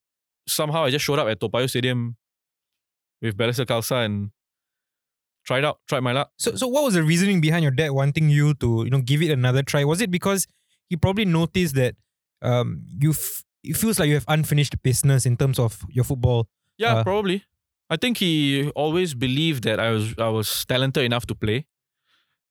somehow 0.47 0.83
I 0.83 0.89
just 0.89 1.05
showed 1.05 1.19
up 1.19 1.27
at 1.27 1.39
Toa 1.39 1.49
Payoh 1.49 1.69
Stadium 1.69 2.17
with 3.21 3.37
Balestier 3.37 3.65
Khalsa 3.65 4.03
and 4.03 4.31
tried 5.45 5.63
out, 5.65 5.79
tried 5.87 6.01
my 6.01 6.11
luck. 6.11 6.31
So, 6.37 6.55
so 6.55 6.67
what 6.67 6.83
was 6.83 6.93
the 6.93 7.03
reasoning 7.03 7.41
behind 7.41 7.63
your 7.63 7.71
dad 7.71 7.91
wanting 7.91 8.29
you 8.29 8.53
to, 8.55 8.83
you 8.85 8.89
know, 8.89 9.01
give 9.01 9.21
it 9.21 9.31
another 9.31 9.63
try? 9.63 9.83
Was 9.83 10.01
it 10.01 10.09
because 10.11 10.47
he 10.89 10.95
probably 10.97 11.25
noticed 11.25 11.75
that 11.75 11.95
um 12.41 12.83
you 12.99 13.11
f- 13.11 13.43
it 13.63 13.77
feels 13.77 13.97
like 13.99 14.07
you 14.09 14.15
have 14.15 14.25
unfinished 14.27 14.81
business 14.83 15.25
in 15.25 15.37
terms 15.37 15.59
of 15.59 15.83
your 15.89 16.03
football? 16.03 16.47
Yeah, 16.77 16.95
Uh, 16.95 17.03
probably. 17.03 17.43
I 17.89 17.97
think 17.97 18.17
he 18.17 18.69
always 18.75 19.13
believed 19.13 19.63
that 19.63 19.79
I 19.79 19.89
was 19.91 20.13
I 20.17 20.29
was 20.29 20.65
talented 20.65 21.03
enough 21.03 21.25
to 21.27 21.35
play. 21.35 21.65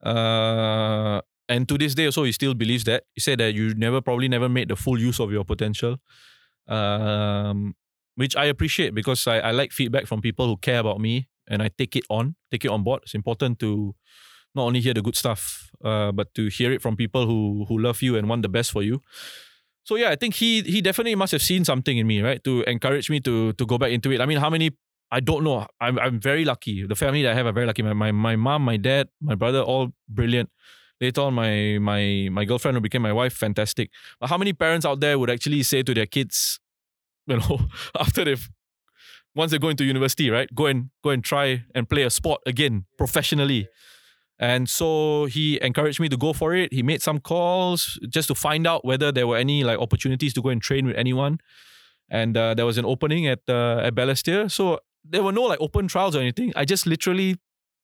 Uh, 0.02 1.20
and 1.48 1.68
to 1.68 1.78
this 1.78 1.94
day 1.94 2.06
also 2.06 2.24
he 2.24 2.32
still 2.32 2.54
believes 2.54 2.84
that. 2.84 3.04
He 3.14 3.20
said 3.20 3.38
that 3.40 3.54
you 3.54 3.74
never 3.74 4.00
probably 4.00 4.28
never 4.28 4.48
made 4.48 4.68
the 4.68 4.76
full 4.76 4.98
use 4.98 5.20
of 5.20 5.30
your 5.32 5.44
potential. 5.44 5.98
Um, 6.68 7.74
which 8.14 8.36
I 8.36 8.44
appreciate 8.46 8.94
because 8.94 9.26
I, 9.26 9.38
I 9.38 9.50
like 9.50 9.72
feedback 9.72 10.06
from 10.06 10.20
people 10.20 10.46
who 10.46 10.56
care 10.56 10.78
about 10.78 11.00
me 11.00 11.28
and 11.52 11.62
I 11.62 11.68
take 11.68 11.94
it 11.94 12.04
on, 12.08 12.34
take 12.50 12.64
it 12.64 12.70
on 12.70 12.82
board. 12.82 13.02
It's 13.04 13.14
important 13.14 13.58
to 13.60 13.94
not 14.54 14.64
only 14.64 14.80
hear 14.80 14.94
the 14.94 15.02
good 15.02 15.16
stuff, 15.16 15.70
uh, 15.84 16.12
but 16.12 16.34
to 16.34 16.48
hear 16.48 16.72
it 16.72 16.82
from 16.82 16.96
people 16.96 17.26
who 17.26 17.64
who 17.68 17.78
love 17.78 18.02
you 18.02 18.16
and 18.16 18.28
want 18.28 18.42
the 18.42 18.48
best 18.48 18.72
for 18.72 18.82
you. 18.82 19.00
So 19.84 19.96
yeah, 19.96 20.10
I 20.10 20.16
think 20.16 20.34
he 20.34 20.62
he 20.62 20.80
definitely 20.80 21.14
must 21.14 21.32
have 21.32 21.42
seen 21.42 21.64
something 21.64 21.98
in 21.98 22.06
me, 22.06 22.20
right, 22.22 22.42
to 22.44 22.62
encourage 22.64 23.10
me 23.10 23.20
to 23.20 23.52
to 23.54 23.66
go 23.66 23.78
back 23.78 23.92
into 23.92 24.10
it. 24.12 24.20
I 24.20 24.26
mean, 24.26 24.38
how 24.38 24.50
many? 24.50 24.70
I 25.10 25.20
don't 25.20 25.44
know. 25.44 25.66
I'm 25.80 25.98
I'm 25.98 26.20
very 26.20 26.44
lucky. 26.44 26.86
The 26.86 26.94
family 26.96 27.22
that 27.22 27.32
I 27.32 27.34
have 27.34 27.46
are 27.46 27.52
very 27.52 27.66
lucky. 27.66 27.82
My 27.82 27.92
my 27.92 28.12
my 28.12 28.36
mom, 28.36 28.64
my 28.64 28.76
dad, 28.76 29.08
my 29.20 29.34
brother, 29.34 29.60
all 29.60 29.92
brilliant. 30.08 30.48
Later 31.00 31.22
on, 31.22 31.34
my 31.34 31.78
my 31.80 32.28
my 32.30 32.44
girlfriend 32.44 32.76
who 32.76 32.80
became 32.80 33.02
my 33.02 33.12
wife, 33.12 33.34
fantastic. 33.34 33.90
But 34.20 34.30
how 34.30 34.38
many 34.38 34.52
parents 34.52 34.86
out 34.86 35.00
there 35.00 35.18
would 35.18 35.30
actually 35.30 35.62
say 35.64 35.82
to 35.82 35.92
their 35.92 36.06
kids, 36.06 36.60
you 37.26 37.38
know, 37.38 37.66
after 37.98 38.24
they've 38.24 38.48
once 39.34 39.50
they 39.50 39.58
go 39.58 39.68
into 39.68 39.84
university, 39.84 40.30
right? 40.30 40.48
Go 40.54 40.66
and 40.66 40.90
go 41.02 41.10
and 41.10 41.24
try 41.24 41.64
and 41.74 41.88
play 41.88 42.02
a 42.02 42.10
sport 42.10 42.40
again 42.46 42.84
professionally. 42.98 43.68
And 44.38 44.68
so 44.68 45.26
he 45.26 45.60
encouraged 45.62 46.00
me 46.00 46.08
to 46.08 46.16
go 46.16 46.32
for 46.32 46.52
it. 46.54 46.72
He 46.72 46.82
made 46.82 47.00
some 47.00 47.20
calls 47.20 47.98
just 48.08 48.28
to 48.28 48.34
find 48.34 48.66
out 48.66 48.84
whether 48.84 49.12
there 49.12 49.26
were 49.26 49.36
any 49.36 49.62
like 49.62 49.78
opportunities 49.78 50.34
to 50.34 50.42
go 50.42 50.48
and 50.48 50.60
train 50.60 50.86
with 50.86 50.96
anyone. 50.96 51.38
And 52.10 52.36
uh, 52.36 52.54
there 52.54 52.66
was 52.66 52.76
an 52.76 52.84
opening 52.84 53.26
at 53.26 53.40
uh, 53.48 53.78
at 53.84 53.94
Balestier. 53.94 54.50
So 54.50 54.80
there 55.04 55.22
were 55.22 55.32
no 55.32 55.42
like 55.42 55.60
open 55.60 55.86
trials 55.86 56.16
or 56.16 56.20
anything. 56.20 56.52
I 56.56 56.64
just 56.64 56.86
literally 56.86 57.36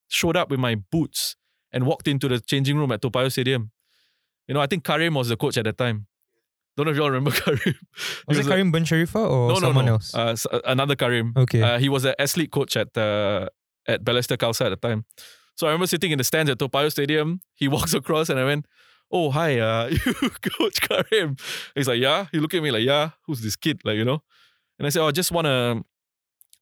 showed 0.09 0.37
up 0.37 0.51
with 0.51 0.59
my 0.59 0.75
boots 0.75 1.37
and 1.71 1.87
walked 1.87 2.09
into 2.09 2.27
the 2.29 2.41
changing 2.41 2.77
room 2.77 2.91
at 2.91 3.03
Toa 3.03 3.11
Payoh 3.13 3.31
Stadium. 3.31 3.71
You 4.49 4.55
know, 4.55 4.61
I 4.61 4.67
think 4.67 4.83
Karim 4.83 5.15
was 5.15 5.29
the 5.29 5.37
coach 5.37 5.57
at 5.59 5.65
that 5.65 5.79
time. 5.79 6.08
Don't 6.79 6.87
know 6.87 6.93
if 6.93 6.97
y'all 6.97 7.11
remember 7.11 7.33
Karim. 7.45 7.59
He 7.65 7.75
Was 8.29 8.39
it 8.39 8.47
Karim 8.47 8.73
Bencherifa 8.73 9.17
or 9.17 9.49
no, 9.49 9.55
no, 9.55 9.61
someone 9.61 9.87
no. 9.87 9.93
else? 9.95 10.15
Uh, 10.15 10.37
uh, 10.53 10.61
another 10.65 10.95
Karim. 10.95 11.35
okay. 11.37 11.61
Uh, 11.61 11.81
he 11.81 11.89
was 11.89 12.05
an 12.05 12.15
athlete 12.21 12.53
coach 12.53 12.77
at 12.77 12.97
uh, 12.97 13.49
at 13.89 14.05
Balestier 14.05 14.37
Khalsa 14.37 14.67
at 14.67 14.69
the 14.81 14.89
time. 14.89 15.05
So 15.57 15.67
I 15.67 15.71
remember 15.71 15.89
sitting 15.89 16.13
in 16.13 16.19
the 16.19 16.25
stands 16.25 16.49
at 16.49 16.61
Toa 16.61 16.69
Payoh 16.69 16.93
Stadium. 16.93 17.41
He 17.57 17.67
walks 17.77 17.95
across 17.95 18.29
and 18.29 18.39
I 18.39 18.45
went, 18.45 18.67
"Oh 19.11 19.33
hi, 19.33 19.59
uh, 19.59 19.89
you 20.07 20.31
Coach 20.41 20.81
Karim." 20.81 21.37
He's 21.75 21.89
like, 21.89 21.99
"Yeah." 21.99 22.27
He 22.31 22.39
looked 22.39 22.55
at 22.55 22.63
me 22.63 22.71
like, 22.71 22.85
"Yeah, 22.85 23.11
who's 23.27 23.43
this 23.43 23.57
kid?" 23.57 23.81
Like 23.85 23.97
you 23.97 24.05
know. 24.05 24.23
And 24.79 24.87
I 24.87 24.91
said, 24.91 25.03
"Oh, 25.03 25.09
I 25.09 25.11
just 25.11 25.33
want 25.33 25.47
to 25.47 25.83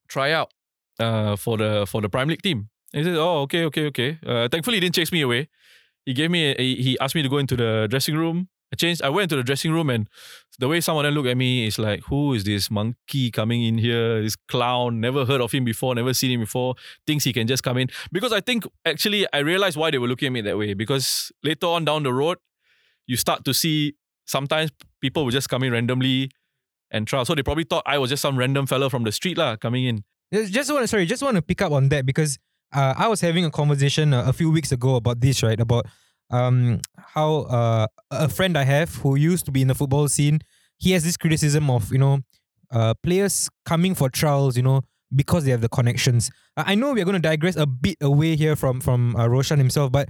try 0.09 0.33
out 0.33 0.51
uh, 0.99 1.37
for 1.37 1.59
the 1.59 1.85
for 1.87 2.01
the 2.01 2.09
Prime 2.09 2.29
League 2.29 2.41
team." 2.41 2.71
And 2.95 3.05
he 3.05 3.11
said, 3.11 3.19
"Oh, 3.19 3.41
okay, 3.43 3.67
okay, 3.67 3.85
okay." 3.89 4.19
Uh, 4.27 4.49
thankfully, 4.49 4.79
he 4.79 4.81
didn't 4.81 4.95
chase 4.95 5.13
me 5.13 5.21
away. 5.21 5.51
He 6.07 6.15
gave 6.15 6.31
me. 6.31 6.55
A, 6.57 6.57
he 6.57 6.99
asked 7.01 7.15
me 7.15 7.21
to 7.21 7.29
go 7.29 7.37
into 7.37 7.55
the 7.55 7.87
dressing 7.91 8.17
room. 8.17 8.49
I 8.73 8.77
changed. 8.77 9.03
I 9.03 9.09
went 9.11 9.31
to 9.31 9.37
the 9.37 9.43
dressing 9.43 9.73
room 9.73 9.91
and 9.91 10.09
the 10.59 10.69
way 10.69 10.81
someone 10.81 11.07
looked 11.07 11.29
at 11.29 11.37
me 11.37 11.67
is 11.67 11.79
like, 11.79 12.03
who 12.05 12.35
is 12.35 12.45
this 12.45 12.71
monkey 12.71 13.31
coming 13.31 13.63
in 13.63 13.79
here? 13.79 14.23
This 14.23 14.37
clown, 14.37 15.01
never 15.01 15.25
heard 15.25 15.41
of 15.41 15.53
him 15.53 15.65
before, 15.65 15.95
never 15.95 16.13
seen 16.15 16.33
him 16.33 16.41
before, 16.41 16.75
thinks 17.07 17.25
he 17.25 17.33
can 17.33 17.47
just 17.47 17.63
come 17.63 17.79
in. 17.79 17.89
Because 18.11 18.33
I 18.33 18.41
think 18.41 18.65
actually 18.85 19.27
I 19.33 19.39
realized 19.39 19.77
why 19.77 19.91
they 19.91 19.99
were 19.99 20.09
looking 20.09 20.27
at 20.27 20.33
me 20.33 20.41
that 20.43 20.59
way. 20.59 20.75
Because 20.75 21.31
later 21.45 21.67
on 21.67 21.85
down 21.85 22.03
the 22.03 22.13
road, 22.13 22.39
you 23.07 23.17
start 23.17 23.45
to 23.45 23.55
see 23.55 23.95
sometimes 24.27 24.71
people 25.01 25.25
will 25.25 25.31
just 25.31 25.49
come 25.49 25.63
in 25.63 25.73
randomly 25.73 26.31
and 26.91 27.07
try. 27.07 27.23
So 27.23 27.35
they 27.35 27.43
probably 27.43 27.65
thought 27.65 27.85
I 27.87 27.99
was 27.99 28.11
just 28.11 28.23
some 28.23 28.37
random 28.37 28.67
fellow 28.67 28.89
from 28.89 29.05
the 29.05 29.13
street 29.13 29.39
lah 29.39 29.57
coming 29.57 29.85
in. 29.85 30.05
Just- 30.33 30.71
want 30.73 30.83
to 30.83 30.89
sorry, 30.89 31.07
just 31.07 31.23
want 31.23 31.37
to 31.37 31.43
pick 31.43 31.63
up 31.63 31.73
on 31.73 31.89
that 31.91 32.05
because 32.05 32.39
uh, 32.75 32.95
I 32.97 33.07
was 33.07 33.21
having 33.21 33.45
a 33.45 33.51
conversation 33.51 34.13
a, 34.13 34.25
a 34.25 34.33
few 34.33 34.51
weeks 34.51 34.73
ago 34.73 34.97
about 34.97 35.21
this, 35.21 35.43
right? 35.43 35.59
About 35.59 35.87
um 36.31 36.81
how 37.15 37.43
uh, 37.43 37.87
a 38.11 38.29
friend 38.29 38.59
I 38.59 38.65
have 38.65 38.95
who 38.97 39.17
used 39.17 39.45
to 39.47 39.53
be 39.53 39.63
in 39.63 39.69
the 39.69 39.75
football 39.75 40.09
scene, 40.09 40.41
he 40.79 40.93
has 40.93 41.05
this 41.05 41.17
criticism 41.17 41.71
of 41.71 41.93
you 41.93 41.99
know 41.99 42.21
uh, 42.71 42.95
players 43.03 43.49
coming 43.65 43.95
for 43.95 44.09
trials, 44.11 44.57
you 44.57 44.63
know, 44.63 44.83
because 45.15 45.45
they 45.45 45.51
have 45.51 45.61
the 45.61 45.69
connections. 45.69 46.31
I 46.57 46.75
know 46.75 46.93
we're 46.93 47.05
going 47.05 47.15
to 47.15 47.29
digress 47.29 47.57
a 47.57 47.67
bit 47.67 47.97
away 48.01 48.37
here 48.37 48.57
from 48.57 48.81
from 48.81 49.17
uh, 49.17 49.27
Roshan 49.29 49.59
himself, 49.59 49.93
but 49.93 50.09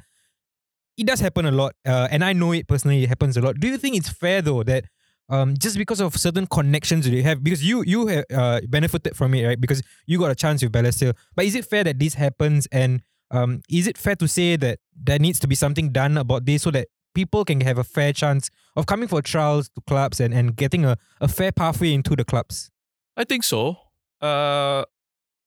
it 0.96 1.06
does 1.06 1.20
happen 1.20 1.44
a 1.44 1.50
lot, 1.50 1.75
uh, 1.87 2.08
and 2.11 2.25
I 2.25 2.32
know 2.32 2.52
it 2.52 2.68
personally. 2.68 3.02
It 3.02 3.08
happens 3.08 3.37
a 3.37 3.42
lot. 3.42 3.61
Do 3.61 3.68
you 3.68 3.76
think 3.76 3.96
it's 3.96 4.08
fair 4.08 4.40
though 4.40 4.62
that 4.62 4.85
um, 5.28 5.54
just 5.58 5.76
because 5.76 6.00
of 6.00 6.16
certain 6.16 6.46
connections 6.46 7.04
that 7.04 7.12
you 7.14 7.23
have, 7.23 7.42
because 7.42 7.64
you 7.64 7.82
you 7.85 8.06
have 8.06 8.25
uh, 8.32 8.61
benefited 8.68 9.16
from 9.16 9.35
it, 9.35 9.46
right? 9.46 9.61
Because 9.61 9.82
you 10.06 10.18
got 10.18 10.30
a 10.30 10.35
chance 10.35 10.62
with 10.62 10.72
Balestier. 10.72 11.14
But 11.35 11.44
is 11.44 11.55
it 11.55 11.66
fair 11.66 11.85
that 11.85 11.98
this 11.98 12.14
happens, 12.14 12.66
and 12.72 13.02
um, 13.31 13.62
is 13.69 13.87
it 13.87 13.99
fair 13.99 14.17
to 14.17 14.29
say 14.29 14.57
that 14.57 14.79
there 14.95 15.19
needs 15.19 15.39
to 15.41 15.47
be 15.47 15.55
something 15.55 15.91
done 15.91 16.17
about 16.17 16.47
this 16.47 16.62
so 16.62 16.71
that 16.71 16.89
people 17.15 17.45
can 17.45 17.61
have 17.62 17.79
a 17.79 17.85
fair 17.85 18.12
chance 18.12 18.51
of 18.77 18.87
coming 18.87 19.09
for 19.09 19.23
trials 19.23 19.69
to 19.71 19.81
clubs 19.87 20.21
and, 20.21 20.35
and 20.35 20.57
getting 20.57 20.85
a, 20.85 20.97
a 21.21 21.29
fair 21.29 21.51
pathway 21.51 21.93
into 21.93 22.15
the 22.15 22.25
clubs? 22.25 22.71
I 23.17 23.25
think 23.25 23.45
so. 23.45 23.77
Uh, 24.21 24.85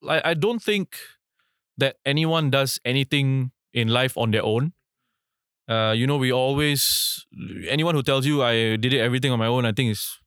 I, 0.08 0.32
I 0.32 0.34
don't 0.34 0.62
think 0.62 0.98
that 1.78 1.98
anyone 2.06 2.50
does 2.50 2.80
anything 2.84 3.52
in 3.74 3.88
life 3.88 4.18
on 4.18 4.32
their 4.32 4.44
own. 4.44 4.74
Uh, 5.68 5.94
you 5.96 6.08
know, 6.08 6.18
we 6.18 6.34
always 6.34 7.26
anyone 7.70 7.94
who 7.94 8.02
tells 8.02 8.26
you 8.26 8.42
I 8.42 8.76
did 8.76 8.92
it 8.92 9.00
everything 9.00 9.32
on 9.32 9.38
my 9.38 9.46
own, 9.46 9.66
I 9.66 9.72
think 9.72 9.92
is 9.92 10.18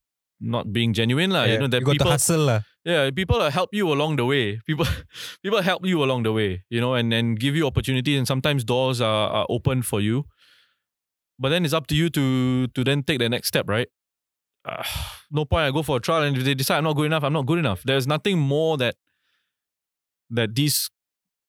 not 0.40 0.72
being 0.72 0.92
genuine, 0.92 1.30
lah. 1.30 1.44
You 1.44 1.58
know 1.58 1.66
that 1.66 1.80
you 1.80 1.86
got 1.86 1.92
people, 1.92 2.06
to 2.06 2.12
hustle, 2.12 2.46
lah. 2.46 2.60
Yeah, 2.84 3.10
people 3.10 3.40
help 3.50 3.70
you 3.72 3.92
along 3.92 4.16
the 4.16 4.24
way. 4.24 4.60
People, 4.66 4.86
people 5.42 5.62
help 5.62 5.86
you 5.86 6.02
along 6.02 6.24
the 6.24 6.32
way. 6.32 6.64
You 6.68 6.80
know, 6.80 6.94
and 6.94 7.12
and 7.12 7.38
give 7.38 7.54
you 7.54 7.66
opportunities 7.66 8.18
and 8.18 8.26
sometimes 8.26 8.64
doors 8.64 9.00
are, 9.00 9.28
are 9.30 9.46
open 9.48 9.82
for 9.82 10.00
you. 10.00 10.24
But 11.38 11.48
then 11.50 11.64
it's 11.64 11.74
up 11.74 11.86
to 11.88 11.94
you 11.94 12.10
to 12.10 12.66
to 12.68 12.84
then 12.84 13.02
take 13.02 13.18
the 13.18 13.28
next 13.28 13.48
step, 13.48 13.68
right? 13.68 13.88
Uh, 14.64 14.82
no 15.30 15.44
point. 15.44 15.64
I 15.64 15.70
go 15.70 15.82
for 15.82 15.96
a 15.96 16.00
trial, 16.00 16.22
and 16.22 16.36
if 16.36 16.44
they 16.44 16.54
decide 16.54 16.78
I'm 16.78 16.84
not 16.84 16.96
good 16.96 17.06
enough, 17.06 17.24
I'm 17.24 17.32
not 17.32 17.46
good 17.46 17.58
enough. 17.58 17.82
There's 17.84 18.06
nothing 18.06 18.38
more 18.38 18.76
that 18.78 18.96
that 20.30 20.54
these 20.54 20.90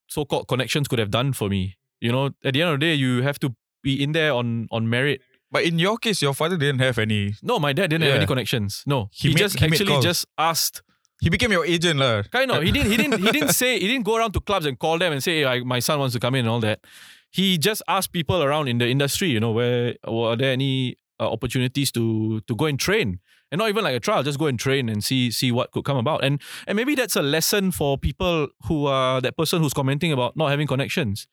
so-called 0.07 0.47
connections 0.47 0.87
could 0.87 0.99
have 0.99 1.09
done 1.09 1.33
for 1.33 1.49
me. 1.49 1.77
You 2.01 2.11
know, 2.11 2.25
at 2.43 2.53
the 2.53 2.61
end 2.61 2.73
of 2.73 2.79
the 2.79 2.85
day, 2.85 2.93
you 2.93 3.21
have 3.23 3.39
to 3.39 3.55
be 3.81 4.01
in 4.03 4.11
there 4.11 4.33
on 4.33 4.67
on 4.71 4.89
merit. 4.89 5.21
But 5.51 5.63
in 5.63 5.77
your 5.77 5.97
case, 5.97 6.21
your 6.21 6.33
father 6.33 6.57
didn't 6.57 6.79
have 6.79 6.97
any. 6.97 7.35
No, 7.43 7.59
my 7.59 7.73
dad 7.73 7.91
didn't 7.91 8.03
have 8.07 8.15
any 8.15 8.25
connections. 8.25 8.83
No, 8.87 9.09
He 9.11 9.27
he, 9.29 9.33
made- 9.35 9.39
just 9.39 9.59
he 9.59 9.65
actually 9.65 10.01
just 10.01 10.25
asked 10.37 10.81
He 11.23 11.29
became 11.29 11.53
your 11.55 11.65
agent, 11.65 11.99
lah. 12.03 12.23
Kind 12.27 12.51
of. 12.51 12.61
He 12.63 12.71
didn't. 12.75 12.91
He 12.91 12.97
didn't. 12.97 13.23
He 13.23 13.31
didn't 13.31 13.55
say. 13.55 13.79
He 13.79 13.87
didn't 13.87 14.03
go 14.03 14.17
around 14.17 14.33
to 14.33 14.41
clubs 14.41 14.65
and 14.65 14.77
call 14.77 14.99
them 14.99 15.13
and 15.13 15.23
say, 15.23 15.39
hey, 15.39 15.45
I, 15.45 15.63
"My 15.63 15.79
son 15.79 15.99
wants 15.99 16.11
to 16.15 16.19
come 16.19 16.35
in" 16.35 16.43
and 16.43 16.49
all 16.49 16.59
that. 16.59 16.83
He 17.31 17.57
just 17.57 17.81
asked 17.87 18.11
people 18.11 18.43
around 18.43 18.67
in 18.67 18.77
the 18.77 18.87
industry. 18.91 19.29
You 19.29 19.39
know, 19.39 19.51
where 19.51 19.95
were 20.05 20.35
there 20.35 20.51
any 20.51 20.97
uh, 21.23 21.31
opportunities 21.31 21.91
to 21.93 22.41
to 22.41 22.55
go 22.55 22.65
and 22.65 22.77
train, 22.77 23.19
and 23.51 23.59
not 23.59 23.69
even 23.69 23.87
like 23.87 23.95
a 23.95 24.01
trial. 24.03 24.21
Just 24.23 24.37
go 24.37 24.47
and 24.47 24.59
train 24.59 24.89
and 24.89 25.01
see 25.01 25.31
see 25.31 25.51
what 25.51 25.71
could 25.71 25.85
come 25.85 25.95
about. 25.95 26.25
And 26.27 26.41
and 26.67 26.75
maybe 26.75 26.93
that's 26.93 27.15
a 27.15 27.23
lesson 27.23 27.71
for 27.71 27.97
people 27.97 28.49
who 28.67 28.85
are 28.87 29.21
that 29.21 29.37
person 29.37 29.61
who's 29.63 29.73
commenting 29.73 30.11
about 30.11 30.35
not 30.35 30.51
having 30.51 30.67
connections. 30.67 31.27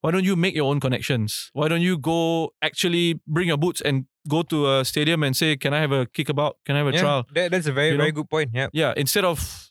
Why 0.00 0.10
don't 0.12 0.24
you 0.24 0.36
make 0.36 0.54
your 0.54 0.70
own 0.70 0.78
connections? 0.80 1.50
Why 1.52 1.66
don't 1.68 1.80
you 1.82 1.98
go 1.98 2.52
actually 2.62 3.20
bring 3.26 3.48
your 3.48 3.56
boots 3.56 3.80
and 3.80 4.06
go 4.28 4.42
to 4.42 4.78
a 4.78 4.84
stadium 4.84 5.22
and 5.24 5.36
say, 5.36 5.56
"Can 5.56 5.74
I 5.74 5.80
have 5.80 5.90
a 5.92 6.06
kickabout? 6.06 6.56
Can 6.64 6.76
I 6.76 6.78
have 6.78 6.88
a 6.88 6.92
Yeah, 6.92 7.00
trial?" 7.00 7.26
that- 7.34 7.50
that's 7.50 7.66
a 7.66 7.72
very, 7.72 7.88
You 7.88 7.94
know? 7.98 8.02
very 8.04 8.12
good 8.12 8.30
point. 8.30 8.50
Yeah. 8.54 8.68
yeah 8.72 8.94
instead 8.96 9.24
of 9.24 9.70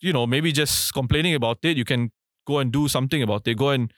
you 0.00 0.12
know 0.12 0.26
maybe 0.26 0.52
just 0.52 0.94
complaining 0.94 1.34
about 1.34 1.58
it 1.62 1.76
you 1.76 1.84
can 1.84 2.10
go 2.46 2.58
and 2.58 2.72
do 2.72 2.88
something 2.88 3.22
about 3.22 3.46
it 3.46 3.54
go 3.56 3.68
and 3.70 3.92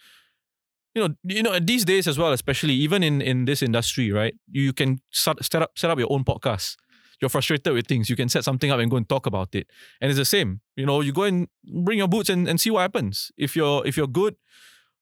you 0.94 1.00
know 1.06 1.14
you 1.22 1.42
know 1.42 1.58
these 1.60 1.84
days 1.84 2.08
as 2.08 2.18
well 2.18 2.32
especially 2.32 2.74
even 2.74 3.02
in 3.04 3.20
in 3.22 3.44
this 3.44 3.62
industry 3.62 4.10
right 4.10 4.34
you 4.50 4.72
can 4.72 4.98
start, 5.12 5.44
set 5.44 5.62
up 5.62 5.70
set 5.78 5.90
up 5.90 5.98
your 5.98 6.10
own 6.12 6.24
podcast 6.24 6.74
you're 7.20 7.28
frustrated 7.28 7.72
with 7.72 7.86
things 7.86 8.10
you 8.10 8.16
can 8.16 8.28
set 8.28 8.42
something 8.42 8.70
up 8.72 8.80
and 8.80 8.90
go 8.90 8.96
and 8.96 9.08
talk 9.08 9.26
about 9.26 9.54
it 9.54 9.70
and 10.00 10.10
it's 10.10 10.18
the 10.18 10.24
same 10.24 10.60
you 10.74 10.84
know 10.84 11.00
you 11.00 11.12
go 11.12 11.22
and 11.22 11.46
bring 11.84 11.98
your 11.98 12.08
boots 12.08 12.28
and, 12.28 12.48
and 12.48 12.60
see 12.60 12.70
what 12.70 12.80
happens 12.80 13.30
if 13.38 13.54
you're 13.54 13.86
if 13.86 13.96
you're 13.96 14.08
good 14.10 14.34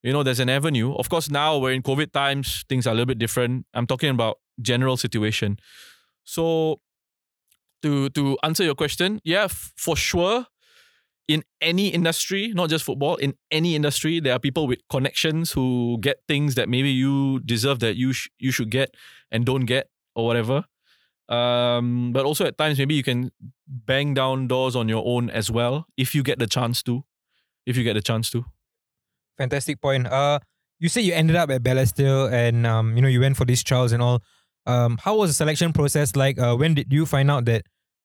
you 0.02 0.12
know 0.12 0.22
there's 0.22 0.40
an 0.40 0.48
avenue 0.48 0.94
of 0.94 1.08
course 1.08 1.30
now 1.30 1.58
we're 1.58 1.72
in 1.72 1.82
covid 1.82 2.12
times 2.12 2.64
things 2.68 2.86
are 2.86 2.90
a 2.90 2.94
little 2.94 3.06
bit 3.06 3.18
different 3.18 3.66
i'm 3.74 3.86
talking 3.86 4.10
about 4.10 4.38
general 4.60 4.96
situation 4.96 5.58
so 6.24 6.80
to 7.82 8.08
to 8.10 8.38
answer 8.42 8.64
your 8.64 8.74
question, 8.74 9.20
yeah, 9.24 9.44
f- 9.44 9.72
for 9.76 9.96
sure. 9.96 10.46
In 11.28 11.44
any 11.60 11.88
industry, 11.88 12.48
not 12.48 12.70
just 12.70 12.84
football, 12.84 13.14
in 13.14 13.34
any 13.52 13.76
industry, 13.76 14.18
there 14.18 14.32
are 14.34 14.40
people 14.40 14.66
with 14.66 14.80
connections 14.90 15.52
who 15.52 15.96
get 16.00 16.18
things 16.26 16.56
that 16.56 16.68
maybe 16.68 16.90
you 16.90 17.38
deserve 17.46 17.78
that 17.80 17.94
you 17.94 18.12
sh- 18.12 18.30
you 18.40 18.50
should 18.50 18.68
get 18.68 18.96
and 19.30 19.46
don't 19.46 19.64
get 19.64 19.90
or 20.16 20.26
whatever. 20.26 20.64
Um, 21.28 22.10
but 22.12 22.24
also 22.24 22.44
at 22.46 22.58
times 22.58 22.78
maybe 22.78 22.96
you 22.96 23.04
can 23.04 23.30
bang 23.68 24.12
down 24.12 24.48
doors 24.48 24.74
on 24.74 24.88
your 24.88 25.04
own 25.06 25.30
as 25.30 25.52
well 25.52 25.86
if 25.96 26.16
you 26.16 26.24
get 26.24 26.40
the 26.40 26.48
chance 26.48 26.82
to. 26.82 27.04
If 27.64 27.76
you 27.76 27.84
get 27.84 27.94
the 27.94 28.02
chance 28.02 28.28
to. 28.30 28.44
Fantastic 29.40 29.80
point. 29.80 30.06
Uh, 30.06 30.38
you 30.78 30.90
said 30.90 31.00
you 31.00 31.14
ended 31.14 31.34
up 31.34 31.50
at 31.50 31.62
Balestier 31.62 32.30
and 32.30 32.66
um, 32.66 32.94
you 32.94 33.00
know, 33.00 33.08
you 33.08 33.20
went 33.20 33.38
for 33.38 33.46
these 33.46 33.62
trials 33.62 33.90
and 33.90 34.02
all. 34.02 34.22
Um, 34.66 34.98
how 35.02 35.16
was 35.16 35.30
the 35.30 35.34
selection 35.34 35.72
process 35.72 36.14
like? 36.14 36.38
Uh, 36.38 36.54
when 36.54 36.74
did 36.74 36.92
you 36.92 37.06
find 37.06 37.30
out 37.30 37.46
that 37.46 37.62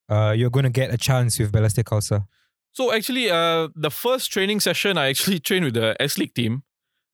uh 0.08 0.32
you're 0.36 0.50
going 0.50 0.64
to 0.64 0.70
get 0.70 0.94
a 0.94 0.96
chance 0.96 1.38
with 1.38 1.52
Balestier 1.52 1.84
Khalsa? 1.84 2.24
So 2.72 2.90
actually, 2.90 3.30
uh, 3.30 3.68
the 3.74 3.90
first 3.90 4.32
training 4.32 4.60
session, 4.60 4.96
I 4.96 5.08
actually 5.08 5.38
trained 5.48 5.66
with 5.66 5.74
the 5.74 5.94
S 6.00 6.16
League 6.16 6.32
team, 6.32 6.62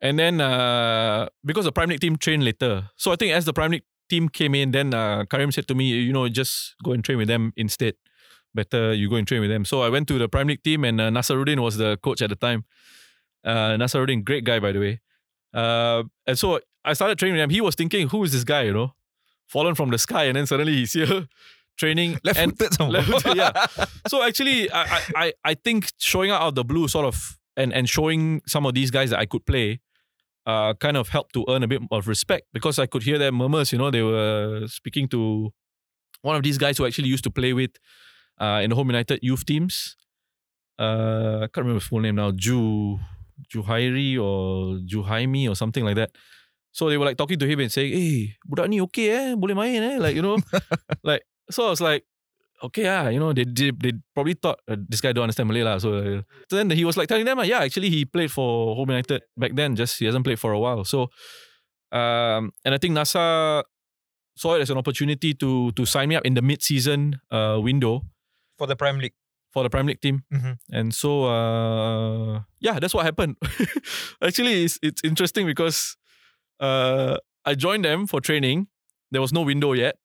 and 0.01 0.21
then 0.21 0.41
uh, 0.41 1.29
because 1.45 1.65
the 1.65 1.73
Prime 1.73 1.89
League 1.89 2.01
team 2.01 2.17
trained 2.17 2.45
later, 2.45 2.91
so 2.97 3.11
I 3.11 3.17
think 3.17 3.33
as 3.33 3.45
the 3.45 3.53
Prime 3.53 3.73
League 3.73 3.85
team 4.09 4.29
came 4.29 4.55
in, 4.55 4.71
then 4.71 4.95
uh, 4.95 5.25
Karim 5.29 5.51
said 5.51 5.67
to 5.67 5.75
me, 5.75 5.87
you 5.87 6.13
know, 6.13 6.29
just 6.29 6.77
go 6.85 6.93
and 6.93 7.03
train 7.05 7.19
with 7.19 7.29
them 7.29 7.53
instead. 7.57 7.95
Better 8.55 8.93
you 8.93 9.11
go 9.11 9.17
and 9.17 9.27
train 9.27 9.41
with 9.41 9.51
them. 9.51 9.65
So 9.65 9.83
I 9.83 9.89
went 9.89 10.07
to 10.09 10.19
the 10.19 10.29
Prime 10.29 10.47
League 10.47 10.63
team, 10.63 10.85
and 10.85 11.01
uh, 11.01 11.11
Nasaruddin 11.11 11.61
was 11.61 11.77
the 11.77 11.97
coach 11.97 12.23
at 12.23 12.31
the 12.31 12.37
time. 12.37 12.65
Uh, 13.45 13.77
Nasaruddin, 13.77 14.25
great 14.25 14.45
guy 14.45 14.59
by 14.61 14.73
the 14.73 14.79
way. 14.79 15.01
Uh, 15.55 16.05
and 16.27 16.39
so 16.39 16.61
I 16.85 16.93
started 16.95 17.19
training 17.19 17.37
with 17.37 17.45
him. 17.45 17.51
He 17.51 17.61
was 17.61 17.75
thinking, 17.75 18.09
who 18.09 18.23
is 18.25 18.33
this 18.33 18.45
guy? 18.45 18.63
You 18.63 18.73
know, 18.73 18.95
fallen 19.49 19.75
from 19.75 19.91
the 19.91 19.99
sky, 19.99 20.25
and 20.25 20.37
then 20.37 20.47
suddenly 20.47 20.73
he's 20.75 20.93
here 20.93 21.27
training. 21.79 22.19
Left 22.25 22.39
and 22.39 22.61
Left- 22.93 23.37
yeah. 23.37 23.67
so 24.09 24.23
actually, 24.23 24.71
I, 24.73 25.01
I 25.17 25.33
I 25.45 25.55
think 25.55 25.91
showing 25.99 26.31
out 26.31 26.43
of 26.43 26.55
the 26.55 26.65
blue, 26.65 26.89
sort 26.89 27.07
of, 27.07 27.39
and 27.57 27.73
and 27.73 27.89
showing 27.89 28.41
some 28.47 28.67
of 28.67 28.75
these 28.75 28.91
guys 28.91 29.11
that 29.11 29.19
I 29.19 29.27
could 29.27 29.45
play, 29.45 29.81
uh, 30.47 30.75
kind 30.75 30.97
of 30.97 31.09
helped 31.09 31.35
to 31.35 31.45
earn 31.49 31.63
a 31.63 31.69
bit 31.69 31.83
of 31.91 32.09
respect 32.09 32.47
because 32.53 32.79
I 32.79 32.87
could 32.87 33.03
hear 33.03 33.19
their 33.19 33.33
murmurs. 33.33 33.73
You 33.73 33.79
know, 33.79 33.91
they 33.91 34.03
were 34.03 34.67
speaking 34.69 35.09
to 35.09 35.53
one 36.23 36.37
of 36.37 36.43
these 36.43 36.59
guys 36.59 36.79
who 36.79 36.87
actually 36.87 37.09
used 37.09 37.25
to 37.25 37.31
play 37.31 37.53
with 37.53 37.73
uh, 38.41 38.61
in 38.63 38.71
the 38.71 38.77
Home 38.77 38.89
United 38.89 39.21
youth 39.23 39.45
teams. 39.45 39.97
Uh, 40.79 41.41
I 41.43 41.47
can't 41.53 41.59
remember 41.59 41.81
his 41.81 41.85
full 41.89 42.01
name 42.01 42.17
now. 42.17 42.31
Ju 42.33 42.99
Juhairi 43.49 44.19
or 44.19 44.79
Juhaimi 44.85 45.49
or 45.49 45.55
something 45.55 45.85
like 45.85 45.97
that. 45.97 46.11
So 46.73 46.89
they 46.89 46.97
were 46.97 47.05
like 47.05 47.17
talking 47.17 47.39
to 47.39 47.47
him 47.47 47.61
and 47.61 47.71
saying, 47.71 47.93
"Hey, 47.93 48.37
budak 48.49 48.69
ni 48.69 48.81
okay 48.89 49.09
eh, 49.13 49.29
boleh 49.37 49.57
main 49.57 49.83
eh." 49.83 49.97
Like 50.01 50.17
you 50.17 50.23
know, 50.25 50.41
like 51.05 51.23
so 51.51 51.69
I 51.69 51.71
was 51.71 51.85
like, 51.85 52.09
okay 52.63 52.89
ah, 52.89 53.09
you 53.13 53.21
know, 53.21 53.33
they 53.35 53.45
they, 53.45 53.71
they 53.75 53.93
probably 54.15 54.35
thought 54.35 54.61
uh, 54.65 54.77
this 54.89 55.01
guy 55.05 55.13
don't 55.13 55.29
understand 55.29 55.51
Malay 55.51 55.63
lah. 55.67 55.77
So, 55.79 56.01
uh, 56.01 56.23
so 56.49 56.57
then 56.57 56.71
he 56.71 56.85
was 56.87 56.97
like 56.97 57.09
telling 57.09 57.27
them, 57.27 57.39
uh, 57.39 57.45
yeah, 57.45 57.61
actually 57.61 57.91
he 57.91 58.05
played 58.05 58.31
for 58.31 58.75
Home 58.75 58.89
United 58.89 59.23
back 59.37 59.53
then. 59.55 59.77
Just 59.77 59.99
he 59.99 60.07
hasn't 60.07 60.25
played 60.25 60.41
for 60.41 60.53
a 60.53 60.59
while. 60.59 60.85
So, 60.89 61.11
um, 61.93 62.57
and 62.65 62.73
I 62.73 62.79
think 62.79 62.97
NASA 62.97 63.65
saw 64.37 64.57
it 64.57 64.63
as 64.63 64.71
an 64.71 64.79
opportunity 64.79 65.35
to 65.35 65.73
to 65.77 65.85
sign 65.85 66.09
me 66.09 66.17
up 66.17 66.25
in 66.25 66.35
the 66.35 66.43
mid 66.43 66.63
season 66.65 67.21
uh 67.29 67.61
window 67.61 68.09
For 68.57 68.67
the 68.67 68.77
Prime 68.77 68.97
League. 68.97 69.17
For 69.53 69.63
the 69.63 69.71
Prime 69.71 69.87
League 69.87 70.01
team. 70.01 70.25
Mhm. 70.33 70.57
And 70.73 70.95
so, 70.95 71.25
uh, 71.25 72.41
yeah, 72.61 72.79
that's 72.81 72.95
what 72.95 73.05
happened. 73.05 73.37
Actually, 74.23 74.65
it's, 74.65 74.79
it's 74.83 75.03
interesting 75.05 75.47
because 75.47 75.97
uh, 76.61 77.19
I 77.45 77.55
joined 77.55 77.85
them 77.85 78.07
for 78.07 78.21
training. 78.21 78.69
There 79.11 79.21
was 79.21 79.33
no 79.33 79.43
window 79.43 79.73
yet. 79.73 79.97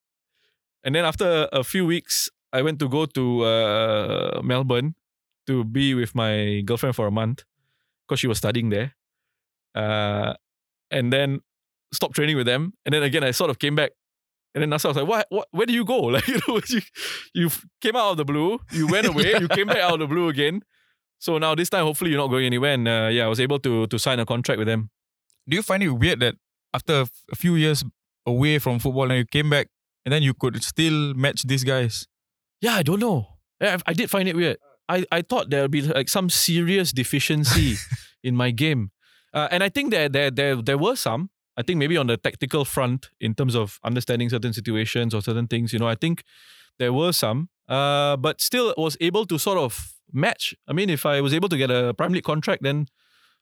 And 0.83 0.93
then 0.95 1.05
after 1.05 1.47
a 1.51 1.63
few 1.63 1.86
weeks, 1.86 2.29
I 2.53 2.62
went 2.62 2.79
to 2.79 2.89
go 2.89 3.05
to 3.05 3.43
uh, 3.43 4.41
Melbourne 4.43 4.95
to 5.47 5.63
be 5.63 5.93
with 5.93 6.13
my 6.15 6.62
girlfriend 6.65 6.95
for 6.95 7.07
a 7.07 7.12
month 7.12 7.43
because 8.07 8.19
she 8.19 8.27
was 8.27 8.38
studying 8.38 8.69
there. 8.69 8.95
Uh, 9.75 10.33
and 10.91 11.12
then 11.13 11.41
stopped 11.93 12.15
training 12.15 12.36
with 12.36 12.45
them. 12.47 12.73
And 12.86 12.93
then 12.93 13.03
again, 13.03 13.23
I 13.23 13.31
sort 13.31 13.49
of 13.49 13.60
came 13.60 13.75
back. 13.75 13.91
And 14.58 14.63
then 14.63 14.72
Nasa 14.72 14.88
was 14.88 14.98
like, 14.98 15.08
what, 15.08 15.28
what, 15.30 15.48
where 15.52 15.67
do 15.67 15.74
you 15.74 15.86
go? 15.86 16.00
Like, 16.17 16.28
you 16.28 16.39
know, 16.48 16.60
you, 16.70 16.82
you 17.36 17.50
came 17.80 17.96
out 17.96 18.12
of 18.12 18.17
the 18.17 18.26
blue, 18.26 18.60
you 18.72 18.88
went 18.88 19.06
away, 19.12 19.36
you 19.39 19.48
came 19.48 19.67
back 19.67 19.78
out 19.78 19.93
of 19.93 20.00
the 20.00 20.08
blue 20.08 20.30
again. 20.30 20.62
So 21.20 21.38
now 21.38 21.54
this 21.54 21.70
time, 21.70 21.86
hopefully 21.86 22.10
you're 22.10 22.20
not 22.20 22.30
going 22.30 22.46
anywhere. 22.46 22.74
And 22.74 22.88
uh, 22.88 23.10
yeah, 23.12 23.26
I 23.26 23.28
was 23.28 23.39
able 23.39 23.60
to 23.60 23.86
to 23.86 24.00
sign 24.00 24.20
a 24.20 24.26
contract 24.26 24.58
with 24.58 24.67
them. 24.67 24.89
Do 25.48 25.56
you 25.56 25.62
find 25.62 25.84
it 25.84 25.89
weird 25.89 26.20
that 26.22 26.36
after 26.74 27.06
a 27.32 27.36
few 27.36 27.54
years 27.56 27.84
away 28.26 28.58
from 28.58 28.80
football 28.80 29.04
and 29.12 29.20
you 29.20 29.26
came 29.26 29.50
back 29.50 29.67
and 30.06 30.12
then 30.12 30.24
you 30.24 30.34
could 30.34 30.63
still 30.63 31.13
match 31.13 31.43
these 31.43 31.63
guys? 31.63 32.08
Yeah, 32.60 32.74
I 32.74 32.82
don't 32.82 33.00
know. 33.00 33.28
I 33.62 33.78
I 33.86 33.93
did 33.93 34.10
find 34.10 34.28
it 34.28 34.36
weird. 34.36 34.58
I, 34.89 35.06
I 35.12 35.22
thought 35.22 35.50
there 35.50 35.62
would 35.63 35.72
be 35.72 35.82
like 35.82 36.10
some 36.10 36.30
serious 36.30 36.91
deficiency 36.91 37.76
in 38.24 38.36
my 38.36 38.52
game. 38.52 38.89
Uh, 39.34 39.48
and 39.52 39.63
I 39.63 39.70
think 39.70 39.91
there, 39.91 40.10
there 40.10 40.32
there 40.32 40.56
there 40.56 40.78
were 40.78 40.96
some. 40.96 41.30
I 41.58 41.63
think 41.63 41.80
maybe 41.80 41.98
on 41.98 42.08
the 42.08 42.17
tactical 42.17 42.65
front 42.65 43.10
in 43.20 43.34
terms 43.34 43.56
of 43.56 43.80
understanding 43.84 44.30
certain 44.30 44.54
situations 44.54 45.13
or 45.13 45.22
certain 45.22 45.48
things, 45.48 45.74
you 45.74 45.80
know, 45.80 45.88
I 45.88 45.96
think 45.96 46.24
there 46.80 46.93
were 46.93 47.12
some. 47.12 47.50
Uh, 47.67 48.15
but 48.15 48.39
still 48.39 48.74
was 48.78 48.96
able 49.02 49.26
to 49.26 49.38
sort 49.38 49.58
of 49.58 49.93
match. 50.13 50.56
I 50.70 50.74
mean, 50.74 50.89
if 50.89 51.06
I 51.06 51.20
was 51.20 51.34
able 51.34 51.50
to 51.50 51.58
get 51.58 51.70
a 51.70 51.93
Prime 51.93 52.13
League 52.13 52.24
contract, 52.24 52.63
then 52.63 52.88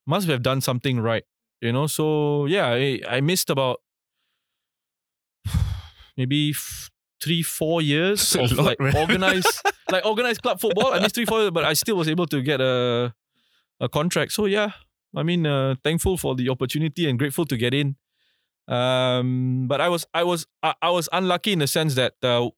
must 0.08 0.28
have 0.28 0.42
done 0.42 0.62
something 0.62 1.00
right. 1.00 1.24
You 1.62 1.72
know, 1.72 1.88
so 1.88 2.46
yeah, 2.48 2.68
I, 2.68 3.02
I 3.08 3.22
missed 3.22 3.50
about 3.50 3.82
maybe 6.18 6.52
f- 6.52 6.90
three, 7.24 7.44
four 7.44 7.82
years 7.82 8.32
That's 8.32 8.52
of 8.52 8.58
lot, 8.58 8.66
like 8.66 8.80
man. 8.80 8.96
organized 8.96 9.62
like 9.92 10.06
organized 10.06 10.42
club 10.42 10.60
football. 10.60 10.94
I 10.94 11.00
missed 11.00 11.16
three, 11.16 11.26
four 11.26 11.40
years, 11.42 11.52
but 11.52 11.64
I 11.64 11.74
still 11.74 11.96
was 11.96 12.08
able 12.08 12.26
to 12.28 12.42
get 12.42 12.62
a 12.62 13.14
a 13.80 13.90
contract. 13.90 14.32
So 14.32 14.46
yeah, 14.46 14.72
I 15.16 15.24
mean, 15.24 15.46
uh, 15.46 15.76
thankful 15.84 16.18
for 16.18 16.36
the 16.36 16.50
opportunity 16.50 17.10
and 17.10 17.20
grateful 17.20 17.46
to 17.46 17.58
get 17.58 17.74
in. 17.74 17.96
Um, 18.68 19.68
but 19.68 19.80
I 19.80 19.90
was 19.90 20.08
I 20.14 20.24
was 20.24 20.48
I, 20.64 20.74
I 20.82 20.90
was 20.90 21.08
unlucky 21.14 21.54
in 21.54 21.60
the 21.60 21.68
sense 21.68 21.96
that 21.96 22.14
uh, 22.24 22.50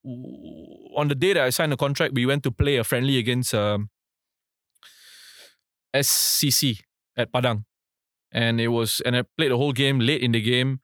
on 0.96 1.10
the 1.10 1.16
day 1.16 1.34
that 1.34 1.44
I 1.44 1.50
signed 1.50 1.72
the 1.72 1.78
contract, 1.78 2.14
we 2.14 2.26
went 2.26 2.44
to 2.44 2.52
play 2.52 2.78
a 2.78 2.84
friendly 2.84 3.18
against 3.18 3.54
um, 3.54 3.90
SCC 5.94 6.80
at 7.18 7.32
Padang, 7.34 7.66
and 8.32 8.62
it 8.62 8.70
was 8.70 9.02
and 9.06 9.18
I 9.18 9.24
played 9.38 9.52
the 9.52 9.58
whole 9.58 9.74
game 9.74 10.00
late 10.00 10.22
in 10.22 10.32
the 10.32 10.42
game. 10.42 10.80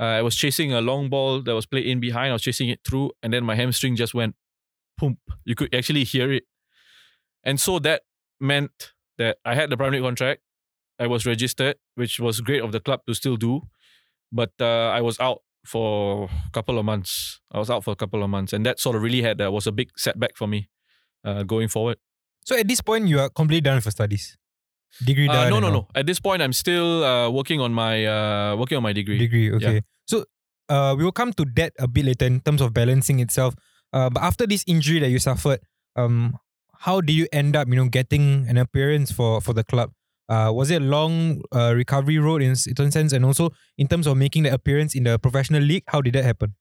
Uh, 0.00 0.04
I 0.04 0.22
was 0.22 0.36
chasing 0.36 0.72
a 0.72 0.80
long 0.80 1.10
ball 1.10 1.42
that 1.42 1.54
was 1.54 1.66
played 1.66 1.84
in 1.84 2.00
behind. 2.00 2.30
I 2.30 2.32
was 2.32 2.42
chasing 2.42 2.68
it 2.70 2.80
through, 2.88 3.12
and 3.22 3.32
then 3.32 3.44
my 3.44 3.54
hamstring 3.54 3.96
just 3.96 4.14
went 4.14 4.34
pump. 4.98 5.18
You 5.44 5.56
could 5.56 5.74
actually 5.74 6.04
hear 6.04 6.32
it, 6.32 6.44
and 7.44 7.60
so 7.60 7.78
that 7.80 8.02
meant 8.40 8.94
that 9.18 9.38
I 9.44 9.54
had 9.54 9.68
the 9.68 9.76
primary 9.76 10.02
contract. 10.02 10.40
I 10.98 11.06
was 11.06 11.26
registered, 11.26 11.76
which 11.96 12.18
was 12.18 12.40
great 12.40 12.62
of 12.62 12.72
the 12.72 12.80
club 12.80 13.02
to 13.06 13.14
still 13.14 13.36
do, 13.36 13.62
but 14.32 14.52
uh, 14.60 14.88
I 14.90 15.00
was 15.00 15.18
out 15.20 15.42
for 15.64 16.28
a 16.46 16.50
couple 16.50 16.78
of 16.78 16.84
months. 16.84 17.40
I 17.52 17.58
was 17.58 17.70
out 17.70 17.84
for 17.84 17.92
a 17.92 17.96
couple 17.96 18.22
of 18.22 18.30
months, 18.30 18.52
and 18.52 18.64
that 18.66 18.80
sort 18.80 18.96
of 18.96 19.02
really 19.02 19.22
had 19.22 19.40
uh, 19.40 19.50
was 19.50 19.66
a 19.66 19.72
big 19.72 19.90
setback 19.96 20.36
for 20.36 20.46
me 20.46 20.68
uh, 21.24 21.42
going 21.42 21.68
forward. 21.68 21.98
So 22.44 22.56
at 22.56 22.66
this 22.66 22.80
point, 22.80 23.08
you 23.08 23.20
are 23.20 23.28
completely 23.28 23.60
done 23.62 23.76
with 23.76 23.84
your 23.86 23.92
studies. 23.92 24.36
Degree 25.04 25.28
Uh, 25.28 25.32
done. 25.32 25.50
no, 25.50 25.60
no, 25.60 25.66
all. 25.66 25.72
no. 25.72 25.88
At 25.94 26.06
this 26.06 26.18
point, 26.20 26.40
I'm 26.40 26.54
still 26.54 27.04
uh, 27.04 27.28
working 27.28 27.60
on 27.60 27.72
my 27.74 28.06
uh, 28.06 28.56
working 28.56 28.76
on 28.76 28.82
my 28.82 28.92
degree. 28.94 29.18
Degree, 29.18 29.52
okay. 29.52 29.82
So 30.06 30.24
uh, 30.70 30.94
we 30.96 31.04
will 31.04 31.12
come 31.12 31.32
to 31.34 31.44
that 31.56 31.72
a 31.78 31.86
bit 31.86 32.06
later 32.06 32.24
in 32.24 32.40
terms 32.40 32.60
of 32.62 32.72
balancing 32.72 33.20
itself. 33.20 33.54
Uh, 33.92 34.08
but 34.08 34.22
after 34.22 34.46
this 34.46 34.64
injury 34.66 35.00
that 35.00 35.10
you 35.10 35.18
suffered, 35.18 35.60
um, 35.96 36.38
how 36.80 37.00
did 37.00 37.12
you 37.12 37.26
end 37.32 37.56
up, 37.56 37.68
you 37.68 37.76
know, 37.76 37.88
getting 37.88 38.46
an 38.48 38.56
appearance 38.56 39.12
for 39.12 39.40
for 39.42 39.52
the 39.52 39.64
club? 39.64 39.92
Uh, 40.28 40.52
was 40.54 40.70
it 40.70 40.82
a 40.82 40.84
long 40.84 41.40
uh, 41.54 41.72
recovery 41.74 42.18
road 42.18 42.42
in 42.42 42.54
certain 42.54 42.90
sense, 42.90 43.12
and 43.12 43.24
also 43.24 43.50
in 43.76 43.88
terms 43.88 44.06
of 44.06 44.16
making 44.16 44.42
the 44.42 44.52
appearance 44.52 44.94
in 44.94 45.04
the 45.04 45.18
professional 45.18 45.62
league? 45.62 45.84
How 45.88 46.00
did 46.00 46.14
that 46.14 46.24
happen? 46.24 46.54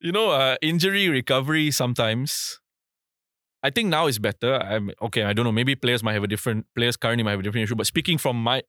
You 0.00 0.12
know, 0.12 0.30
uh, 0.30 0.56
injury 0.62 1.08
recovery 1.08 1.70
sometimes. 1.70 2.60
I 3.62 3.70
think 3.70 3.88
now 3.88 4.06
is 4.06 4.18
better. 4.18 4.56
I'm 4.62 4.90
okay. 5.00 5.22
I 5.22 5.32
don't 5.32 5.44
know. 5.44 5.52
Maybe 5.52 5.74
players 5.74 6.02
might 6.02 6.12
have 6.12 6.24
a 6.24 6.26
different 6.26 6.66
players 6.76 6.96
currently 6.96 7.24
might 7.24 7.30
have 7.32 7.40
a 7.40 7.42
different 7.42 7.64
issue. 7.64 7.74
But 7.74 7.86
speaking 7.86 8.18
from 8.18 8.42
my 8.42 8.62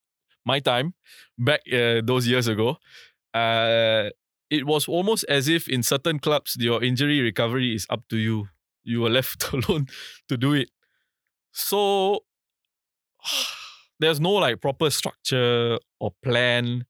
my 0.46 0.60
time 0.60 0.94
back 1.38 1.62
uh, 1.72 2.02
those 2.04 2.28
years 2.28 2.48
ago, 2.48 2.78
uh, 3.34 4.10
it 4.50 4.66
was 4.66 4.88
almost 4.88 5.26
as 5.28 5.48
if 5.50 5.68
in 5.68 5.84
certain 5.84 6.20
clubs 6.20 6.56
your 6.60 6.84
injury 6.84 7.22
recovery 7.22 7.76
is 7.76 7.86
up 7.90 8.08
to 8.10 8.18
you. 8.18 8.48
You 8.84 9.02
were 9.02 9.10
left 9.10 9.52
alone 9.54 9.88
to 10.30 10.38
do 10.38 10.54
it. 10.54 10.70
So 11.52 12.24
there's 14.00 14.20
no 14.20 14.32
like 14.32 14.62
proper 14.62 14.90
structure 14.90 15.78
or 16.00 16.12
plan 16.24 16.86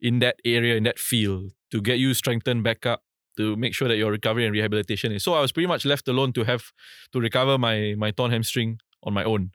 in 0.00 0.18
that 0.18 0.36
area 0.44 0.76
in 0.76 0.84
that 0.84 0.98
field 0.98 1.52
to 1.70 1.80
get 1.80 1.98
you 1.98 2.14
strengthened 2.14 2.64
back 2.64 2.86
up 2.86 3.02
to 3.36 3.56
make 3.56 3.74
sure 3.74 3.88
that 3.88 3.96
your 3.96 4.10
recovery 4.10 4.44
and 4.44 4.52
rehabilitation 4.52 5.12
is. 5.12 5.24
So 5.24 5.34
I 5.34 5.40
was 5.40 5.52
pretty 5.52 5.66
much 5.66 5.84
left 5.84 6.06
alone 6.08 6.32
to 6.34 6.44
have 6.44 6.72
to 7.12 7.20
recover 7.20 7.56
my 7.58 7.94
my 7.96 8.10
torn 8.10 8.30
hamstring 8.30 8.78
on 9.02 9.14
my 9.14 9.24
own. 9.24 9.50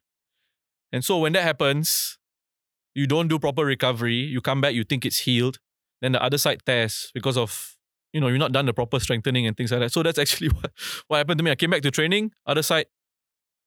And 0.92 1.04
so 1.04 1.18
when 1.20 1.34
that 1.34 1.44
happens, 1.44 2.18
you 2.96 3.08
don't 3.08 3.28
do 3.28 3.38
proper 3.38 3.66
recovery, 3.66 4.16
you 4.16 4.42
come 4.42 4.62
back, 4.62 4.74
you 4.74 4.84
think 4.84 5.06
it's 5.06 5.20
healed, 5.20 5.60
then 6.02 6.14
the 6.14 6.24
other 6.24 6.38
side 6.38 6.62
tears 6.66 7.12
because 7.14 7.38
of 7.38 7.78
you 8.14 8.22
know, 8.22 8.30
you're 8.30 8.38
not 8.38 8.52
done 8.52 8.66
the 8.66 8.74
proper 8.74 9.00
strengthening 9.00 9.46
and 9.46 9.56
things 9.56 9.72
like 9.72 9.82
that. 9.82 9.92
So 9.92 10.02
that's 10.02 10.18
actually 10.24 10.50
what, 10.50 10.72
what 11.08 11.18
happened 11.18 11.38
to 11.40 11.44
me. 11.44 11.52
I 11.52 11.56
came 11.56 11.70
back 11.70 11.82
to 11.84 11.92
training, 11.92 12.32
other 12.46 12.64
side 12.64 12.88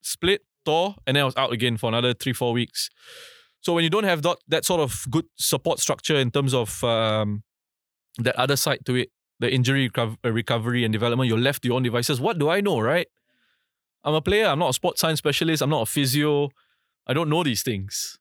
split, 0.02 0.42
tore, 0.64 0.96
and 1.06 1.16
then 1.16 1.22
I 1.22 1.24
was 1.24 1.36
out 1.36 1.52
again 1.52 1.76
for 1.76 1.88
another 1.88 2.14
three, 2.14 2.32
four 2.32 2.52
weeks. 2.52 2.90
So 3.60 3.74
when 3.74 3.84
you 3.84 3.90
don't 3.90 4.04
have 4.04 4.22
that, 4.22 4.38
that 4.48 4.64
sort 4.64 4.80
of 4.80 5.04
good 5.10 5.26
support 5.36 5.80
structure 5.80 6.16
in 6.16 6.30
terms 6.30 6.54
of 6.54 6.82
um, 6.82 7.42
that 8.18 8.36
other 8.36 8.56
side 8.56 8.86
to 8.86 8.94
it, 8.94 9.10
the 9.38 9.52
injury 9.52 9.90
uh, 9.96 10.08
recovery 10.24 10.84
and 10.84 10.92
development, 10.92 11.28
you're 11.28 11.38
left 11.38 11.62
to 11.62 11.68
your 11.68 11.76
own 11.76 11.82
devices. 11.82 12.20
What 12.20 12.38
do 12.38 12.48
I 12.48 12.60
know, 12.60 12.80
right? 12.80 13.06
I'm 14.04 14.14
a 14.14 14.22
player. 14.22 14.46
I'm 14.46 14.58
not 14.58 14.70
a 14.70 14.72
sports 14.72 15.00
science 15.00 15.18
specialist. 15.18 15.62
I'm 15.62 15.70
not 15.70 15.82
a 15.82 15.86
physio. 15.86 16.50
I 17.06 17.12
don't 17.12 17.28
know 17.28 17.42
these 17.42 17.62
things. 17.62 18.18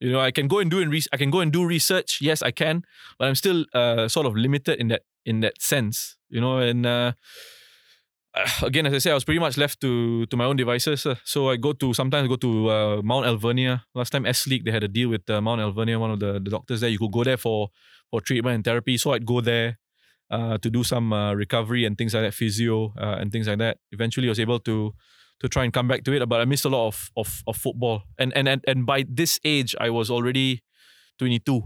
You 0.00 0.12
know, 0.12 0.20
I 0.20 0.30
can 0.30 0.48
go 0.48 0.58
and 0.58 0.70
do 0.70 0.80
and 0.80 0.90
re- 0.90 1.02
I 1.12 1.16
can 1.16 1.30
go 1.30 1.40
and 1.40 1.52
do 1.52 1.64
research. 1.64 2.20
Yes, 2.22 2.42
I 2.42 2.50
can, 2.50 2.84
but 3.18 3.28
I'm 3.28 3.34
still 3.34 3.66
uh, 3.74 4.08
sort 4.08 4.26
of 4.26 4.34
limited 4.34 4.80
in 4.80 4.88
that 4.88 5.02
in 5.24 5.40
that 5.40 5.60
sense. 5.60 6.16
You 6.30 6.40
know, 6.40 6.58
and 6.58 6.86
uh, 6.86 7.12
again, 8.62 8.86
as 8.86 8.94
I 8.94 8.98
said, 8.98 9.10
I 9.12 9.14
was 9.14 9.24
pretty 9.24 9.40
much 9.40 9.56
left 9.56 9.80
to 9.80 10.26
to 10.26 10.36
my 10.36 10.44
own 10.44 10.56
devices. 10.56 11.06
uh. 11.06 11.16
So 11.24 11.50
I 11.50 11.56
go 11.56 11.72
to 11.72 11.92
sometimes 11.94 12.28
go 12.28 12.36
to 12.36 12.70
uh, 12.70 13.02
Mount 13.02 13.26
Alvernia. 13.26 13.84
Last 13.94 14.10
time 14.10 14.26
S 14.26 14.46
League 14.46 14.64
they 14.64 14.70
had 14.70 14.84
a 14.84 14.88
deal 14.88 15.08
with 15.08 15.28
uh, 15.28 15.40
Mount 15.40 15.60
Alvernia, 15.60 15.98
one 15.98 16.10
of 16.10 16.20
the, 16.20 16.34
the 16.34 16.50
doctors 16.50 16.80
there. 16.80 16.90
You 16.90 16.98
could 16.98 17.12
go 17.12 17.24
there 17.24 17.36
for 17.36 17.70
for 18.10 18.20
treatment 18.20 18.54
and 18.54 18.64
therapy. 18.64 18.96
So 18.96 19.12
I'd 19.12 19.26
go 19.26 19.40
there 19.40 19.78
uh, 20.30 20.58
to 20.58 20.70
do 20.70 20.84
some 20.84 21.12
uh, 21.12 21.34
recovery 21.34 21.84
and 21.84 21.98
things 21.98 22.14
like 22.14 22.22
that, 22.22 22.34
physio 22.34 22.94
uh, 22.98 23.16
and 23.18 23.32
things 23.32 23.48
like 23.48 23.58
that. 23.58 23.78
Eventually, 23.90 24.28
I 24.28 24.30
was 24.30 24.40
able 24.40 24.60
to 24.60 24.94
to 25.40 25.48
try 25.48 25.64
and 25.64 25.72
come 25.72 25.88
back 25.88 26.04
to 26.04 26.12
it, 26.12 26.28
but 26.28 26.40
I 26.40 26.44
missed 26.44 26.64
a 26.64 26.68
lot 26.68 26.86
of 26.86 27.10
of, 27.16 27.42
of 27.46 27.56
football. 27.56 28.02
And, 28.18 28.32
and 28.36 28.48
and 28.48 28.64
and 28.66 28.86
by 28.86 29.04
this 29.08 29.40
age, 29.44 29.74
I 29.80 29.90
was 29.90 30.10
already 30.10 30.62
22. 31.18 31.62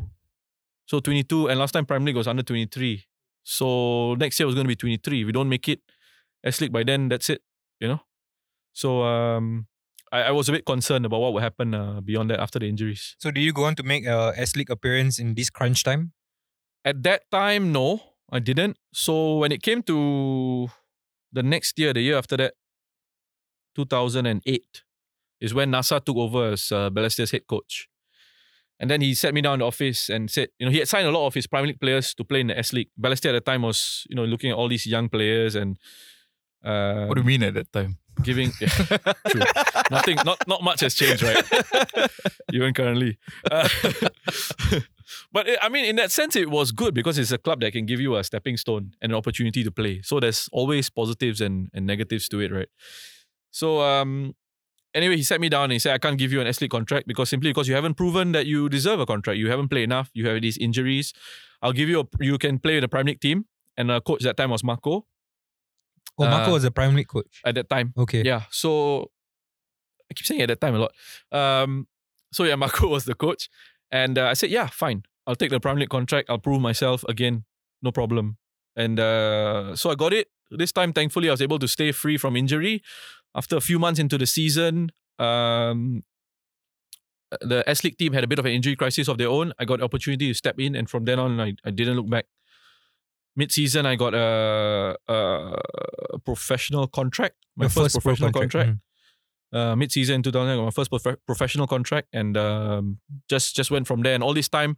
So 0.86 1.00
22, 1.00 1.48
and 1.48 1.58
last 1.58 1.72
time 1.72 1.86
Prime 1.86 2.04
League 2.04 2.16
was 2.16 2.28
under 2.28 2.42
23. 2.42 3.04
So 3.42 4.14
next 4.14 4.38
year 4.38 4.46
was 4.46 4.54
going 4.54 4.64
to 4.64 4.68
be 4.68 4.76
23. 4.76 5.20
If 5.20 5.26
we 5.26 5.32
don't 5.32 5.48
make 5.48 5.68
it 5.68 5.80
S 6.44 6.60
League 6.60 6.72
by 6.72 6.84
then, 6.84 7.08
that's 7.08 7.30
it. 7.30 7.42
You 7.80 7.88
know. 7.88 8.00
So 8.72 9.02
um, 9.02 9.66
I, 10.12 10.22
I 10.22 10.30
was 10.30 10.48
a 10.48 10.52
bit 10.52 10.64
concerned 10.64 11.06
about 11.06 11.20
what 11.20 11.32
would 11.32 11.42
happen 11.42 11.74
uh, 11.74 12.00
beyond 12.00 12.30
that 12.30 12.40
after 12.40 12.58
the 12.58 12.68
injuries. 12.68 13.16
So, 13.18 13.30
do 13.30 13.40
you 13.40 13.52
go 13.52 13.64
on 13.64 13.74
to 13.76 13.82
make 13.82 14.06
a 14.06 14.32
S 14.36 14.54
League 14.56 14.70
appearance 14.70 15.18
in 15.18 15.34
this 15.34 15.50
crunch 15.50 15.82
time? 15.82 16.12
At 16.84 17.02
that 17.02 17.22
time, 17.30 17.72
no, 17.72 18.00
I 18.30 18.38
didn't. 18.38 18.76
So 18.92 19.38
when 19.38 19.52
it 19.52 19.62
came 19.62 19.82
to 19.84 20.68
the 21.32 21.42
next 21.42 21.78
year, 21.78 21.92
the 21.92 22.00
year 22.00 22.18
after 22.18 22.36
that, 22.36 22.54
2008, 23.74 24.82
is 25.40 25.54
when 25.54 25.72
NASA 25.72 26.04
took 26.04 26.16
over 26.16 26.52
as 26.52 26.70
uh, 26.70 26.90
Balestier's 26.90 27.30
head 27.30 27.46
coach. 27.46 27.88
And 28.78 28.90
then 28.90 29.00
he 29.00 29.14
sat 29.14 29.34
me 29.34 29.40
down 29.40 29.54
in 29.54 29.58
the 29.60 29.66
office 29.66 30.10
and 30.10 30.30
said, 30.30 30.48
you 30.58 30.66
know, 30.66 30.72
he 30.72 30.78
had 30.78 30.88
signed 30.88 31.06
a 31.06 31.10
lot 31.10 31.26
of 31.26 31.34
his 31.34 31.46
Prime 31.46 31.64
League 31.64 31.80
players 31.80 32.12
to 32.14 32.24
play 32.24 32.40
in 32.40 32.48
the 32.48 32.58
S 32.58 32.72
League. 32.72 32.90
Balestier 33.00 33.30
at 33.30 33.32
the 33.32 33.40
time 33.40 33.62
was, 33.62 34.04
you 34.10 34.16
know, 34.16 34.24
looking 34.24 34.50
at 34.50 34.56
all 34.56 34.68
these 34.68 34.86
young 34.86 35.08
players 35.08 35.54
and 35.54 35.78
uh, 36.64 37.06
What 37.06 37.14
do 37.16 37.20
you 37.20 37.26
mean 37.26 37.42
at 37.42 37.54
that 37.54 37.72
time? 37.72 37.98
giving 38.22 38.52
yeah, 38.60 38.68
true. 39.28 39.42
nothing 39.90 40.16
not 40.24 40.38
not 40.46 40.62
much 40.62 40.80
has 40.86 40.94
changed 40.94 41.20
right? 41.22 41.42
Even 42.54 42.72
currently. 42.72 43.18
Uh, 43.50 43.68
but 45.32 45.48
it- 45.48 45.58
i 45.60 45.68
mean 45.68 45.84
in 45.84 45.96
that 45.96 46.10
sense 46.12 46.36
it 46.36 46.48
was 46.48 46.70
good 46.72 46.94
because 46.94 47.18
it's 47.18 47.32
a 47.32 47.38
club 47.38 47.60
that 47.60 47.72
can 47.72 47.86
give 47.86 48.00
you 48.00 48.14
a 48.16 48.22
stepping 48.24 48.56
stone 48.56 48.92
and 49.02 49.12
an 49.12 49.16
opportunity 49.18 49.64
to 49.64 49.70
play. 49.70 50.00
So 50.02 50.20
there's 50.20 50.48
always 50.52 50.90
positives 50.90 51.40
and, 51.40 51.70
and 51.74 51.86
negatives 51.86 52.28
to 52.28 52.40
it 52.40 52.52
right? 52.52 52.68
So 53.50 53.80
um 53.82 54.34
anyway 54.94 55.16
he 55.16 55.22
sat 55.24 55.40
me 55.40 55.48
down 55.48 55.64
and 55.64 55.72
he 55.72 55.78
said 55.80 55.92
i 55.92 55.98
can't 55.98 56.16
give 56.18 56.32
you 56.32 56.40
an 56.40 56.46
S 56.46 56.60
League 56.60 56.70
contract 56.70 57.06
because 57.08 57.28
simply 57.28 57.50
because 57.50 57.66
you 57.68 57.74
haven't 57.74 57.94
proven 57.94 58.30
that 58.32 58.46
you 58.46 58.68
deserve 58.68 59.00
a 59.00 59.06
contract. 59.06 59.38
You 59.38 59.50
haven't 59.50 59.68
played 59.68 59.84
enough. 59.84 60.10
You 60.14 60.28
have 60.28 60.40
these 60.40 60.56
injuries. 60.58 61.12
I'll 61.62 61.72
give 61.80 61.88
you 61.88 62.00
a 62.00 62.06
you 62.24 62.38
can 62.38 62.58
play 62.60 62.76
in 62.76 62.82
the 62.82 62.88
Prime 62.88 63.06
League 63.06 63.20
team. 63.20 63.46
And 63.76 63.90
uh, 63.90 63.98
coach 64.00 64.22
that 64.22 64.36
time 64.36 64.50
was 64.50 64.62
marco 64.62 65.04
Oh, 66.18 66.24
Marco 66.28 66.50
Uh, 66.50 66.54
was 66.54 66.64
a 66.64 66.70
Prime 66.70 66.94
League 66.94 67.08
coach. 67.08 67.40
at 67.44 67.54
that 67.56 67.68
time 67.68 67.92
Okay. 67.98 68.22
yeah. 68.24 68.42
So 68.50 69.10
I 70.10 70.14
keep 70.14 70.26
saying 70.26 70.42
at 70.42 70.48
that 70.48 70.60
time 70.60 70.74
a 70.74 70.78
lot. 70.78 70.92
Um, 71.32 71.86
so 72.32 72.44
yeah, 72.44 72.54
Marco 72.64 72.88
was 72.88 73.04
the 73.04 73.14
coach, 73.14 73.48
and 73.90 74.18
uh, 74.18 74.26
I 74.28 74.34
said, 74.34 74.50
yeah, 74.50 74.66
fine. 74.68 75.02
I'll 75.26 75.34
take 75.36 75.50
the 75.50 75.60
Prime 75.60 75.78
League 75.78 75.88
contract. 75.88 76.28
I'll 76.30 76.38
prove 76.38 76.60
myself 76.60 77.04
again. 77.08 77.44
No 77.82 77.90
problem. 77.90 78.36
And 78.76 78.98
uh, 79.00 79.74
so 79.76 79.90
I 79.90 79.94
got 79.94 80.12
it. 80.12 80.28
This 80.50 80.72
time, 80.72 80.92
thankfully, 80.92 81.28
I 81.28 81.32
was 81.32 81.40
able 81.42 81.58
to 81.58 81.66
stay 81.68 81.90
free 81.92 82.18
from 82.18 82.36
injury. 82.36 82.82
After 83.34 83.56
a 83.56 83.60
few 83.60 83.78
months 83.78 83.98
into 83.98 84.18
the 84.18 84.26
season, 84.26 84.90
um, 85.18 86.02
the 87.40 87.64
S 87.68 87.82
League 87.82 87.98
team 87.98 88.12
had 88.12 88.22
a 88.22 88.26
bit 88.26 88.38
of 88.38 88.46
an 88.46 88.52
injury 88.52 88.76
crisis 88.76 89.08
of 89.08 89.18
their 89.18 89.28
own. 89.28 89.52
I 89.58 89.64
got 89.64 89.78
the 89.78 89.84
opportunity 89.84 90.28
to 90.28 90.34
step 90.34 90.58
in, 90.60 90.74
and 90.76 90.88
from 90.88 91.04
then 91.04 91.18
on, 91.18 91.40
I, 91.40 91.54
I 91.64 91.70
didn't 91.70 91.96
look 91.96 92.08
back. 92.08 92.26
Mid 93.36 93.50
season, 93.50 93.84
I 93.86 93.96
got 93.96 94.14
a, 94.14 94.96
a 95.08 96.18
professional 96.24 96.86
contract, 96.86 97.34
my 97.56 97.66
first, 97.68 97.94
pro 97.94 98.00
professional 98.00 98.32
contract 98.32 98.70
Mm. 99.54 99.58
uh, 99.58 99.76
mid 99.76 99.90
season 99.92 100.16
in 100.16 100.22
2000, 100.22 100.48
I 100.52 100.56
got 100.56 100.64
my 100.64 100.70
first 100.70 100.90
prof- 100.90 101.18
professional 101.26 101.66
contract, 101.66 102.08
and 102.12 102.36
um, 102.36 102.98
just 103.28 103.54
just 103.56 103.70
went 103.70 103.86
from 103.86 104.02
there. 104.02 104.14
And 104.14 104.22
all 104.22 104.34
this 104.34 104.48
time, 104.48 104.76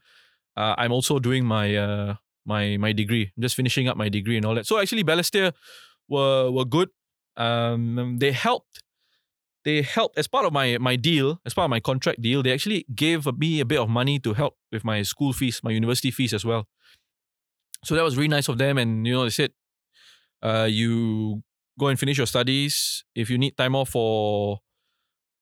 uh, 0.56 0.74
I'm 0.78 0.92
also 0.92 1.18
doing 1.18 1.44
my 1.44 1.74
uh, 1.76 2.14
my 2.44 2.76
my 2.78 2.92
degree. 2.92 3.32
I'm 3.36 3.42
just 3.42 3.56
finishing 3.56 3.88
up 3.88 3.96
my 3.96 4.08
degree 4.08 4.36
and 4.36 4.44
all 4.46 4.54
that. 4.54 4.66
So 4.66 4.78
actually, 4.80 5.04
Balestier 5.04 5.52
were 6.08 6.50
were 6.50 6.64
good. 6.64 6.88
Um, 7.36 8.16
they 8.18 8.32
helped. 8.32 8.82
They 9.64 9.82
helped 9.82 10.16
as 10.18 10.28
part 10.28 10.46
of 10.46 10.52
my 10.52 10.78
my 10.78 10.96
deal, 10.96 11.40
as 11.44 11.52
part 11.54 11.64
of 11.66 11.70
my 11.70 11.80
contract 11.80 12.22
deal. 12.22 12.42
They 12.42 12.52
actually 12.52 12.86
gave 12.94 13.26
me 13.38 13.60
a 13.60 13.64
bit 13.64 13.80
of 13.80 13.88
money 13.88 14.18
to 14.20 14.32
help 14.34 14.54
with 14.72 14.84
my 14.84 15.02
school 15.02 15.32
fees, 15.32 15.60
my 15.64 15.72
university 15.72 16.10
fees 16.10 16.32
as 16.32 16.44
well. 16.44 16.68
So 17.86 17.94
that 17.94 18.02
was 18.02 18.16
really 18.16 18.28
nice 18.28 18.48
of 18.48 18.58
them. 18.58 18.78
And 18.78 19.06
you 19.06 19.12
know, 19.14 19.22
they 19.22 19.30
said, 19.30 19.52
uh, 20.42 20.66
you 20.68 21.44
go 21.78 21.86
and 21.86 21.98
finish 21.98 22.18
your 22.18 22.26
studies. 22.26 23.04
If 23.14 23.30
you 23.30 23.38
need 23.38 23.56
time 23.56 23.76
off 23.76 23.90
for 23.90 24.58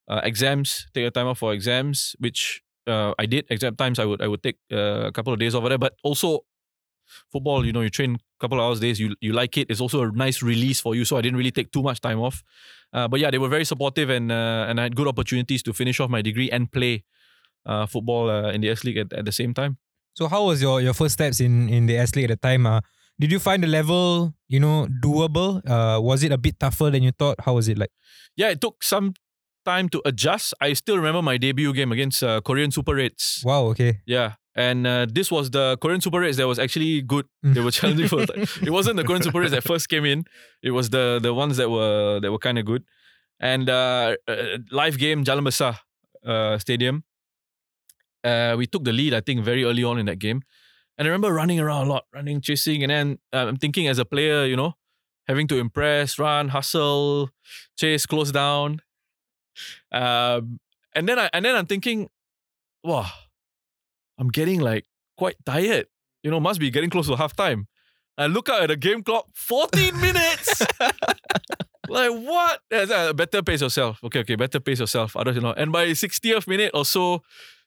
uh, 0.08 0.20
exams, 0.22 0.86
take 0.92 1.06
a 1.06 1.10
time 1.10 1.26
off 1.26 1.38
for 1.38 1.54
exams, 1.54 2.14
which 2.18 2.62
uh, 2.86 3.14
I 3.18 3.24
did. 3.24 3.46
Exam 3.48 3.76
times, 3.76 3.98
I 3.98 4.04
would 4.04 4.20
I 4.20 4.28
would 4.28 4.42
take 4.42 4.58
uh, 4.70 5.08
a 5.08 5.12
couple 5.12 5.32
of 5.32 5.38
days 5.38 5.54
over 5.54 5.70
there. 5.70 5.78
But 5.78 5.94
also, 6.04 6.40
football, 7.32 7.64
you 7.64 7.72
know, 7.72 7.80
you 7.80 7.88
train 7.88 8.16
a 8.16 8.40
couple 8.40 8.60
of 8.60 8.64
hours 8.66 8.78
days. 8.78 9.00
You 9.00 9.16
you 9.22 9.32
like 9.32 9.56
it. 9.56 9.70
It's 9.70 9.80
also 9.80 10.02
a 10.02 10.12
nice 10.12 10.42
release 10.42 10.82
for 10.82 10.94
you. 10.94 11.06
So 11.06 11.16
I 11.16 11.22
didn't 11.22 11.38
really 11.38 11.50
take 11.50 11.72
too 11.72 11.82
much 11.82 12.02
time 12.02 12.20
off. 12.20 12.42
Uh, 12.92 13.08
but 13.08 13.20
yeah, 13.20 13.30
they 13.30 13.38
were 13.38 13.48
very 13.48 13.64
supportive 13.64 14.10
and 14.10 14.30
uh, 14.30 14.66
and 14.68 14.78
I 14.78 14.82
had 14.82 14.96
good 14.96 15.08
opportunities 15.08 15.62
to 15.62 15.72
finish 15.72 15.98
off 15.98 16.10
my 16.10 16.20
degree 16.20 16.50
and 16.50 16.70
play 16.70 17.04
uh, 17.64 17.86
football 17.86 18.28
in 18.50 18.60
the 18.60 18.68
S 18.68 18.84
League 18.84 18.98
at, 18.98 19.14
at 19.14 19.24
the 19.24 19.32
same 19.32 19.54
time. 19.54 19.78
So, 20.14 20.28
how 20.28 20.44
was 20.44 20.62
your, 20.62 20.80
your 20.80 20.94
first 20.94 21.14
steps 21.14 21.40
in, 21.40 21.68
in 21.68 21.86
the 21.86 21.98
S 21.98 22.14
League 22.14 22.30
at 22.30 22.40
the 22.40 22.48
time? 22.48 22.66
Uh, 22.66 22.80
did 23.18 23.30
you 23.30 23.38
find 23.38 23.62
the 23.62 23.66
level, 23.66 24.34
you 24.48 24.60
know, 24.60 24.86
doable? 25.02 25.60
Uh, 25.68 26.00
was 26.00 26.22
it 26.22 26.32
a 26.32 26.38
bit 26.38 26.58
tougher 26.58 26.90
than 26.90 27.02
you 27.02 27.12
thought? 27.12 27.40
How 27.40 27.54
was 27.54 27.68
it 27.68 27.78
like? 27.78 27.90
Yeah, 28.36 28.50
it 28.50 28.60
took 28.60 28.82
some 28.82 29.14
time 29.64 29.88
to 29.90 30.02
adjust. 30.04 30.54
I 30.60 30.72
still 30.74 30.96
remember 30.96 31.22
my 31.22 31.36
debut 31.36 31.72
game 31.72 31.92
against 31.92 32.22
uh, 32.22 32.40
Korean 32.40 32.70
Super 32.70 32.94
Reds. 32.94 33.42
Wow, 33.44 33.66
okay. 33.66 34.00
Yeah. 34.06 34.34
And 34.56 34.86
uh, 34.86 35.06
this 35.10 35.32
was 35.32 35.50
the 35.50 35.76
Korean 35.80 36.00
Super 36.00 36.20
Reds 36.20 36.36
that 36.36 36.46
was 36.46 36.58
actually 36.60 37.02
good. 37.02 37.26
Mm. 37.44 37.54
They 37.54 37.60
were 37.60 37.72
challenging 37.72 38.06
for 38.06 38.20
it 38.62 38.70
wasn't 38.70 38.96
the 38.96 39.04
Korean 39.04 39.22
Super 39.22 39.40
Reds 39.40 39.50
that 39.50 39.64
first 39.64 39.88
came 39.88 40.04
in. 40.04 40.24
It 40.62 40.70
was 40.70 40.90
the 40.90 41.18
the 41.20 41.34
ones 41.34 41.56
that 41.56 41.70
were 41.70 42.20
that 42.20 42.30
were 42.30 42.38
kind 42.38 42.58
of 42.58 42.64
good. 42.64 42.84
And 43.40 43.68
uh, 43.68 44.14
uh, 44.28 44.58
live 44.70 44.96
game 44.98 45.24
Jalan 45.24 45.44
Besar 45.44 45.76
uh, 46.24 46.58
Stadium. 46.58 47.02
Uh, 48.24 48.54
we 48.56 48.66
took 48.66 48.84
the 48.84 48.92
lead, 48.92 49.14
I 49.14 49.20
think, 49.20 49.44
very 49.44 49.64
early 49.64 49.84
on 49.84 49.98
in 49.98 50.06
that 50.06 50.18
game. 50.18 50.42
And 50.96 51.06
I 51.06 51.10
remember 51.10 51.32
running 51.32 51.60
around 51.60 51.86
a 51.86 51.90
lot, 51.90 52.04
running, 52.14 52.40
chasing, 52.40 52.82
and 52.82 52.90
then 52.90 53.18
uh, 53.32 53.46
I'm 53.46 53.56
thinking 53.56 53.88
as 53.88 53.98
a 53.98 54.04
player, 54.04 54.46
you 54.46 54.56
know, 54.56 54.74
having 55.26 55.48
to 55.48 55.58
impress, 55.58 56.18
run, 56.18 56.48
hustle, 56.48 57.30
chase, 57.76 58.06
close 58.06 58.30
down. 58.30 58.80
Um, 59.92 60.60
and 60.94 61.08
then 61.08 61.18
I 61.18 61.28
and 61.32 61.44
then 61.44 61.56
I'm 61.56 61.66
thinking, 61.66 62.08
wow, 62.82 63.10
I'm 64.18 64.28
getting 64.28 64.60
like 64.60 64.84
quite 65.16 65.36
tired. 65.44 65.86
You 66.22 66.30
know, 66.30 66.40
must 66.40 66.60
be 66.60 66.70
getting 66.70 66.90
close 66.90 67.08
to 67.08 67.14
halftime. 67.14 67.66
I 68.16 68.26
look 68.26 68.48
out 68.48 68.62
at 68.62 68.68
the 68.68 68.76
game 68.76 69.02
clock, 69.02 69.26
14 69.34 70.00
minutes. 70.00 70.62
like 71.88 72.10
what? 72.10 72.60
Yeah, 72.70 73.12
better 73.12 73.42
pace 73.42 73.60
yourself. 73.60 73.98
Okay, 74.04 74.20
okay, 74.20 74.36
better 74.36 74.60
pace 74.60 74.78
yourself. 74.78 75.16
Others, 75.16 75.36
you 75.36 75.42
know. 75.42 75.52
And 75.52 75.72
by 75.72 75.86
60th 75.88 76.46
minute 76.46 76.70
or 76.74 76.84
so, 76.84 77.22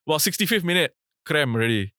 well, 0.07 0.19
65th 0.19 0.63
minute, 0.63 0.95
cramp 1.25 1.53
already. 1.53 1.93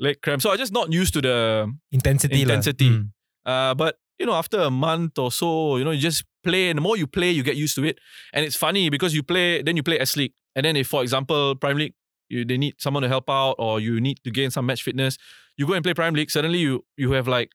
Leg 0.00 0.20
cramp. 0.22 0.42
So 0.42 0.50
I 0.50 0.56
just 0.56 0.72
not 0.72 0.92
used 0.92 1.14
to 1.14 1.20
the 1.20 1.72
Intensity. 1.92 2.42
Intensity. 2.42 2.90
Mm. 2.90 3.10
uh, 3.46 3.74
but 3.74 3.98
you 4.18 4.26
know, 4.26 4.32
after 4.32 4.60
a 4.60 4.70
month 4.70 5.18
or 5.18 5.30
so, 5.30 5.76
you 5.76 5.84
know, 5.84 5.90
you 5.90 6.00
just 6.00 6.24
play, 6.42 6.70
and 6.70 6.78
the 6.78 6.80
more 6.80 6.96
you 6.96 7.06
play, 7.06 7.30
you 7.30 7.42
get 7.42 7.56
used 7.56 7.74
to 7.76 7.84
it. 7.84 7.98
And 8.32 8.44
it's 8.44 8.56
funny 8.56 8.88
because 8.88 9.14
you 9.14 9.22
play, 9.22 9.62
then 9.62 9.76
you 9.76 9.82
play 9.82 10.00
S 10.00 10.16
League, 10.16 10.32
and 10.56 10.64
then 10.64 10.76
if, 10.76 10.88
for 10.88 11.02
example, 11.02 11.54
Prime 11.56 11.76
League, 11.76 11.94
you 12.28 12.44
they 12.44 12.56
need 12.56 12.74
someone 12.78 13.02
to 13.02 13.08
help 13.08 13.28
out, 13.28 13.56
or 13.58 13.78
you 13.78 14.00
need 14.00 14.18
to 14.24 14.30
gain 14.30 14.50
some 14.50 14.66
match 14.66 14.82
fitness, 14.82 15.18
you 15.56 15.66
go 15.66 15.74
and 15.74 15.84
play 15.84 15.94
Prime 15.94 16.14
League. 16.14 16.30
Suddenly, 16.30 16.58
you 16.58 16.84
you 16.96 17.12
have 17.12 17.28
like 17.28 17.50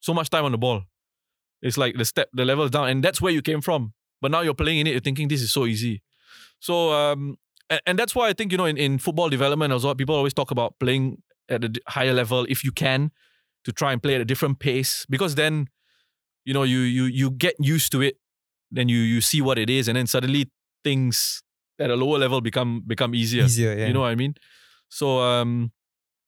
so 0.00 0.12
much 0.12 0.30
time 0.30 0.44
on 0.44 0.52
the 0.52 0.58
ball. 0.58 0.82
It's 1.62 1.78
like 1.78 1.96
the 1.96 2.04
step, 2.04 2.28
the 2.34 2.44
level 2.44 2.64
is 2.64 2.70
down, 2.70 2.88
and 2.88 3.02
that's 3.02 3.20
where 3.22 3.32
you 3.32 3.40
came 3.40 3.62
from. 3.62 3.94
But 4.20 4.30
now 4.30 4.42
you're 4.42 4.54
playing 4.54 4.80
in 4.80 4.86
it, 4.86 4.90
you're 4.90 5.00
thinking 5.00 5.28
this 5.28 5.42
is 5.42 5.52
so 5.52 5.64
easy. 5.64 6.02
So 6.60 6.92
um, 6.92 7.36
and, 7.70 7.80
and 7.86 7.98
that's 7.98 8.14
why 8.14 8.28
I 8.28 8.32
think 8.32 8.52
you 8.52 8.58
know 8.58 8.66
in, 8.66 8.76
in 8.76 8.98
football 8.98 9.28
development 9.28 9.72
as 9.72 9.84
well, 9.84 9.94
people 9.94 10.14
always 10.14 10.34
talk 10.34 10.50
about 10.50 10.78
playing 10.78 11.22
at 11.48 11.64
a 11.64 11.72
higher 11.88 12.12
level 12.12 12.46
if 12.48 12.64
you 12.64 12.72
can 12.72 13.10
to 13.64 13.72
try 13.72 13.92
and 13.92 14.02
play 14.02 14.14
at 14.14 14.20
a 14.20 14.24
different 14.24 14.58
pace 14.58 15.06
because 15.08 15.34
then 15.34 15.68
you 16.44 16.54
know 16.54 16.62
you 16.62 16.80
you 16.80 17.04
you 17.04 17.30
get 17.30 17.54
used 17.58 17.90
to 17.92 18.00
it 18.00 18.16
then 18.70 18.88
you 18.88 18.98
you 18.98 19.20
see 19.20 19.40
what 19.40 19.58
it 19.58 19.70
is 19.70 19.88
and 19.88 19.96
then 19.96 20.06
suddenly 20.06 20.50
things 20.82 21.42
at 21.78 21.90
a 21.90 21.96
lower 21.96 22.18
level 22.18 22.40
become 22.40 22.82
become 22.86 23.14
easier. 23.14 23.44
Easier, 23.44 23.74
yeah. 23.76 23.86
you 23.86 23.92
know 23.92 24.00
what 24.00 24.10
i 24.10 24.14
mean? 24.14 24.34
So 24.88 25.20
um 25.20 25.72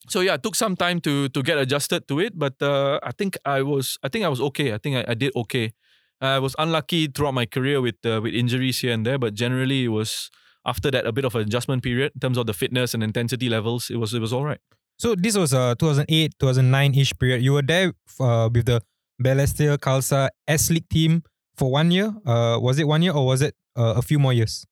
so 0.08 0.20
yeah 0.20 0.34
it 0.34 0.42
took 0.42 0.54
some 0.54 0.76
time 0.76 1.00
to 1.00 1.28
to 1.28 1.42
get 1.42 1.58
adjusted 1.58 2.06
to 2.08 2.20
it 2.20 2.38
but 2.38 2.54
uh 2.62 3.00
i 3.02 3.10
think 3.10 3.36
i 3.44 3.60
was 3.60 3.98
i 4.02 4.08
think 4.08 4.24
i 4.24 4.28
was 4.28 4.40
okay. 4.40 4.72
I 4.72 4.78
think 4.78 4.96
i, 4.96 5.12
I 5.12 5.14
did 5.14 5.32
okay. 5.36 5.72
I 6.20 6.38
was 6.38 6.56
unlucky 6.58 7.08
throughout 7.08 7.34
my 7.34 7.44
career 7.44 7.80
with 7.82 8.00
uh, 8.06 8.20
with 8.22 8.32
injuries 8.32 8.80
here 8.80 8.92
and 8.92 9.04
there 9.04 9.18
but 9.18 9.34
generally 9.34 9.84
it 9.84 9.92
was 9.92 10.30
after 10.66 10.90
that 10.90 11.06
a 11.06 11.12
bit 11.12 11.24
of 11.24 11.34
an 11.34 11.42
adjustment 11.42 11.82
period 11.82 12.12
in 12.14 12.20
terms 12.20 12.36
of 12.38 12.46
the 12.46 12.52
fitness 12.52 12.94
and 12.94 13.02
intensity 13.02 13.48
levels 13.48 13.90
it 13.90 13.96
was 13.96 14.12
it 14.14 14.20
was 14.20 14.32
all 14.32 14.44
right 14.44 14.60
So 14.98 15.14
this 15.14 15.36
was 15.36 15.52
uh 15.52 15.74
2008, 15.76 16.32
2009 16.40 16.94
ish 16.96 17.12
period. 17.20 17.42
You 17.44 17.52
were 17.52 17.62
there 17.62 17.92
uh, 18.18 18.48
with 18.52 18.64
the 18.64 18.80
Balestier 19.22 19.76
Khalsa 19.76 20.30
S 20.48 20.70
League 20.70 20.88
team 20.88 21.22
for 21.56 21.70
one 21.70 21.90
year. 21.90 22.08
Uh, 22.24 22.56
was 22.60 22.78
it 22.78 22.86
one 22.88 23.02
year 23.04 23.12
or 23.12 23.26
was 23.26 23.42
it 23.42 23.54
uh, 23.76 23.92
a 23.96 24.02
few 24.02 24.18
more 24.18 24.32
years? 24.32 24.64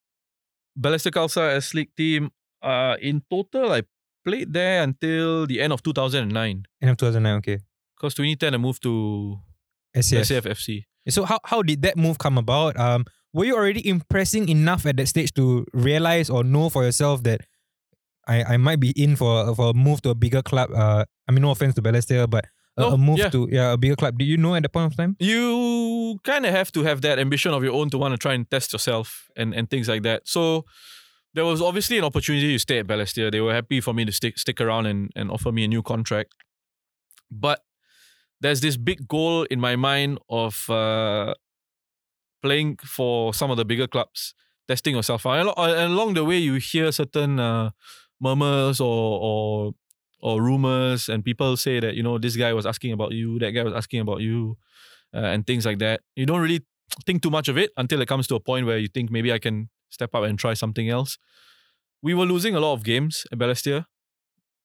Balestier 0.79 1.13
Khalsa 1.13 1.53
S 1.57 1.75
League 1.75 1.93
team, 1.97 2.31
uh, 2.63 2.97
in 3.01 3.21
total, 3.29 3.73
I 3.73 3.83
played 4.25 4.53
there 4.53 4.83
until 4.83 5.47
the 5.47 5.61
end 5.61 5.73
of 5.77 5.83
2009. 5.83 6.65
End 6.81 6.91
of 6.91 6.97
2009. 6.97 7.37
Okay. 7.45 7.59
Because 7.97 8.15
2010, 8.15 8.55
I 8.55 8.57
moved 8.57 8.83
to. 8.83 9.37
SAFFC. 9.95 10.85
So 11.09 11.25
how 11.25 11.39
how 11.45 11.63
did 11.63 11.83
that 11.83 11.97
move 11.97 12.17
come 12.19 12.39
about? 12.39 12.81
Um, 12.81 13.05
were 13.35 13.45
you 13.45 13.55
already 13.57 13.87
impressing 13.87 14.49
enough 14.49 14.87
at 14.87 14.97
that 14.97 15.09
stage 15.09 15.35
to 15.35 15.67
realize 15.75 16.31
or 16.31 16.43
know 16.45 16.71
for 16.71 16.85
yourself 16.85 17.23
that 17.25 17.43
I, 18.27 18.55
I 18.55 18.57
might 18.57 18.81
be 18.81 18.91
in 18.97 19.17
for 19.17 19.55
for 19.55 19.71
a 19.71 19.75
move 19.75 20.01
to 20.03 20.11
a 20.11 20.15
bigger 20.15 20.41
club? 20.41 20.71
Uh, 20.73 21.05
I 21.29 21.33
mean, 21.33 21.43
no 21.43 21.51
offense 21.51 21.75
to 21.75 21.83
Balestier, 21.83 22.29
but 22.31 22.47
a, 22.77 22.81
No, 22.81 22.89
a 22.95 22.99
move 22.99 23.19
yeah. 23.19 23.29
to 23.31 23.49
yeah 23.51 23.73
a 23.73 23.77
bigger 23.77 23.97
club. 23.97 24.17
Did 24.19 24.25
you 24.27 24.37
know 24.39 24.55
at 24.55 24.63
that 24.63 24.73
point 24.73 24.93
of 24.93 24.97
time? 24.97 25.17
you 25.19 26.19
kind 26.25 26.47
of 26.47 26.53
have 26.53 26.71
to 26.73 26.83
have 26.85 27.01
that 27.03 27.19
ambition 27.19 27.53
of 27.53 27.63
your 27.63 27.75
own 27.75 27.91
to 27.91 27.99
want 27.99 28.13
to 28.15 28.19
try 28.19 28.33
and 28.35 28.49
test 28.51 28.73
yourself 28.73 29.29
and, 29.37 29.53
and 29.55 29.69
things 29.69 29.89
like 29.89 30.03
that. 30.05 30.27
So 30.27 30.65
there 31.35 31.45
was 31.45 31.61
obviously 31.61 31.99
an 31.99 32.05
opportunity 32.05 32.53
to 32.53 32.59
stay 32.59 32.79
at 32.79 32.87
Balestier. 32.87 33.31
They 33.33 33.41
were 33.41 33.53
happy 33.55 33.81
for 33.81 33.93
me 33.95 34.05
to 34.05 34.13
stick 34.13 34.39
stick 34.39 34.61
around 34.61 34.87
and, 34.87 35.11
and 35.17 35.31
offer 35.31 35.51
me 35.53 35.65
a 35.65 35.69
new 35.69 35.83
contract. 35.83 36.33
But 37.31 37.61
there's 38.41 38.61
this 38.61 38.77
big 38.77 39.09
goal 39.09 39.43
in 39.45 39.59
my 39.61 39.75
mind 39.77 40.19
of 40.29 40.69
uh, 40.71 41.35
playing 42.45 42.79
for 42.85 43.35
some 43.35 43.51
of 43.51 43.57
the 43.57 43.65
bigger 43.65 43.89
clubs, 43.89 44.35
testing 44.69 44.95
yourself 44.95 45.27
out. 45.27 45.41
And 45.41 45.49
and 45.59 45.93
along 45.93 46.15
the 46.15 46.25
way, 46.25 46.39
you 46.39 46.55
hear 46.57 46.93
certain 46.93 47.41
uh, 47.41 47.71
murmurs 48.21 48.81
or 48.81 49.19
or 49.31 49.73
or 50.21 50.43
rumors, 50.43 51.09
and 51.09 51.25
people 51.25 51.57
say 51.57 51.81
that 51.81 51.95
you 51.95 52.03
know 52.03 52.19
this 52.19 52.37
guy 52.37 52.53
was 52.53 52.67
asking 52.67 52.93
about 52.93 53.13
you, 53.13 53.39
that 53.41 53.53
guy 53.53 53.65
was 53.65 53.75
asking 53.75 54.01
about 54.01 54.21
you 54.21 54.57
uh, 55.15 55.33
and 55.33 55.47
things 55.47 55.65
like 55.65 55.79
that. 55.79 56.01
You 56.17 56.27
don't 56.27 56.41
really 56.41 56.61
think 57.07 57.23
too 57.23 57.31
much 57.31 57.49
of 57.49 57.57
it 57.59 57.71
until 57.77 58.01
it 58.01 58.09
comes 58.09 58.27
to 58.29 58.35
a 58.37 58.41
point 58.41 58.67
where 58.67 58.79
you 58.79 58.89
think 58.89 59.11
maybe 59.11 59.33
I 59.33 59.39
can 59.39 59.71
step 59.91 60.15
up 60.15 60.25
and 60.25 60.39
try 60.39 60.55
something 60.55 60.89
else. 60.89 61.19
We 62.03 62.15
were 62.15 62.27
losing 62.27 62.55
a 62.55 62.61
lot 62.61 62.75
of 62.75 62.85
games 62.85 63.25
at 63.33 63.39
Balestier, 63.39 63.87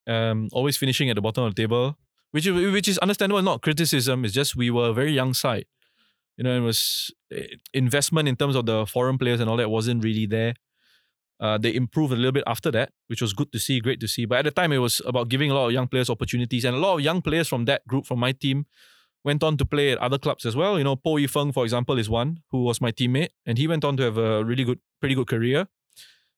um, 0.08 0.50
always 0.52 0.78
finishing 0.78 1.10
at 1.10 1.15
the 1.15 1.22
bottom 1.22 1.44
of 1.46 1.56
the 1.56 1.62
table, 1.63 1.98
which 2.32 2.48
which 2.48 2.88
is 2.88 2.98
understandable, 3.00 3.42
not 3.42 3.62
criticism. 3.62 4.26
It's 4.26 4.34
just 4.34 4.56
we 4.56 4.70
were 4.70 4.89
a 4.89 4.94
very 4.94 5.13
young 5.13 5.34
side. 5.34 5.65
You 6.39 6.45
know, 6.45 6.56
it 6.56 6.62
was 6.62 7.12
eh, 7.34 7.58
investment 7.73 8.30
in 8.30 8.38
terms 8.38 8.56
of 8.56 8.65
the 8.65 8.86
foreign 8.86 9.17
players 9.17 9.41
and 9.41 9.49
all 9.49 9.58
that 9.58 9.69
wasn't 9.69 10.06
really 10.06 10.25
there. 10.25 10.54
Uh, 11.38 11.58
they 11.58 11.75
improved 11.75 12.13
a 12.13 12.15
little 12.15 12.32
bit 12.32 12.45
after 12.47 12.71
that, 12.71 12.91
which 13.08 13.21
was 13.21 13.34
good 13.34 13.52
to 13.52 13.60
see, 13.60 13.82
great 13.82 13.99
to 13.99 14.08
see. 14.08 14.23
But 14.23 14.39
at 14.39 14.45
the 14.45 14.52
time, 14.52 14.71
it 14.71 14.78
was 14.78 15.02
about 15.06 15.28
giving 15.28 15.52
a 15.52 15.54
lot 15.54 15.67
of 15.67 15.73
young 15.73 15.89
players 15.89 16.10
opportunities, 16.10 16.63
and 16.63 16.75
a 16.75 16.80
lot 16.80 16.95
of 16.95 17.02
young 17.02 17.21
players 17.21 17.49
from 17.49 17.65
that 17.65 17.86
group, 17.88 18.06
from 18.06 18.19
my 18.19 18.32
team, 18.32 18.65
went 19.25 19.43
on 19.43 19.58
to 19.58 19.65
play 19.65 19.91
at 19.91 19.97
other 19.97 20.17
clubs 20.17 20.45
as 20.45 20.56
well. 20.56 20.78
You 20.78 20.86
know, 20.86 20.95
Po 20.95 21.15
Yifeng, 21.15 21.54
for 21.54 21.65
example, 21.65 21.99
is 21.99 22.10
one 22.10 22.39
who 22.52 22.63
was 22.63 22.80
my 22.80 22.91
teammate, 22.93 23.30
and 23.45 23.58
he 23.58 23.67
went 23.67 23.84
on 23.84 23.97
to 23.97 24.04
have 24.04 24.17
a 24.17 24.43
really 24.45 24.63
good, 24.63 24.80
pretty 25.02 25.15
good 25.15 25.28
career 25.28 25.67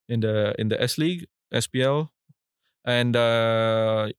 in 0.10 0.22
the 0.22 0.56
in 0.58 0.70
the 0.70 0.82
S 0.82 0.98
League, 0.98 1.28
SPL, 1.54 2.10
and 2.86 3.16
uh, 3.16 4.10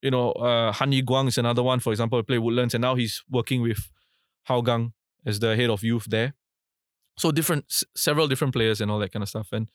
you 0.00 0.12
know, 0.12 0.30
uh, 0.32 0.70
Han 0.72 0.92
Yi 0.92 1.02
Guang 1.02 1.26
is 1.26 1.38
another 1.38 1.64
one. 1.64 1.80
For 1.80 1.90
example, 1.90 2.22
play 2.22 2.38
Woodlands, 2.38 2.74
and 2.74 2.82
now 2.82 2.94
he's 2.94 3.22
working 3.28 3.62
with 3.62 3.90
Hougang 4.48 4.92
as 5.26 5.40
the 5.40 5.56
head 5.56 5.70
of 5.70 5.82
youth 5.82 6.06
there. 6.08 6.34
So 7.18 7.30
different, 7.30 7.66
s- 7.70 7.84
several 7.96 8.26
different 8.28 8.52
players 8.54 8.80
and 8.80 8.90
all 8.90 8.98
that 8.98 9.12
kind 9.12 9.22
of 9.22 9.28
stuff. 9.28 9.48
And 9.52 9.68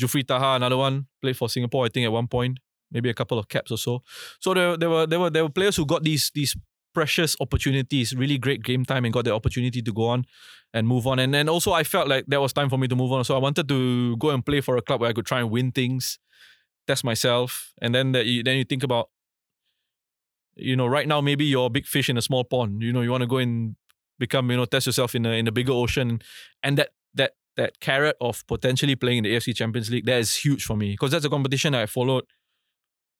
Jufri 0.00 0.26
Taha, 0.26 0.56
another 0.56 0.76
one, 0.76 1.06
played 1.22 1.36
for 1.36 1.48
Singapore, 1.48 1.86
I 1.86 1.88
think 1.88 2.04
at 2.04 2.12
one 2.12 2.28
point, 2.28 2.58
maybe 2.90 3.10
a 3.10 3.14
couple 3.14 3.38
of 3.38 3.48
caps 3.48 3.70
or 3.70 3.78
so. 3.78 4.02
So 4.40 4.54
there, 4.54 4.76
there 4.76 4.90
were 4.90 5.06
there 5.06 5.20
were 5.20 5.30
there 5.30 5.44
were 5.44 5.50
players 5.50 5.76
who 5.76 5.86
got 5.86 6.02
these 6.02 6.30
these 6.34 6.56
precious 6.92 7.36
opportunities, 7.40 8.14
really 8.14 8.38
great 8.38 8.62
game 8.62 8.84
time, 8.84 9.04
and 9.04 9.12
got 9.12 9.24
the 9.24 9.34
opportunity 9.34 9.82
to 9.82 9.92
go 9.92 10.06
on 10.06 10.24
and 10.72 10.86
move 10.86 11.06
on. 11.06 11.18
And 11.18 11.34
then 11.34 11.48
also 11.48 11.72
I 11.72 11.84
felt 11.84 12.08
like 12.08 12.24
there 12.28 12.40
was 12.40 12.52
time 12.52 12.68
for 12.70 12.78
me 12.78 12.86
to 12.88 12.96
move 12.96 13.12
on. 13.12 13.24
So 13.24 13.34
I 13.34 13.38
wanted 13.38 13.68
to 13.68 14.16
go 14.18 14.30
and 14.30 14.44
play 14.44 14.60
for 14.60 14.76
a 14.76 14.82
club 14.82 15.00
where 15.00 15.10
I 15.10 15.12
could 15.12 15.26
try 15.26 15.40
and 15.40 15.50
win 15.50 15.72
things, 15.72 16.18
test 16.86 17.04
myself, 17.04 17.72
and 17.80 17.94
then 17.94 18.12
that 18.12 18.26
you, 18.26 18.42
then 18.42 18.56
you 18.56 18.64
think 18.64 18.82
about, 18.82 19.10
you 20.56 20.76
know, 20.76 20.86
right 20.86 21.08
now 21.08 21.20
maybe 21.20 21.44
you're 21.44 21.66
a 21.66 21.70
big 21.70 21.86
fish 21.86 22.08
in 22.08 22.16
a 22.16 22.22
small 22.22 22.44
pond. 22.44 22.82
You 22.82 22.92
know, 22.92 23.00
you 23.02 23.10
want 23.10 23.22
to 23.22 23.26
go 23.26 23.38
and 23.38 23.76
become, 24.18 24.50
you 24.50 24.56
know, 24.56 24.64
test 24.64 24.86
yourself 24.86 25.14
in 25.14 25.26
a 25.26 25.30
in 25.30 25.46
a 25.48 25.52
bigger 25.52 25.72
ocean, 25.72 26.20
and 26.62 26.78
that 26.78 26.90
that 27.14 27.32
that 27.56 27.80
carrot 27.80 28.16
of 28.20 28.46
potentially 28.46 28.96
playing 28.96 29.18
in 29.18 29.24
the 29.24 29.34
AFC 29.34 29.54
Champions 29.54 29.90
League 29.90 30.06
that 30.06 30.18
is 30.18 30.34
huge 30.34 30.64
for 30.64 30.76
me 30.76 30.90
because 30.90 31.10
that's 31.10 31.24
a 31.24 31.30
competition 31.30 31.72
that 31.72 31.82
I 31.82 31.86
followed 31.86 32.24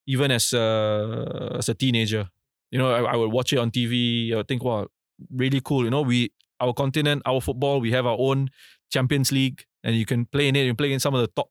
even 0.06 0.30
as 0.30 0.52
a, 0.52 1.56
as 1.58 1.68
a 1.68 1.74
teenager. 1.74 2.28
You 2.70 2.78
know, 2.78 2.92
I, 2.92 3.12
I 3.12 3.16
would 3.16 3.32
watch 3.32 3.52
it 3.52 3.58
on 3.58 3.70
TV. 3.70 4.32
I 4.32 4.36
would 4.36 4.48
think, 4.48 4.64
wow, 4.64 4.86
really 5.32 5.60
cool. 5.60 5.84
You 5.84 5.90
know, 5.90 6.02
we 6.02 6.32
our 6.60 6.72
continent, 6.72 7.22
our 7.26 7.40
football, 7.40 7.80
we 7.80 7.92
have 7.92 8.06
our 8.06 8.16
own 8.18 8.50
Champions 8.90 9.32
League, 9.32 9.64
and 9.82 9.96
you 9.96 10.06
can 10.06 10.26
play 10.26 10.48
in 10.48 10.56
it. 10.56 10.64
You 10.64 10.74
play 10.74 10.92
in 10.92 11.00
some 11.00 11.14
of 11.14 11.20
the 11.20 11.28
top 11.28 11.50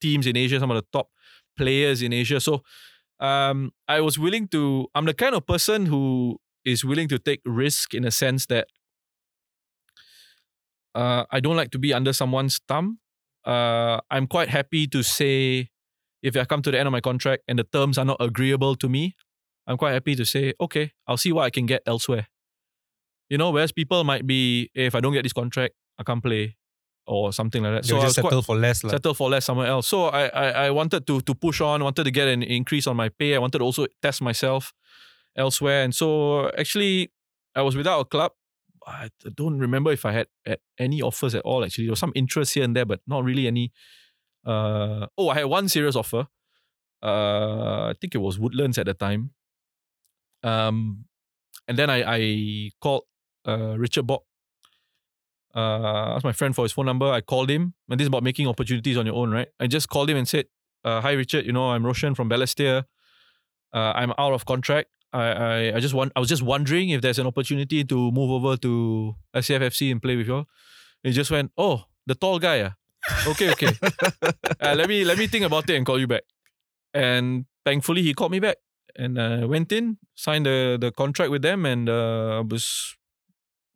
teams 0.00 0.26
in 0.26 0.36
Asia, 0.36 0.60
some 0.60 0.70
of 0.70 0.76
the 0.76 0.86
top 0.92 1.08
players 1.56 2.02
in 2.02 2.12
Asia. 2.12 2.40
So, 2.40 2.62
um, 3.18 3.72
I 3.88 4.00
was 4.00 4.18
willing 4.18 4.48
to. 4.48 4.86
I'm 4.94 5.06
the 5.06 5.14
kind 5.14 5.34
of 5.34 5.46
person 5.46 5.86
who 5.86 6.38
is 6.64 6.84
willing 6.84 7.08
to 7.08 7.18
take 7.18 7.40
risk 7.44 7.94
in 7.94 8.04
a 8.04 8.10
sense 8.10 8.46
that 8.46 8.68
uh, 10.94 11.24
I 11.30 11.40
don't 11.40 11.56
like 11.56 11.70
to 11.72 11.78
be 11.78 11.92
under 11.92 12.12
someone's 12.12 12.60
thumb. 12.68 12.98
Uh, 13.44 14.00
I'm 14.10 14.26
quite 14.26 14.48
happy 14.48 14.86
to 14.88 15.02
say 15.02 15.70
if 16.22 16.36
I 16.36 16.44
come 16.44 16.62
to 16.62 16.70
the 16.70 16.78
end 16.78 16.86
of 16.86 16.92
my 16.92 17.00
contract 17.00 17.44
and 17.48 17.58
the 17.58 17.64
terms 17.64 17.96
are 17.98 18.04
not 18.04 18.18
agreeable 18.20 18.76
to 18.76 18.88
me, 18.88 19.16
I'm 19.66 19.76
quite 19.76 19.92
happy 19.92 20.14
to 20.16 20.24
say, 20.24 20.52
okay, 20.60 20.92
I'll 21.06 21.16
see 21.16 21.32
what 21.32 21.44
I 21.44 21.50
can 21.50 21.66
get 21.66 21.82
elsewhere. 21.86 22.28
You 23.28 23.38
know, 23.38 23.50
whereas 23.50 23.72
people 23.72 24.02
might 24.04 24.26
be, 24.26 24.70
"Eh, 24.76 24.86
if 24.86 24.94
I 24.94 25.00
don't 25.00 25.12
get 25.12 25.22
this 25.22 25.32
contract, 25.32 25.74
I 25.98 26.02
can't 26.02 26.22
play 26.22 26.56
or 27.06 27.32
something 27.32 27.62
like 27.62 27.72
that. 27.72 27.84
So 27.84 28.00
just 28.00 28.14
settle 28.16 28.42
for 28.42 28.56
less. 28.56 28.84
Like. 28.84 28.92
settle 28.92 29.14
for 29.14 29.28
less 29.30 29.44
somewhere 29.44 29.66
else. 29.66 29.86
So 29.88 30.06
I, 30.06 30.26
I 30.28 30.50
I 30.66 30.70
wanted 30.70 31.06
to 31.06 31.20
to 31.20 31.34
push 31.34 31.60
on, 31.60 31.82
wanted 31.82 32.04
to 32.04 32.10
get 32.10 32.28
an 32.28 32.42
increase 32.42 32.86
on 32.86 32.96
my 32.96 33.08
pay. 33.08 33.34
I 33.34 33.38
wanted 33.38 33.58
to 33.58 33.64
also 33.64 33.86
test 34.02 34.22
myself 34.22 34.72
elsewhere. 35.36 35.82
And 35.84 35.94
so 35.94 36.50
actually 36.58 37.10
I 37.54 37.62
was 37.62 37.76
without 37.76 38.00
a 38.00 38.04
club. 38.04 38.32
I 38.86 39.10
don't 39.34 39.58
remember 39.58 39.92
if 39.92 40.04
I 40.04 40.12
had, 40.12 40.28
had 40.46 40.58
any 40.78 41.02
offers 41.02 41.34
at 41.34 41.42
all 41.42 41.64
actually. 41.64 41.84
There 41.86 41.92
was 41.92 41.98
some 42.00 42.12
interest 42.14 42.54
here 42.54 42.64
and 42.64 42.74
there, 42.74 42.86
but 42.86 43.00
not 43.06 43.24
really 43.24 43.46
any 43.46 43.72
uh 44.46 45.06
oh 45.18 45.28
I 45.28 45.34
had 45.34 45.44
one 45.44 45.68
serious 45.68 45.96
offer. 45.96 46.26
Uh 47.02 47.90
I 47.90 47.94
think 48.00 48.14
it 48.14 48.18
was 48.18 48.38
Woodlands 48.38 48.78
at 48.78 48.86
the 48.86 48.94
time. 48.94 49.30
Um 50.42 51.04
and 51.68 51.78
then 51.78 51.90
I 51.90 52.02
I 52.06 52.70
called 52.80 53.04
uh 53.46 53.76
Richard 53.78 54.06
Bok 54.06 54.24
uh, 55.54 56.14
asked 56.14 56.24
my 56.24 56.32
friend 56.32 56.54
for 56.54 56.64
his 56.64 56.72
phone 56.72 56.86
number. 56.86 57.06
I 57.10 57.20
called 57.20 57.50
him, 57.50 57.74
and 57.88 57.98
this 57.98 58.04
is 58.04 58.08
about 58.08 58.22
making 58.22 58.46
opportunities 58.46 58.96
on 58.96 59.06
your 59.06 59.16
own, 59.16 59.30
right? 59.30 59.48
I 59.58 59.66
just 59.66 59.88
called 59.88 60.08
him 60.08 60.16
and 60.16 60.28
said, 60.28 60.46
uh, 60.84 61.00
"Hi, 61.00 61.12
Richard. 61.12 61.44
You 61.46 61.52
know, 61.52 61.70
I'm 61.70 61.84
Roshan 61.84 62.14
from 62.14 62.30
Balestier. 62.30 62.84
Uh, 63.72 63.92
I'm 63.94 64.12
out 64.18 64.32
of 64.32 64.44
contract. 64.46 64.90
I, 65.12 65.22
I, 65.32 65.76
I 65.76 65.80
just 65.80 65.94
want, 65.94 66.12
I 66.16 66.20
was 66.20 66.28
just 66.28 66.42
wondering 66.42 66.90
if 66.90 67.00
there's 67.02 67.18
an 67.18 67.26
opportunity 67.26 67.84
to 67.84 68.12
move 68.12 68.30
over 68.30 68.56
to 68.58 69.14
SAFFC 69.34 69.90
and 69.90 70.00
play 70.02 70.16
with 70.16 70.26
you 70.26 70.34
all." 70.36 70.46
He 71.02 71.12
just 71.12 71.30
went, 71.30 71.52
"Oh, 71.58 71.84
the 72.06 72.14
tall 72.14 72.38
guy, 72.38 72.62
ah. 72.62 72.74
Okay, 73.26 73.50
okay. 73.52 73.72
uh, 74.60 74.74
let 74.76 74.88
me 74.88 75.04
let 75.04 75.18
me 75.18 75.26
think 75.26 75.44
about 75.44 75.68
it 75.70 75.76
and 75.76 75.86
call 75.86 75.98
you 75.98 76.06
back." 76.06 76.22
And 76.94 77.46
thankfully, 77.64 78.02
he 78.02 78.14
called 78.14 78.32
me 78.32 78.40
back, 78.40 78.56
and 78.96 79.18
uh, 79.18 79.46
went 79.48 79.72
in, 79.72 79.98
signed 80.14 80.46
the 80.46 80.78
the 80.80 80.92
contract 80.92 81.30
with 81.30 81.42
them, 81.42 81.66
and 81.66 81.88
uh, 81.88 82.42
was 82.48 82.96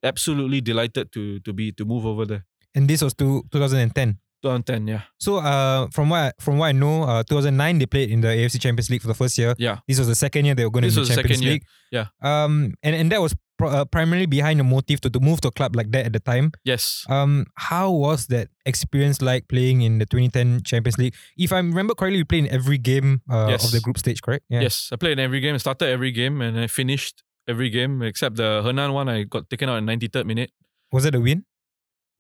absolutely 0.03 0.61
delighted 0.61 1.13
to 1.13 1.41
to 1.41 1.53
be 1.53 1.73
to 1.73 1.85
move 1.85 2.07
over 2.07 2.27
there. 2.27 2.45
and 2.75 2.89
this 2.91 3.03
was 3.03 3.15
to 3.15 3.45
2010. 3.53 4.19
2010, 4.45 4.87
yeah. 4.87 5.03
So 5.19 5.37
uh, 5.41 5.89
from 5.91 6.11
what 6.13 6.37
from 6.41 6.59
what 6.61 6.67
I 6.69 6.73
know, 6.73 7.03
uh, 7.09 7.23
2009 7.25 7.79
they 7.81 7.87
played 7.87 8.11
in 8.11 8.21
the 8.21 8.29
AFC 8.29 8.61
Champions 8.61 8.91
League 8.91 9.01
for 9.01 9.09
the 9.09 9.15
first 9.17 9.39
year. 9.41 9.55
Yeah. 9.59 9.79
This 9.89 9.99
was 9.99 10.09
the 10.09 10.15
second 10.15 10.45
year 10.45 10.55
they 10.55 10.65
were 10.65 10.71
going 10.71 10.85
This 10.85 10.95
to 10.95 11.01
the 11.01 11.07
the 11.09 11.15
Champions 11.15 11.39
second 11.41 11.43
year, 11.45 11.53
League. 11.55 11.65
yeah. 11.91 12.07
Um, 12.23 12.75
and 12.85 12.95
and 12.95 13.11
that 13.13 13.21
was 13.21 13.35
pro- 13.59 13.71
uh, 13.71 13.85
primarily 13.87 14.27
behind 14.27 14.61
the 14.61 14.65
motive 14.65 15.01
to, 15.01 15.09
to 15.11 15.21
move 15.21 15.41
to 15.43 15.49
a 15.49 15.51
club 15.53 15.75
like 15.75 15.91
that 15.93 16.05
at 16.07 16.13
the 16.13 16.21
time. 16.21 16.53
Yes. 16.65 17.05
Um, 17.09 17.47
how 17.57 17.91
was 17.91 18.27
that 18.29 18.49
experience 18.67 19.23
like 19.23 19.49
playing 19.49 19.81
in 19.83 19.99
the 19.99 20.07
2010 20.07 20.63
Champions 20.65 20.99
League? 20.99 21.15
If 21.37 21.53
I 21.53 21.57
remember 21.59 21.95
correctly, 21.95 22.19
you 22.19 22.25
played 22.27 22.45
in 22.45 22.53
every 22.53 22.79
game 22.79 23.23
uh, 23.31 23.49
Yes. 23.51 23.65
of 23.65 23.73
the 23.73 23.81
group 23.81 23.97
stage, 23.99 24.21
correct? 24.23 24.45
Yeah. 24.51 24.61
Yes. 24.61 24.91
I 24.93 24.97
played 24.97 25.13
in 25.19 25.19
every 25.25 25.41
game. 25.41 25.55
I 25.55 25.59
started 25.59 25.89
every 25.89 26.13
game 26.13 26.41
and 26.45 26.59
I 26.61 26.67
finished 26.69 27.23
every 27.49 27.71
game 27.71 28.03
except 28.03 28.37
the 28.37 28.63
Henan 28.65 28.93
one. 28.93 29.09
I 29.09 29.25
got 29.25 29.49
taken 29.49 29.69
out 29.69 29.77
in 29.79 29.87
93rd 29.87 30.27
minute. 30.27 30.51
Was 30.93 31.05
that 31.05 31.15
a 31.15 31.21
win? 31.21 31.45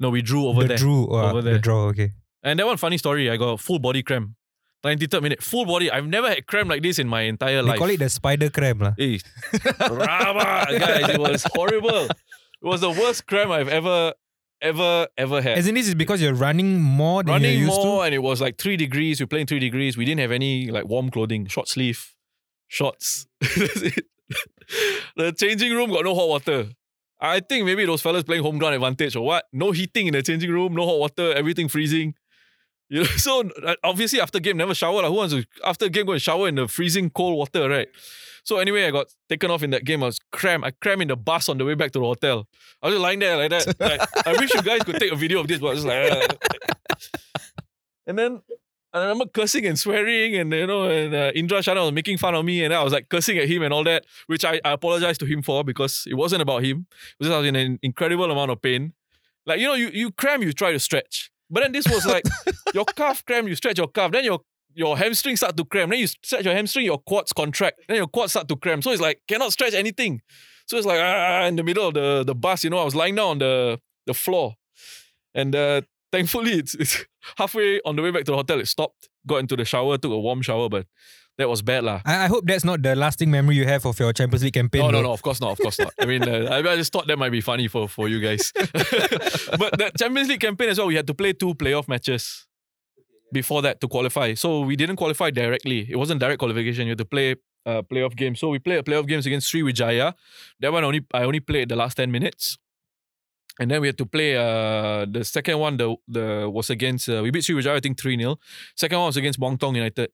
No, 0.00 0.10
we 0.10 0.22
drew 0.22 0.46
over 0.46 0.62
the 0.62 0.68
there. 0.68 0.76
drew, 0.76 1.04
uh, 1.12 1.30
Over 1.30 1.42
there. 1.42 1.54
the 1.54 1.58
draw. 1.60 1.84
Okay. 1.86 2.12
And 2.42 2.58
that 2.58 2.66
one 2.66 2.76
funny 2.76 2.98
story. 2.98 3.30
I 3.30 3.36
got 3.36 3.60
full 3.60 3.78
body 3.78 4.02
cramp. 4.02 4.30
93rd 4.84 5.22
minute. 5.22 5.42
Full 5.42 5.64
body. 5.64 5.90
I've 5.90 6.06
never 6.06 6.28
had 6.28 6.46
cramp 6.46 6.68
like 6.68 6.82
this 6.82 6.98
in 6.98 7.08
my 7.08 7.22
entire 7.22 7.62
They 7.62 7.68
life. 7.68 7.78
call 7.78 7.88
it 7.90 7.98
the 8.00 8.08
spider 8.10 8.50
cramp, 8.50 8.82
lah. 8.82 8.92
Hey, 8.98 9.18
Rama, 9.80 10.66
guys, 10.78 11.08
it 11.10 11.18
was 11.20 11.44
horrible. 11.54 12.04
It 12.06 12.66
was 12.68 12.80
the 12.82 12.90
worst 12.90 13.26
cramp 13.26 13.50
I've 13.50 13.68
ever, 13.68 14.12
ever, 14.60 15.06
ever 15.16 15.40
had. 15.40 15.56
Isn't 15.58 15.74
this 15.74 15.88
is 15.88 15.94
because 15.94 16.20
you're 16.20 16.34
running 16.34 16.80
more 16.82 17.22
than 17.22 17.32
running 17.32 17.52
you're 17.52 17.68
used 17.68 17.80
more 17.80 18.04
and 18.04 18.14
it 18.14 18.18
was 18.22 18.40
like 18.40 18.58
three 18.58 18.76
degrees. 18.76 19.20
We're 19.20 19.26
playing 19.26 19.46
three 19.46 19.58
degrees. 19.58 19.96
We 19.96 20.04
didn't 20.04 20.20
have 20.20 20.32
any 20.32 20.70
like 20.70 20.86
warm 20.86 21.10
clothing, 21.10 21.46
short 21.46 21.68
sleeve, 21.68 22.14
shorts. 22.68 23.26
That's 23.40 23.82
it. 23.82 24.04
the 25.16 25.32
changing 25.32 25.72
room 25.72 25.90
got 25.90 26.04
no 26.04 26.14
hot 26.14 26.28
water. 26.28 26.66
I 27.30 27.40
think 27.40 27.64
maybe 27.64 27.84
those 27.86 28.02
fellas 28.02 28.22
playing 28.22 28.42
home 28.42 28.58
ground 28.58 28.74
advantage 28.74 29.16
or 29.16 29.24
what. 29.24 29.46
No 29.52 29.72
heating 29.72 30.06
in 30.06 30.12
the 30.12 30.22
changing 30.22 30.50
room, 30.50 30.74
no 30.74 30.84
hot 30.86 30.98
water, 30.98 31.32
everything 31.32 31.68
freezing. 31.68 32.14
You 32.88 33.00
know, 33.00 33.04
so 33.16 33.48
uh, 33.64 33.76
obviously 33.82 34.20
after 34.20 34.40
game 34.40 34.56
never 34.56 34.74
shower. 34.74 35.02
Like, 35.02 35.06
who 35.06 35.14
wants 35.14 35.34
to 35.34 35.44
after 35.64 35.88
game 35.88 36.06
go 36.06 36.12
and 36.12 36.22
shower 36.22 36.48
in 36.48 36.56
the 36.56 36.68
freezing 36.68 37.10
cold 37.10 37.36
water, 37.38 37.68
right? 37.68 37.88
So 38.44 38.58
anyway, 38.58 38.84
I 38.84 38.90
got 38.90 39.06
taken 39.28 39.50
off 39.50 39.62
in 39.62 39.70
that 39.70 39.84
game. 39.84 40.02
I 40.02 40.06
was 40.06 40.18
crammed. 40.30 40.64
I 40.64 40.70
crammed 40.70 41.02
in 41.02 41.08
the 41.08 41.16
bus 41.16 41.48
on 41.48 41.56
the 41.56 41.64
way 41.64 41.74
back 41.74 41.92
to 41.92 41.98
the 41.98 42.04
hotel. 42.04 42.46
I 42.82 42.86
was 42.86 42.94
just 42.94 43.02
lying 43.02 43.20
there 43.20 43.38
like 43.38 43.50
that. 43.50 43.80
Like, 43.80 44.26
I 44.26 44.32
wish 44.32 44.52
you 44.52 44.62
guys 44.62 44.82
could 44.82 44.96
take 45.00 45.12
a 45.12 45.16
video 45.16 45.40
of 45.40 45.48
this, 45.48 45.60
but 45.60 45.68
I 45.68 45.70
was 45.70 45.84
just 45.84 45.86
like. 45.86 46.38
"Ah." 46.42 46.98
and 48.06 48.18
then 48.18 48.42
I 48.94 49.00
remember 49.00 49.26
cursing 49.26 49.66
and 49.66 49.76
swearing, 49.76 50.36
and 50.36 50.52
you 50.52 50.68
know, 50.68 50.84
and 50.84 51.12
uh, 51.12 51.32
Indra 51.34 51.58
Sahdan 51.58 51.82
was 51.82 51.92
making 51.92 52.16
fun 52.16 52.36
of 52.36 52.44
me, 52.44 52.62
and 52.62 52.72
I 52.72 52.84
was 52.84 52.92
like 52.92 53.08
cursing 53.08 53.36
at 53.38 53.48
him 53.48 53.62
and 53.62 53.74
all 53.74 53.82
that, 53.84 54.06
which 54.28 54.44
I, 54.44 54.60
I 54.64 54.70
apologized 54.70 55.18
to 55.20 55.26
him 55.26 55.42
for 55.42 55.64
because 55.64 56.04
it 56.08 56.14
wasn't 56.14 56.42
about 56.42 56.62
him. 56.62 56.86
It 56.90 57.16
was 57.18 57.28
just 57.28 57.34
I 57.34 57.38
was 57.40 57.48
in 57.48 57.56
an 57.56 57.80
incredible 57.82 58.30
amount 58.30 58.52
of 58.52 58.62
pain. 58.62 58.92
Like 59.46 59.58
you 59.58 59.66
know, 59.66 59.74
you 59.74 59.88
you 59.88 60.12
cram, 60.12 60.42
you 60.42 60.52
try 60.52 60.70
to 60.70 60.78
stretch, 60.78 61.32
but 61.50 61.64
then 61.64 61.72
this 61.72 61.88
was 61.88 62.06
like 62.06 62.22
your 62.74 62.84
calf 62.84 63.24
cram, 63.26 63.48
you 63.48 63.56
stretch 63.56 63.78
your 63.78 63.88
calf, 63.88 64.12
then 64.12 64.22
your 64.22 64.42
your 64.74 64.96
hamstring 64.96 65.36
start 65.36 65.56
to 65.56 65.64
cramp, 65.64 65.90
then 65.90 65.98
you 65.98 66.06
stretch 66.06 66.44
your 66.44 66.54
hamstring, 66.54 66.84
your 66.84 66.98
quads 66.98 67.32
contract, 67.32 67.80
then 67.88 67.96
your 67.96 68.06
quads 68.06 68.32
start 68.32 68.46
to 68.46 68.56
cramp. 68.56 68.84
So 68.84 68.92
it's 68.92 69.02
like 69.02 69.22
cannot 69.26 69.52
stretch 69.52 69.74
anything. 69.74 70.22
So 70.66 70.76
it's 70.76 70.86
like 70.86 71.00
ah, 71.02 71.44
in 71.46 71.56
the 71.56 71.64
middle 71.64 71.88
of 71.88 71.94
the 71.94 72.22
the 72.24 72.34
bus, 72.34 72.62
you 72.62 72.70
know, 72.70 72.78
I 72.78 72.84
was 72.84 72.94
lying 72.94 73.16
down 73.16 73.26
on 73.26 73.38
the 73.38 73.80
the 74.06 74.14
floor, 74.14 74.54
and 75.34 75.56
uh, 75.56 75.80
thankfully 76.14 76.52
it's, 76.52 76.74
it's 76.74 77.04
halfway 77.36 77.80
on 77.84 77.96
the 77.96 78.02
way 78.02 78.10
back 78.10 78.24
to 78.24 78.30
the 78.30 78.36
hotel. 78.36 78.60
It 78.60 78.68
stopped. 78.68 79.08
Got 79.26 79.36
into 79.36 79.56
the 79.56 79.64
shower, 79.64 79.98
took 79.98 80.12
a 80.12 80.18
warm 80.18 80.42
shower, 80.42 80.68
but 80.68 80.86
that 81.38 81.48
was 81.48 81.62
bad 81.62 81.82
lah. 81.82 82.00
I, 82.04 82.24
I 82.24 82.26
hope 82.28 82.44
that's 82.46 82.64
not 82.64 82.82
the 82.82 82.94
lasting 82.94 83.30
memory 83.30 83.56
you 83.56 83.66
have 83.66 83.84
of 83.86 83.98
your 83.98 84.12
Champions 84.12 84.44
League 84.44 84.54
campaign. 84.54 84.82
No, 84.82 84.90
no, 84.90 85.02
no. 85.02 85.12
Of 85.12 85.22
course 85.22 85.40
not. 85.40 85.52
Of 85.52 85.58
course 85.58 85.78
not. 85.78 85.92
I 85.98 86.06
mean, 86.06 86.22
uh, 86.22 86.48
I, 86.50 86.58
I 86.58 86.76
just 86.76 86.92
thought 86.92 87.06
that 87.06 87.18
might 87.18 87.32
be 87.32 87.40
funny 87.40 87.66
for, 87.68 87.88
for 87.88 88.08
you 88.08 88.20
guys. 88.20 88.52
but 88.54 89.70
the 89.78 89.90
Champions 89.98 90.28
League 90.28 90.40
campaign 90.40 90.68
as 90.68 90.78
well, 90.78 90.86
we 90.86 90.94
had 90.94 91.06
to 91.06 91.14
play 91.14 91.32
two 91.32 91.54
playoff 91.54 91.88
matches 91.88 92.46
before 93.32 93.62
that 93.62 93.80
to 93.80 93.88
qualify. 93.88 94.34
So 94.34 94.60
we 94.60 94.76
didn't 94.76 94.96
qualify 94.96 95.30
directly. 95.30 95.90
It 95.90 95.96
wasn't 95.96 96.20
direct 96.20 96.38
qualification. 96.38 96.86
You 96.86 96.90
had 96.92 96.98
to 96.98 97.04
play 97.04 97.36
uh, 97.66 97.82
playoff 97.82 98.14
games. 98.14 98.38
So 98.40 98.50
we 98.50 98.58
played 98.58 98.78
a 98.78 98.82
playoff 98.82 99.08
games 99.08 99.26
against 99.26 99.52
Sriwijaya. 99.52 100.12
That 100.60 100.72
one 100.72 100.84
only 100.84 101.04
I 101.12 101.24
only 101.24 101.40
played 101.40 101.70
the 101.70 101.76
last 101.76 101.96
ten 101.96 102.12
minutes. 102.12 102.58
And 103.60 103.70
then 103.70 103.80
we 103.80 103.86
had 103.88 103.98
to 103.98 104.06
play 104.06 104.36
uh, 104.36 105.06
the 105.06 105.24
second 105.24 105.58
one. 105.58 105.76
The 105.76 105.94
the 106.08 106.50
was 106.50 106.70
against 106.70 107.08
uh, 107.08 107.20
we 107.22 107.30
beat 107.30 107.44
Sriwijaya 107.44 107.76
I 107.76 107.80
think 107.80 107.98
three 107.98 108.18
0 108.18 108.36
Second 108.76 108.98
one 108.98 109.06
was 109.06 109.16
against 109.16 109.38
Muang 109.38 109.58
Thong 109.58 109.74
United. 109.76 110.10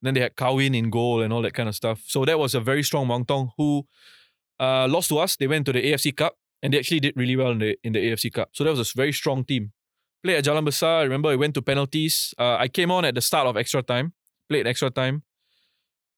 Then 0.00 0.14
they 0.14 0.20
had 0.20 0.36
Kawin 0.36 0.74
in 0.74 0.90
goal 0.90 1.22
and 1.22 1.32
all 1.32 1.42
that 1.42 1.54
kind 1.54 1.68
of 1.68 1.74
stuff. 1.74 2.02
So 2.06 2.24
that 2.24 2.38
was 2.38 2.54
a 2.54 2.60
very 2.60 2.82
strong 2.82 3.06
Muang 3.06 3.26
Thong 3.26 3.50
who 3.56 3.86
uh, 4.60 4.86
lost 4.88 5.08
to 5.10 5.18
us. 5.18 5.36
They 5.36 5.46
went 5.46 5.66
to 5.66 5.72
the 5.72 5.82
AFC 5.82 6.16
Cup 6.16 6.36
and 6.62 6.72
they 6.72 6.78
actually 6.78 7.00
did 7.00 7.16
really 7.16 7.36
well 7.36 7.50
in 7.50 7.58
the 7.58 7.78
in 7.82 7.92
the 7.92 8.00
AFC 8.00 8.32
Cup. 8.32 8.50
So 8.52 8.64
that 8.64 8.70
was 8.70 8.90
a 8.90 8.96
very 8.96 9.12
strong 9.12 9.44
team. 9.44 9.72
Played 10.22 10.38
at 10.38 10.44
Jalan 10.44 10.64
Besar. 10.64 11.02
Remember 11.02 11.32
it 11.32 11.38
went 11.38 11.54
to 11.54 11.62
penalties. 11.62 12.34
Uh, 12.38 12.56
I 12.56 12.68
came 12.68 12.90
on 12.90 13.04
at 13.04 13.14
the 13.14 13.20
start 13.20 13.46
of 13.46 13.56
extra 13.56 13.82
time. 13.82 14.14
Played 14.48 14.66
extra 14.66 14.90
time. 14.90 15.22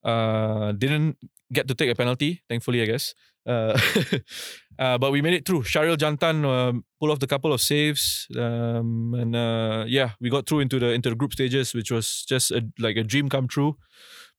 Uh, 0.03 0.73
didn't 0.73 1.19
get 1.53 1.69
to 1.69 1.75
take 1.75 1.91
a 1.91 1.95
penalty, 1.95 2.43
thankfully, 2.49 2.83
I 2.83 2.87
guess. 2.87 3.15
Uh, 3.47 3.79
uh, 4.79 4.99
but 4.99 5.13
we 5.13 5.23
made 5.23 5.35
it 5.35 5.47
through. 5.47 5.63
Shahril 5.63 5.97
Jantan 5.97 6.45
um, 6.45 6.85
pulled 6.99 7.11
off 7.11 7.19
the 7.19 7.27
couple 7.27 7.53
of 7.53 7.61
saves, 7.61 8.27
um, 8.37 9.15
and 9.15 9.35
uh, 9.35 9.85
yeah, 9.87 10.11
we 10.21 10.31
got 10.31 10.47
through 10.47 10.61
into 10.61 10.79
the 10.79 10.93
into 10.93 11.11
the 11.11 11.17
group 11.17 11.33
stages, 11.33 11.75
which 11.75 11.91
was 11.91 12.25
just 12.29 12.51
a, 12.51 12.63
like 12.79 12.97
a 12.97 13.05
dream 13.05 13.29
come 13.29 13.49
true. 13.49 13.77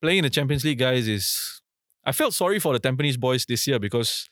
Playing 0.02 0.20
in 0.20 0.24
the 0.24 0.30
Champions 0.30 0.64
League, 0.64 0.80
guys, 0.80 1.08
is 1.08 1.62
I 2.06 2.12
felt 2.12 2.34
sorry 2.34 2.60
for 2.60 2.78
the 2.78 2.80
Tampines 2.80 3.20
boys 3.20 3.46
this 3.46 3.68
year 3.68 3.80
because 3.80 4.30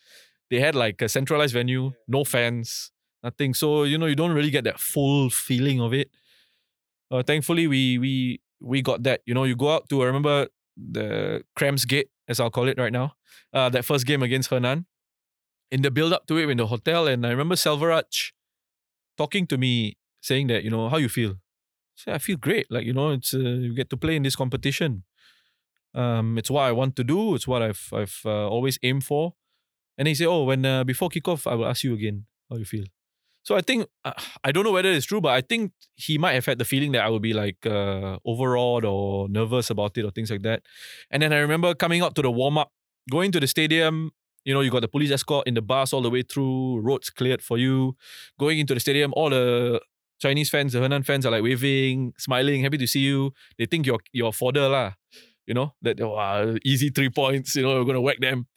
they 0.50 0.60
had 0.60 0.76
like 0.76 1.02
a 1.02 1.10
centralized 1.10 1.54
venue, 1.54 1.92
no 2.08 2.24
fans, 2.24 2.92
nothing. 3.24 3.54
So 3.54 3.84
you 3.84 3.98
know 3.98 4.06
you 4.06 4.16
don't 4.16 4.34
really 4.34 4.52
get 4.52 4.64
that 4.64 4.80
full 4.80 5.30
feeling 5.30 5.82
of 5.82 5.94
it. 5.94 6.10
Uh, 7.12 7.24
thankfully, 7.24 7.68
we 7.68 7.98
we 7.98 8.42
we 8.62 8.82
got 8.82 9.04
that. 9.04 9.22
You 9.26 9.34
know, 9.34 9.44
you 9.44 9.56
go 9.56 9.74
out 9.74 9.90
to 9.90 10.04
I 10.04 10.06
remember 10.06 10.48
the 10.78 11.44
Crams 11.56 11.86
Gate, 11.86 12.10
as 12.30 12.40
I'll 12.40 12.52
call 12.52 12.70
it 12.70 12.78
right 12.78 12.94
now. 12.94 13.16
Uh, 13.52 13.70
that 13.70 13.84
first 13.84 14.06
game 14.06 14.24
against 14.24 14.50
Henan. 14.50 14.86
In 15.72 15.82
the 15.82 15.92
build 15.92 16.14
up 16.14 16.26
to 16.28 16.38
it 16.38 16.50
in 16.50 16.58
the 16.58 16.68
hotel, 16.68 17.08
and 17.08 17.26
I 17.26 17.30
remember 17.30 17.56
Selvaraj 17.56 18.32
talking 19.18 19.46
to 19.48 19.58
me 19.58 19.98
saying 20.22 20.48
that, 20.48 20.64
you 20.64 20.72
know, 20.72 20.90
how 20.90 20.98
you 20.98 21.10
feel? 21.10 21.32
I 21.32 21.96
said, 21.96 22.14
I 22.16 22.18
feel 22.18 22.38
great. 22.38 22.66
Like, 22.72 22.86
you 22.86 22.94
know, 22.94 23.12
it's 23.12 23.34
uh, 23.34 23.38
you 23.38 23.76
get 23.76 23.90
to 23.92 23.98
play 23.98 24.16
in 24.16 24.24
this 24.24 24.36
competition. 24.36 25.04
Um, 25.94 26.38
it's 26.38 26.50
what 26.50 26.64
I 26.64 26.72
want 26.72 26.96
to 26.96 27.04
do. 27.04 27.36
It's 27.36 27.48
what 27.48 27.62
I've 27.62 27.90
I've 27.94 28.20
uh, 28.26 28.48
always 28.48 28.80
aimed 28.84 29.04
for. 29.04 29.34
And 29.98 30.08
he 30.08 30.16
said, 30.16 30.28
"Oh, 30.28 30.44
when 30.44 30.66
uh, 30.66 30.84
before 30.84 31.10
kickoff, 31.10 31.50
I 31.50 31.56
will 31.56 31.68
ask 31.68 31.84
you 31.84 31.94
again 31.94 32.26
how 32.50 32.58
you 32.58 32.66
feel." 32.66 32.86
So 33.44 33.56
I 33.56 33.62
think 33.62 33.88
uh, 34.06 34.14
I 34.44 34.52
don't 34.52 34.64
know 34.64 34.72
whether 34.72 34.92
it's 34.92 35.06
true, 35.06 35.22
but 35.22 35.34
I 35.34 35.42
think 35.42 35.72
he 35.96 36.18
might 36.18 36.34
have 36.34 36.46
had 36.46 36.58
the 36.58 36.66
feeling 36.66 36.92
that 36.94 37.04
I 37.04 37.10
would 37.10 37.22
be 37.22 37.34
like 37.34 37.66
uh, 37.66 38.18
overawed 38.26 38.86
or 38.86 39.30
nervous 39.30 39.70
about 39.70 39.98
it 39.98 40.06
or 40.06 40.12
things 40.12 40.32
like 40.32 40.44
that. 40.44 40.64
And 41.12 41.22
then 41.22 41.34
I 41.34 41.38
remember 41.40 41.74
coming 41.74 42.02
up 42.02 42.14
to 42.16 42.22
the 42.22 42.32
warm 42.32 42.58
up, 42.58 42.72
going 43.10 43.32
to 43.32 43.40
the 43.40 43.48
stadium. 43.48 44.12
You 44.46 44.54
know, 44.54 44.62
you 44.62 44.72
got 44.72 44.82
the 44.82 44.88
police 44.88 45.12
escort 45.12 45.48
in 45.48 45.54
the 45.54 45.62
bus 45.62 45.94
all 45.94 46.02
the 46.02 46.10
way 46.10 46.24
through, 46.24 46.80
roads 46.80 47.10
cleared 47.10 47.42
for 47.42 47.58
you. 47.58 47.96
Going 48.40 48.58
into 48.60 48.74
the 48.74 48.80
stadium, 48.80 49.14
all 49.16 49.30
the 49.30 49.82
Chinese 50.20 50.50
fans, 50.50 50.74
the 50.74 50.80
Henan 50.80 51.06
fans 51.06 51.26
are 51.26 51.32
like 51.32 51.44
waving, 51.44 52.14
smiling, 52.18 52.64
happy 52.64 52.78
to 52.78 52.88
see 52.88 53.02
you. 53.02 53.34
They 53.58 53.66
think 53.66 53.86
you're 53.86 54.00
you're 54.12 54.32
fodder 54.32 54.68
lah. 54.70 54.94
You 55.46 55.54
know 55.56 55.74
that 55.82 56.00
wow, 56.00 56.56
easy 56.64 56.90
three 56.90 57.10
points. 57.10 57.56
You 57.56 57.64
know 57.64 57.76
we're 57.76 57.86
gonna 57.86 58.02
whack 58.02 58.20
them. 58.20 58.48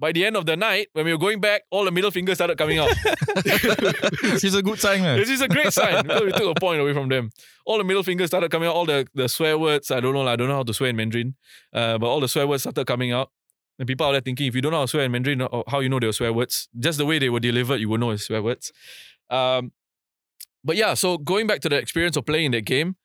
By 0.00 0.12
the 0.12 0.24
end 0.24 0.36
of 0.36 0.46
the 0.46 0.56
night, 0.56 0.88
when 0.92 1.04
we 1.04 1.12
were 1.12 1.18
going 1.18 1.40
back, 1.40 1.62
all 1.70 1.84
the 1.84 1.90
middle 1.90 2.12
fingers 2.12 2.36
started 2.36 2.56
coming 2.56 2.78
out. 2.78 2.90
It's 4.22 4.54
a 4.54 4.62
good 4.62 4.78
sign, 4.78 5.02
man. 5.02 5.18
This 5.18 5.28
is 5.28 5.40
a 5.40 5.48
great 5.48 5.72
sign 5.72 6.02
because 6.04 6.22
we 6.22 6.32
took 6.32 6.56
a 6.56 6.60
point 6.60 6.80
away 6.80 6.92
from 6.92 7.08
them. 7.08 7.30
All 7.66 7.78
the 7.78 7.84
middle 7.84 8.04
fingers 8.04 8.28
started 8.28 8.50
coming 8.50 8.68
out. 8.68 8.74
All 8.76 8.86
the, 8.86 9.06
the 9.14 9.28
swear 9.28 9.58
words. 9.58 9.90
I 9.90 9.98
don't 10.00 10.14
know. 10.14 10.26
I 10.26 10.36
don't 10.36 10.48
know 10.48 10.56
how 10.56 10.62
to 10.62 10.72
swear 10.72 10.90
in 10.90 10.96
Mandarin. 10.96 11.34
Uh, 11.72 11.98
but 11.98 12.06
all 12.06 12.20
the 12.20 12.28
swear 12.28 12.46
words 12.46 12.62
started 12.62 12.86
coming 12.86 13.10
out. 13.10 13.30
And 13.78 13.86
people 13.88 14.06
out 14.06 14.12
there 14.12 14.20
thinking, 14.20 14.46
if 14.46 14.54
you 14.54 14.62
don't 14.62 14.72
know 14.72 14.78
how 14.78 14.84
to 14.84 14.88
swear 14.88 15.04
in 15.04 15.12
Mandarin, 15.12 15.46
how 15.66 15.80
you 15.80 15.88
know 15.88 15.98
they 15.98 16.06
were 16.06 16.12
swear 16.12 16.32
words? 16.32 16.68
Just 16.78 16.98
the 16.98 17.06
way 17.06 17.18
they 17.18 17.30
were 17.30 17.40
delivered, 17.40 17.80
you 17.80 17.88
will 17.88 17.98
know 17.98 18.10
it's 18.10 18.24
swear 18.24 18.42
words. 18.42 18.72
Um, 19.30 19.72
but 20.64 20.76
yeah, 20.76 20.94
so 20.94 21.18
going 21.18 21.46
back 21.46 21.60
to 21.60 21.68
the 21.68 21.76
experience 21.76 22.16
of 22.16 22.26
playing 22.26 22.46
in 22.46 22.52
that 22.52 22.64
game, 22.64 22.96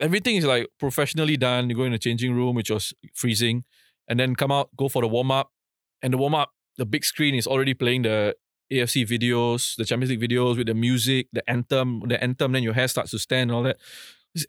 everything 0.00 0.36
is 0.36 0.44
like 0.44 0.68
professionally 0.78 1.36
done. 1.36 1.70
You 1.70 1.76
go 1.76 1.84
in 1.84 1.92
the 1.92 1.98
changing 1.98 2.34
room, 2.34 2.54
which 2.54 2.70
was 2.70 2.92
freezing, 3.14 3.64
and 4.08 4.18
then 4.18 4.34
come 4.34 4.52
out, 4.52 4.70
go 4.76 4.88
for 4.88 5.02
the 5.02 5.08
warm 5.08 5.30
up. 5.30 5.50
And 6.04 6.12
the 6.12 6.18
warm 6.18 6.34
up, 6.34 6.50
the 6.76 6.84
big 6.84 7.04
screen 7.04 7.34
is 7.34 7.46
already 7.46 7.72
playing 7.72 8.02
the 8.02 8.36
AFC 8.72 9.08
videos, 9.08 9.74
the 9.76 9.84
Champions 9.86 10.10
League 10.12 10.20
videos 10.30 10.56
with 10.58 10.66
the 10.66 10.74
music, 10.74 11.28
the 11.32 11.42
anthem, 11.48 12.02
the 12.06 12.22
anthem. 12.22 12.52
Then 12.52 12.62
your 12.62 12.74
hair 12.74 12.88
starts 12.88 13.10
to 13.12 13.18
stand 13.18 13.48
and 13.50 13.56
all 13.56 13.62
that. 13.62 13.78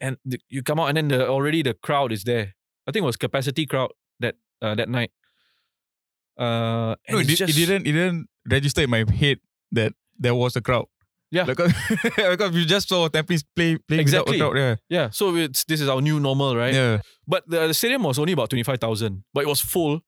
And 0.01 0.17
you 0.49 0.61
come 0.63 0.79
out, 0.81 0.87
and 0.89 0.97
then 0.97 1.07
the, 1.07 1.27
already 1.29 1.61
the 1.63 1.73
crowd 1.73 2.11
is 2.11 2.23
there. 2.25 2.55
I 2.87 2.91
think 2.91 3.03
it 3.03 3.05
was 3.05 3.15
capacity 3.17 3.65
crowd 3.65 3.91
that 4.19 4.35
uh, 4.61 4.75
that 4.75 4.89
night. 4.89 5.11
Uh, 6.37 6.95
No, 7.09 7.19
it, 7.19 7.29
it's 7.29 7.39
di- 7.39 7.45
it 7.45 7.55
didn't. 7.55 7.87
It 7.87 7.91
didn't 7.93 8.27
register 8.49 8.81
in 8.81 8.89
my 8.89 9.05
head 9.09 9.39
that 9.71 9.93
there 10.19 10.35
was 10.35 10.55
a 10.55 10.61
crowd. 10.61 10.85
Yeah. 11.31 11.43
because, 11.45 11.73
because 12.15 12.55
you 12.55 12.65
just 12.65 12.87
saw 12.87 13.09
Tampines 13.09 13.43
play 13.55 13.77
play 13.77 13.99
Exactly. 13.99 14.37
without 14.37 14.51
a 14.51 14.59
crowd. 14.59 14.79
Yeah, 14.89 15.09
so 15.09 15.35
it's 15.35 15.63
this 15.65 15.81
is 15.81 15.89
our 15.89 16.01
new 16.01 16.19
normal, 16.19 16.55
right? 16.55 16.73
Yeah, 16.73 16.91
yeah. 16.93 17.01
But 17.27 17.43
the, 17.49 17.67
the 17.67 17.73
stadium 17.73 18.03
was 18.03 18.19
only 18.19 18.33
about 18.33 18.49
25,000, 18.49 19.23
but 19.33 19.41
it 19.43 19.47
was 19.47 19.59
full 19.59 20.01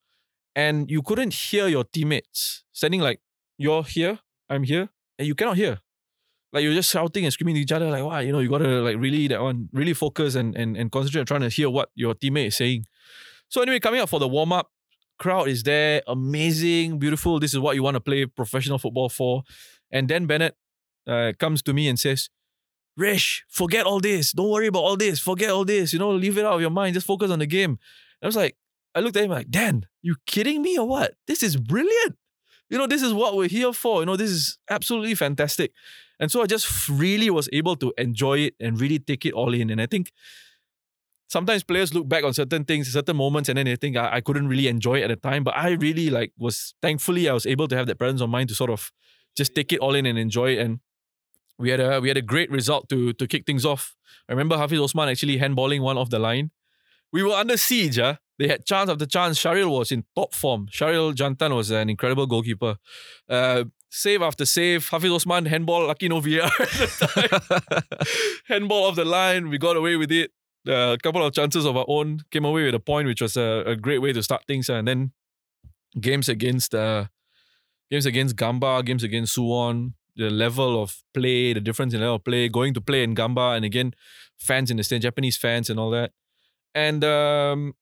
and 0.57 0.89
you 0.89 1.03
couldn't 1.03 1.35
hear 1.35 1.67
your 1.67 1.83
teammates 1.83 2.63
standing 2.73 2.99
like, 2.99 3.21
you're 3.59 3.83
here, 3.83 4.19
I'm 4.49 4.63
here, 4.63 4.89
and 5.19 5.27
you 5.27 5.35
cannot 5.35 5.55
hear. 5.55 5.77
Like 6.51 6.63
you're 6.63 6.73
just 6.73 6.89
shouting 6.89 7.25
and 7.25 7.31
screaming 7.31 7.57
at 7.57 7.61
each 7.61 7.71
other, 7.71 7.91
like, 7.91 8.03
wow, 8.03 8.19
you 8.19 8.31
know, 8.31 8.39
you 8.39 8.49
gotta 8.49 8.81
like 8.81 8.97
really 8.97 9.27
that 9.27 9.39
one, 9.39 9.69
really 9.71 9.93
focus 9.93 10.33
and 10.33 10.55
and, 10.57 10.75
and 10.75 10.91
concentrate 10.91 11.21
on 11.21 11.25
trying 11.27 11.41
to 11.41 11.49
hear 11.49 11.69
what 11.69 11.89
your 11.93 12.15
teammate 12.15 12.47
is 12.47 12.55
saying. 12.55 12.85
So 13.49 13.61
anyway, 13.61 13.79
coming 13.79 14.01
up 14.01 14.09
for 14.09 14.19
the 14.19 14.27
warm-up, 14.27 14.71
crowd 15.19 15.47
is 15.47 15.61
there, 15.61 16.01
amazing, 16.07 16.97
beautiful. 16.97 17.39
This 17.39 17.53
is 17.53 17.59
what 17.59 17.75
you 17.75 17.83
want 17.83 17.95
to 17.95 18.01
play 18.01 18.25
professional 18.25 18.79
football 18.79 19.09
for. 19.09 19.43
And 19.91 20.09
then 20.09 20.25
Bennett 20.25 20.55
uh, 21.05 21.33
comes 21.37 21.61
to 21.63 21.73
me 21.73 21.87
and 21.87 21.99
says, 21.99 22.29
Rish, 22.97 23.45
forget 23.47 23.85
all 23.85 23.99
this. 23.99 24.31
Don't 24.31 24.49
worry 24.49 24.67
about 24.67 24.81
all 24.81 24.97
this. 24.97 25.19
Forget 25.19 25.51
all 25.51 25.65
this. 25.65 25.93
You 25.93 25.99
know, 25.99 26.09
leave 26.09 26.37
it 26.37 26.45
out 26.45 26.55
of 26.55 26.61
your 26.61 26.71
mind. 26.71 26.95
Just 26.95 27.05
focus 27.05 27.29
on 27.29 27.39
the 27.39 27.45
game. 27.45 27.77
I 28.23 28.25
was 28.25 28.35
like, 28.35 28.57
I 28.97 28.99
looked 28.99 29.15
at 29.15 29.25
him 29.25 29.29
like, 29.29 29.51
Dan, 29.51 29.85
you 30.01 30.15
kidding 30.25 30.63
me 30.63 30.75
or 30.75 30.87
what? 30.87 31.13
This 31.27 31.43
is 31.43 31.55
brilliant. 31.55 32.17
You 32.67 32.79
know, 32.79 32.87
this 32.87 33.03
is 33.03 33.13
what 33.13 33.35
we're 33.35 33.47
here 33.47 33.71
for. 33.71 33.99
You 33.99 34.07
know, 34.07 34.15
this 34.17 34.31
is 34.31 34.57
absolutely 34.71 35.13
fantastic. 35.13 35.71
And 36.19 36.31
so 36.31 36.41
I 36.41 36.47
just 36.47 36.89
really 36.89 37.29
was 37.29 37.47
able 37.53 37.75
to 37.75 37.93
enjoy 37.99 38.39
it 38.39 38.55
and 38.59 38.81
really 38.81 38.97
take 38.97 39.23
it 39.23 39.33
all 39.33 39.53
in. 39.53 39.69
And 39.69 39.79
I 39.79 39.85
think 39.85 40.11
sometimes 41.27 41.63
players 41.63 41.93
look 41.93 42.09
back 42.09 42.23
on 42.23 42.33
certain 42.33 42.65
things, 42.65 42.91
certain 42.91 43.15
moments, 43.15 43.49
and 43.49 43.57
then 43.59 43.67
they 43.67 43.75
think 43.75 43.97
I, 43.97 44.15
I 44.15 44.21
couldn't 44.21 44.47
really 44.47 44.67
enjoy 44.67 44.95
it 44.95 45.03
at 45.03 45.09
the 45.09 45.29
time. 45.29 45.43
But 45.43 45.55
I 45.55 45.73
really 45.73 46.09
like 46.09 46.31
was 46.39 46.73
thankfully 46.81 47.29
I 47.29 47.33
was 47.33 47.45
able 47.45 47.67
to 47.67 47.77
have 47.77 47.85
that 47.85 47.99
presence 47.99 48.21
of 48.21 48.31
mind 48.31 48.49
to 48.49 48.55
sort 48.55 48.71
of 48.71 48.91
just 49.35 49.53
take 49.53 49.71
it 49.71 49.79
all 49.79 49.93
in 49.93 50.07
and 50.07 50.17
enjoy 50.17 50.53
it. 50.53 50.59
And 50.59 50.79
we 51.59 51.69
had 51.69 51.79
a 51.79 52.01
we 52.01 52.07
had 52.07 52.17
a 52.17 52.23
great 52.23 52.49
result 52.49 52.89
to 52.89 53.13
to 53.13 53.27
kick 53.27 53.45
things 53.45 53.63
off. 53.63 53.95
I 54.27 54.31
remember 54.31 54.57
Hafiz 54.57 54.79
Osman 54.79 55.07
actually 55.07 55.37
handballing 55.37 55.81
one 55.81 55.99
off 55.99 56.09
the 56.09 56.17
line. 56.17 56.49
We 57.13 57.21
were 57.21 57.35
under 57.35 57.57
siege, 57.57 57.97
huh? 57.97 58.15
They 58.39 58.47
had 58.47 58.65
chance 58.65 58.89
after 58.89 59.05
chance. 59.05 59.39
Shahril 59.39 59.69
was 59.69 59.91
in 59.91 60.03
top 60.15 60.33
form. 60.33 60.67
Shahril 60.67 61.13
Jantan 61.13 61.55
was 61.55 61.71
an 61.71 61.89
incredible 61.89 62.27
goalkeeper. 62.27 62.77
Uh, 63.27 63.65
save 63.89 64.21
after 64.21 64.45
save. 64.45 64.87
Hafiz 64.89 65.11
Osman 65.11 65.45
handball, 65.45 65.87
lucky 65.87 66.07
no 66.07 66.21
VR 66.21 66.49
handball 68.47 68.85
off 68.85 68.95
the 68.95 69.05
line. 69.05 69.49
We 69.49 69.57
got 69.57 69.75
away 69.75 69.95
with 69.95 70.11
it. 70.11 70.31
Uh, 70.67 70.93
a 70.93 70.97
couple 70.97 71.25
of 71.25 71.33
chances 71.33 71.65
of 71.65 71.77
our 71.77 71.85
own. 71.87 72.19
Came 72.29 72.45
away 72.45 72.65
with 72.65 72.75
a 72.75 72.79
point, 72.79 73.07
which 73.07 73.21
was 73.21 73.37
a, 73.37 73.63
a 73.65 73.75
great 73.75 73.99
way 73.99 74.13
to 74.13 74.21
start 74.21 74.43
things. 74.45 74.69
And 74.69 74.87
then 74.87 75.11
games 75.99 76.29
against 76.29 76.75
uh, 76.75 77.05
games 77.89 78.05
against 78.05 78.35
Gamba, 78.35 78.83
games 78.83 79.03
against 79.03 79.35
Suwon, 79.35 79.93
the 80.15 80.29
level 80.29 80.81
of 80.81 81.01
play, 81.13 81.53
the 81.53 81.61
difference 81.61 81.93
in 81.93 82.01
level 82.01 82.15
of 82.15 82.23
play, 82.23 82.49
going 82.49 82.73
to 82.73 82.81
play 82.81 83.03
in 83.03 83.13
Gamba, 83.13 83.51
and 83.51 83.63
again, 83.65 83.93
fans 84.37 84.69
in 84.69 84.77
the 84.77 84.83
stand, 84.83 85.03
Japanese 85.03 85.37
fans 85.37 85.69
and 85.69 85.79
all 85.79 85.91
that, 85.91 86.11
and 86.75 87.03
um, 87.03 87.73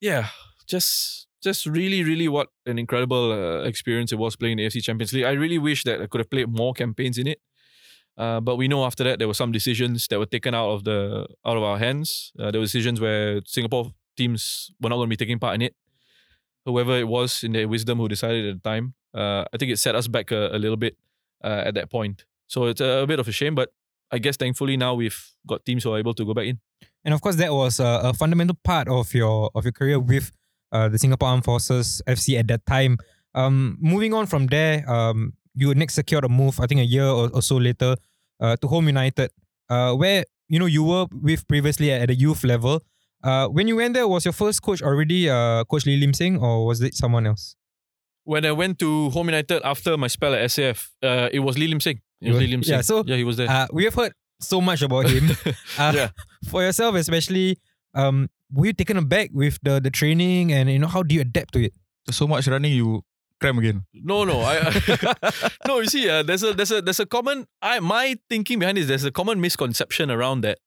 yeah, 0.00 0.28
just 0.66 1.26
just 1.42 1.66
really, 1.66 2.04
really 2.04 2.28
what 2.28 2.48
an 2.66 2.78
incredible 2.78 3.32
uh, 3.32 3.62
experience 3.64 4.12
it 4.12 4.18
was 4.18 4.36
playing 4.36 4.58
the 4.58 4.66
AFC 4.66 4.82
Champions 4.82 5.12
League. 5.12 5.24
I 5.24 5.32
really 5.32 5.58
wish 5.58 5.84
that 5.84 6.02
I 6.02 6.06
could 6.06 6.18
have 6.18 6.30
played 6.30 6.48
more 6.48 6.74
campaigns 6.74 7.16
in 7.16 7.26
it. 7.26 7.40
Uh, 8.16 8.40
but 8.40 8.56
we 8.56 8.68
know 8.68 8.84
after 8.84 9.02
that 9.04 9.18
there 9.18 9.28
were 9.28 9.34
some 9.34 9.50
decisions 9.50 10.06
that 10.08 10.18
were 10.18 10.26
taken 10.26 10.54
out 10.54 10.70
of 10.70 10.84
the 10.84 11.26
out 11.46 11.56
of 11.56 11.62
our 11.62 11.78
hands. 11.78 12.32
Uh, 12.38 12.50
there 12.50 12.60
were 12.60 12.66
decisions 12.66 13.00
where 13.00 13.40
Singapore 13.46 13.92
teams 14.16 14.70
were 14.80 14.90
not 14.90 14.96
going 14.96 15.08
to 15.08 15.16
be 15.16 15.16
taking 15.16 15.38
part 15.38 15.54
in 15.54 15.62
it. 15.62 15.74
Whoever 16.66 16.98
it 16.98 17.08
was 17.08 17.42
in 17.42 17.52
their 17.52 17.68
wisdom 17.68 17.98
who 17.98 18.08
decided 18.08 18.46
at 18.46 18.62
the 18.62 18.68
time, 18.68 18.94
uh, 19.14 19.44
I 19.52 19.56
think 19.58 19.72
it 19.72 19.78
set 19.78 19.94
us 19.94 20.06
back 20.06 20.30
a, 20.30 20.50
a 20.52 20.58
little 20.58 20.76
bit 20.76 20.96
uh, 21.42 21.62
at 21.64 21.74
that 21.74 21.90
point. 21.90 22.24
So 22.48 22.66
it's 22.66 22.82
a, 22.82 23.02
a, 23.04 23.06
bit 23.06 23.18
of 23.18 23.28
a 23.28 23.32
shame, 23.32 23.54
but 23.54 23.72
I 24.10 24.18
guess 24.18 24.36
thankfully 24.36 24.76
now 24.76 24.94
we've 24.94 25.18
got 25.46 25.64
teams 25.64 25.84
who 25.84 25.94
are 25.94 25.98
able 25.98 26.14
to 26.14 26.24
go 26.26 26.34
back 26.34 26.46
in. 26.46 26.60
And 27.04 27.14
of 27.14 27.20
course, 27.20 27.36
that 27.36 27.52
was 27.52 27.80
a, 27.80 28.00
a 28.04 28.14
fundamental 28.14 28.56
part 28.62 28.88
of 28.88 29.12
your 29.14 29.50
of 29.54 29.64
your 29.64 29.72
career 29.72 29.98
with 29.98 30.30
uh, 30.72 30.88
the 30.88 30.98
Singapore 30.98 31.28
Armed 31.28 31.44
Forces 31.44 32.02
FC 32.06 32.38
at 32.38 32.48
that 32.48 32.66
time. 32.66 32.98
Um, 33.34 33.78
moving 33.80 34.12
on 34.12 34.26
from 34.26 34.46
there, 34.46 34.88
um, 34.90 35.34
you 35.54 35.74
next 35.74 35.94
secured 35.94 36.24
a 36.24 36.28
move, 36.28 36.60
I 36.60 36.66
think 36.66 36.80
a 36.80 36.84
year 36.84 37.06
or, 37.06 37.30
or 37.32 37.42
so 37.42 37.56
later, 37.56 37.96
uh, 38.40 38.56
to 38.56 38.68
Home 38.68 38.86
United, 38.86 39.30
uh, 39.68 39.94
where 39.94 40.24
you 40.48 40.58
know 40.58 40.66
you 40.66 40.82
were 40.84 41.06
with 41.12 41.46
previously 41.48 41.90
at, 41.92 42.02
at 42.02 42.08
the 42.08 42.14
youth 42.14 42.44
level. 42.44 42.82
Uh, 43.22 43.46
when 43.48 43.68
you 43.68 43.76
went 43.76 43.94
there, 43.94 44.08
was 44.08 44.24
your 44.24 44.32
first 44.32 44.62
coach 44.62 44.82
already 44.82 45.28
uh, 45.28 45.64
Coach 45.64 45.86
Lee 45.86 45.96
Lim 45.96 46.14
Sing, 46.14 46.38
or 46.38 46.66
was 46.66 46.80
it 46.80 46.94
someone 46.94 47.26
else? 47.26 47.54
When 48.24 48.44
I 48.44 48.52
went 48.52 48.78
to 48.78 49.10
Home 49.10 49.26
United 49.28 49.62
after 49.64 49.96
my 49.96 50.06
spell 50.06 50.34
at 50.34 50.40
SAF, 50.50 50.90
uh, 51.02 51.28
it 51.32 51.40
was 51.40 51.58
Lee 51.58 51.68
Lim 51.68 51.80
Sing. 51.80 52.00
It 52.20 52.30
was 52.30 52.40
Lee 52.40 52.46
Lim 52.48 52.62
Sing. 52.62 52.74
Yeah, 52.74 52.80
so 52.80 53.04
yeah, 53.06 53.16
he 53.16 53.24
was 53.24 53.36
there. 53.36 53.48
Uh, 53.48 53.66
we 53.72 53.84
have 53.84 53.94
heard 53.94 54.12
so 54.40 54.60
much 54.60 54.82
about 54.82 55.08
him. 55.08 55.30
uh, 55.78 55.92
Yeah. 55.94 56.08
For 56.48 56.62
yourself, 56.62 56.94
especially, 56.96 57.58
um, 57.94 58.28
were 58.52 58.66
you 58.66 58.72
taken 58.72 58.96
aback 58.96 59.30
with 59.32 59.58
the 59.62 59.80
the 59.80 59.90
training 59.90 60.52
and 60.52 60.70
you 60.70 60.78
know 60.78 60.88
how 60.88 61.02
do 61.02 61.14
you 61.14 61.20
adapt 61.20 61.52
to 61.54 61.64
it? 61.64 61.74
So 62.10 62.26
much 62.26 62.48
running, 62.48 62.72
you 62.72 63.04
cram 63.40 63.58
again. 63.58 63.84
No, 63.92 64.24
no, 64.24 64.40
I 64.40 64.56
no. 65.66 65.80
You 65.80 65.86
see, 65.88 66.08
uh, 66.08 66.22
there's 66.22 66.42
a 66.42 66.52
there's 66.54 66.72
a 66.72 66.80
there's 66.82 66.98
a 67.00 67.06
common. 67.06 67.46
I 67.62 67.78
my 67.80 68.16
thinking 68.28 68.58
behind 68.58 68.78
this. 68.78 68.88
There's 68.88 69.04
a 69.04 69.12
common 69.12 69.40
misconception 69.40 70.10
around 70.10 70.40
that. 70.42 70.58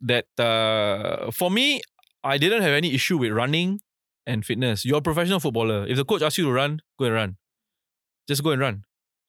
That 0.00 0.26
uh, 0.38 1.30
for 1.32 1.50
me, 1.50 1.82
I 2.22 2.38
didn't 2.38 2.62
have 2.62 2.72
any 2.72 2.94
issue 2.94 3.18
with 3.18 3.32
running 3.32 3.80
and 4.26 4.46
fitness. 4.46 4.84
You're 4.84 4.98
a 4.98 5.02
professional 5.02 5.40
footballer. 5.40 5.86
If 5.86 5.96
the 5.96 6.04
coach 6.04 6.22
asks 6.22 6.38
you 6.38 6.44
to 6.44 6.52
run, 6.52 6.80
go 6.98 7.06
and 7.06 7.14
run. 7.14 7.36
Just 8.28 8.44
go 8.44 8.50
and 8.50 8.60
run. 8.60 8.84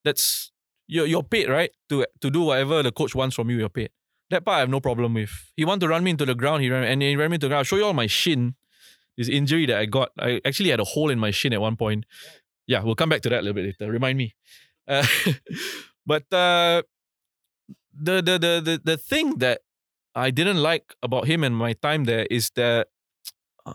That's 0.06 0.52
you're 0.90 1.06
you're 1.06 1.24
paid 1.24 1.48
right 1.48 1.72
to 1.90 2.06
to 2.20 2.30
do 2.30 2.42
whatever 2.42 2.82
the 2.84 2.92
coach 2.92 3.16
wants 3.16 3.36
from 3.36 3.50
you. 3.50 3.58
You're 3.60 3.70
paid. 3.70 3.92
That 4.32 4.44
part 4.44 4.58
I 4.58 4.60
have 4.62 4.70
no 4.70 4.80
problem 4.80 5.14
with. 5.14 5.32
He 5.56 5.66
want 5.66 5.82
to 5.82 5.88
run 5.88 6.04
me 6.04 6.12
into 6.12 6.26
the 6.26 6.36
ground. 6.36 6.64
He 6.64 6.70
ran 6.70 6.84
and 6.84 7.02
he 7.02 7.16
ran 7.16 7.30
me 7.30 7.36
into 7.36 7.46
the 7.46 7.50
ground. 7.50 7.60
I'll 7.60 7.64
show 7.64 7.78
you 7.78 7.86
all 7.86 7.94
my 7.94 8.08
shin. 8.08 8.56
This 9.18 9.30
injury 9.30 9.66
that 9.68 9.78
I 9.78 9.86
got. 9.86 10.10
I 10.18 10.42
actually 10.46 10.70
had 10.70 10.80
a 10.80 10.86
hole 10.86 11.10
in 11.10 11.20
my 11.20 11.32
shin 11.32 11.54
at 11.54 11.62
one 11.62 11.76
point. 11.76 12.06
Yeah, 12.68 12.84
we'll 12.84 12.96
come 12.96 13.10
back 13.10 13.22
to 13.22 13.30
that 13.30 13.40
a 13.40 13.44
little 13.44 13.54
bit 13.54 13.66
later. 13.66 13.92
Remind 13.92 14.18
me. 14.18 14.36
Uh, 14.88 15.06
but 16.06 16.24
uh, 16.34 16.84
the, 17.94 18.22
the 18.22 18.40
the 18.40 18.62
the 18.64 18.82
the 18.84 18.98
thing 18.98 19.38
that 19.40 19.62
I 20.16 20.32
didn't 20.32 20.58
like 20.58 20.96
about 21.04 21.28
him 21.28 21.44
and 21.44 21.56
my 21.56 21.74
time 21.74 22.06
there 22.06 22.26
is 22.32 22.50
that 22.56 22.88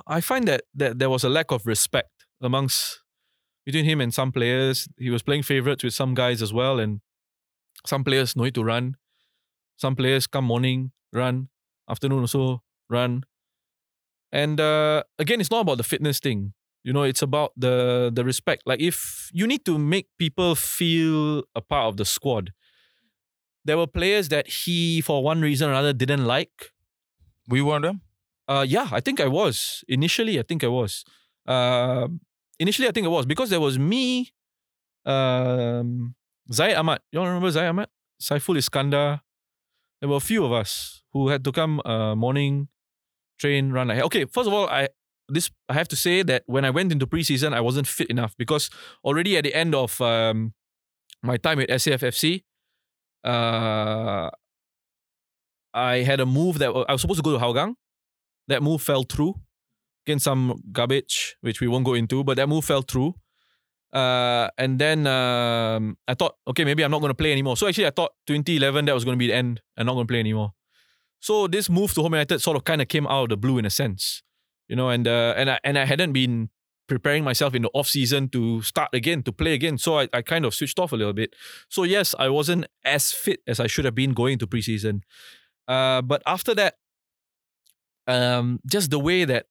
I 0.06 0.20
find 0.20 0.48
that 0.48 0.62
that 0.74 0.98
there 0.98 1.10
was 1.10 1.24
a 1.24 1.28
lack 1.28 1.52
of 1.52 1.66
respect 1.66 2.26
amongst 2.40 3.03
between 3.64 3.84
him 3.84 4.00
and 4.00 4.12
some 4.12 4.32
players. 4.32 4.88
He 4.98 5.10
was 5.10 5.22
playing 5.22 5.42
favorites 5.42 5.84
with 5.84 5.94
some 5.94 6.14
guys 6.14 6.42
as 6.42 6.52
well, 6.52 6.78
and 6.78 7.00
some 7.86 8.04
players 8.04 8.36
know 8.36 8.44
it 8.44 8.54
to 8.54 8.64
run. 8.64 8.96
Some 9.76 9.96
players 9.96 10.26
come 10.26 10.44
morning, 10.44 10.92
run, 11.12 11.48
afternoon 11.88 12.20
also 12.20 12.62
run. 12.88 13.24
And 14.32 14.60
uh, 14.60 15.04
again, 15.18 15.40
it's 15.40 15.50
not 15.50 15.60
about 15.60 15.78
the 15.78 15.84
fitness 15.84 16.18
thing. 16.20 16.54
You 16.82 16.92
know, 16.92 17.02
it's 17.02 17.22
about 17.22 17.52
the 17.56 18.10
the 18.12 18.24
respect. 18.24 18.62
Like 18.66 18.80
if 18.80 19.30
you 19.32 19.46
need 19.46 19.64
to 19.64 19.78
make 19.78 20.08
people 20.18 20.54
feel 20.54 21.44
a 21.54 21.60
part 21.60 21.88
of 21.88 21.96
the 21.96 22.04
squad. 22.04 22.52
There 23.66 23.78
were 23.78 23.86
players 23.86 24.28
that 24.28 24.46
he, 24.46 25.00
for 25.00 25.22
one 25.24 25.40
reason 25.40 25.70
or 25.70 25.72
another, 25.72 25.94
didn't 25.94 26.26
like. 26.26 26.72
Were 27.48 27.56
you 27.56 27.64
one 27.64 27.82
of 27.82 27.88
them? 27.88 28.02
Uh, 28.46 28.66
yeah, 28.68 28.88
I 28.92 29.00
think 29.00 29.20
I 29.20 29.26
was. 29.26 29.82
Initially, 29.88 30.38
I 30.38 30.42
think 30.42 30.62
I 30.62 30.68
was. 30.68 31.02
Uh, 31.46 32.08
initially, 32.58 32.88
I 32.88 32.92
think 32.92 33.06
it 33.06 33.10
was 33.10 33.26
because 33.26 33.50
there 33.50 33.60
was 33.60 33.78
me, 33.78 34.32
um, 35.04 36.14
Zaid 36.52 36.74
Ahmad. 36.74 37.00
You 37.12 37.20
all 37.20 37.26
remember 37.26 37.50
Zaid 37.50 37.66
Ahmad? 37.66 37.88
Saiful 38.20 38.56
Iskandar. 38.56 39.20
There 40.00 40.08
were 40.08 40.16
a 40.16 40.20
few 40.20 40.44
of 40.44 40.52
us 40.52 41.02
who 41.12 41.28
had 41.28 41.44
to 41.44 41.52
come 41.52 41.80
uh, 41.84 42.14
morning, 42.14 42.68
train, 43.38 43.72
run. 43.72 43.88
Like, 43.88 44.02
okay, 44.02 44.24
first 44.26 44.46
of 44.48 44.52
all, 44.52 44.68
I 44.68 44.88
this 45.28 45.50
I 45.68 45.74
have 45.74 45.88
to 45.88 45.96
say 45.96 46.22
that 46.22 46.42
when 46.46 46.64
I 46.64 46.70
went 46.70 46.92
into 46.92 47.06
preseason, 47.06 47.54
I 47.54 47.60
wasn't 47.60 47.86
fit 47.86 48.08
enough 48.10 48.34
because 48.36 48.70
already 49.04 49.36
at 49.36 49.44
the 49.44 49.54
end 49.54 49.74
of 49.74 50.00
um, 50.00 50.52
my 51.22 51.36
time 51.38 51.60
at 51.60 51.70
SAFFC, 51.70 52.42
uh, 53.24 54.30
I 55.72 55.96
had 55.98 56.20
a 56.20 56.26
move 56.26 56.58
that 56.58 56.68
I 56.88 56.92
was 56.92 57.00
supposed 57.00 57.18
to 57.18 57.22
go 57.22 57.32
to 57.32 57.42
Hougang. 57.42 57.74
That 58.48 58.62
move 58.62 58.82
fell 58.82 59.04
through. 59.04 59.36
Again, 60.06 60.18
some 60.18 60.62
garbage, 60.72 61.36
which 61.40 61.60
we 61.60 61.68
won't 61.68 61.84
go 61.84 61.94
into, 61.94 62.22
but 62.24 62.36
that 62.36 62.48
move 62.48 62.64
fell 62.64 62.82
through. 62.82 63.14
Uh, 63.92 64.48
and 64.58 64.78
then 64.78 65.06
um, 65.06 65.96
I 66.08 66.14
thought, 66.14 66.34
okay, 66.48 66.64
maybe 66.64 66.82
I'm 66.82 66.90
not 66.90 67.00
going 67.00 67.10
to 67.10 67.14
play 67.14 67.30
anymore. 67.30 67.56
So 67.56 67.68
actually, 67.68 67.86
I 67.86 67.90
thought 67.90 68.10
2011 68.26 68.86
that 68.86 68.94
was 68.94 69.04
going 69.04 69.16
to 69.16 69.18
be 69.18 69.28
the 69.28 69.34
end. 69.34 69.62
I'm 69.76 69.86
not 69.86 69.94
going 69.94 70.06
to 70.06 70.12
play 70.12 70.20
anymore. 70.20 70.52
So 71.20 71.46
this 71.46 71.70
move 71.70 71.94
to 71.94 72.02
Home 72.02 72.12
United 72.12 72.40
sort 72.40 72.56
of 72.56 72.64
kind 72.64 72.82
of 72.82 72.88
came 72.88 73.06
out 73.06 73.22
of 73.24 73.28
the 73.30 73.36
blue 73.36 73.56
in 73.56 73.64
a 73.64 73.70
sense, 73.70 74.22
you 74.68 74.76
know. 74.76 74.90
And 74.90 75.08
uh, 75.08 75.32
and 75.36 75.48
I 75.48 75.58
and 75.64 75.78
I 75.78 75.86
hadn't 75.86 76.12
been 76.12 76.50
preparing 76.86 77.24
myself 77.24 77.54
in 77.54 77.62
the 77.62 77.70
off 77.72 77.88
season 77.88 78.28
to 78.28 78.60
start 78.62 78.90
again 78.92 79.22
to 79.22 79.32
play 79.32 79.54
again. 79.54 79.78
So 79.78 80.00
I, 80.00 80.08
I 80.12 80.22
kind 80.22 80.44
of 80.44 80.54
switched 80.54 80.78
off 80.78 80.92
a 80.92 80.96
little 80.96 81.14
bit. 81.14 81.34
So 81.70 81.84
yes, 81.84 82.14
I 82.18 82.28
wasn't 82.28 82.66
as 82.84 83.12
fit 83.12 83.40
as 83.46 83.58
I 83.58 83.68
should 83.68 83.84
have 83.84 83.94
been 83.94 84.12
going 84.12 84.38
to 84.38 84.46
preseason. 84.46 85.00
Uh, 85.66 86.02
but 86.02 86.22
after 86.26 86.54
that, 86.56 86.74
um, 88.06 88.60
just 88.66 88.90
the 88.90 88.98
way 88.98 89.24
that 89.24 89.46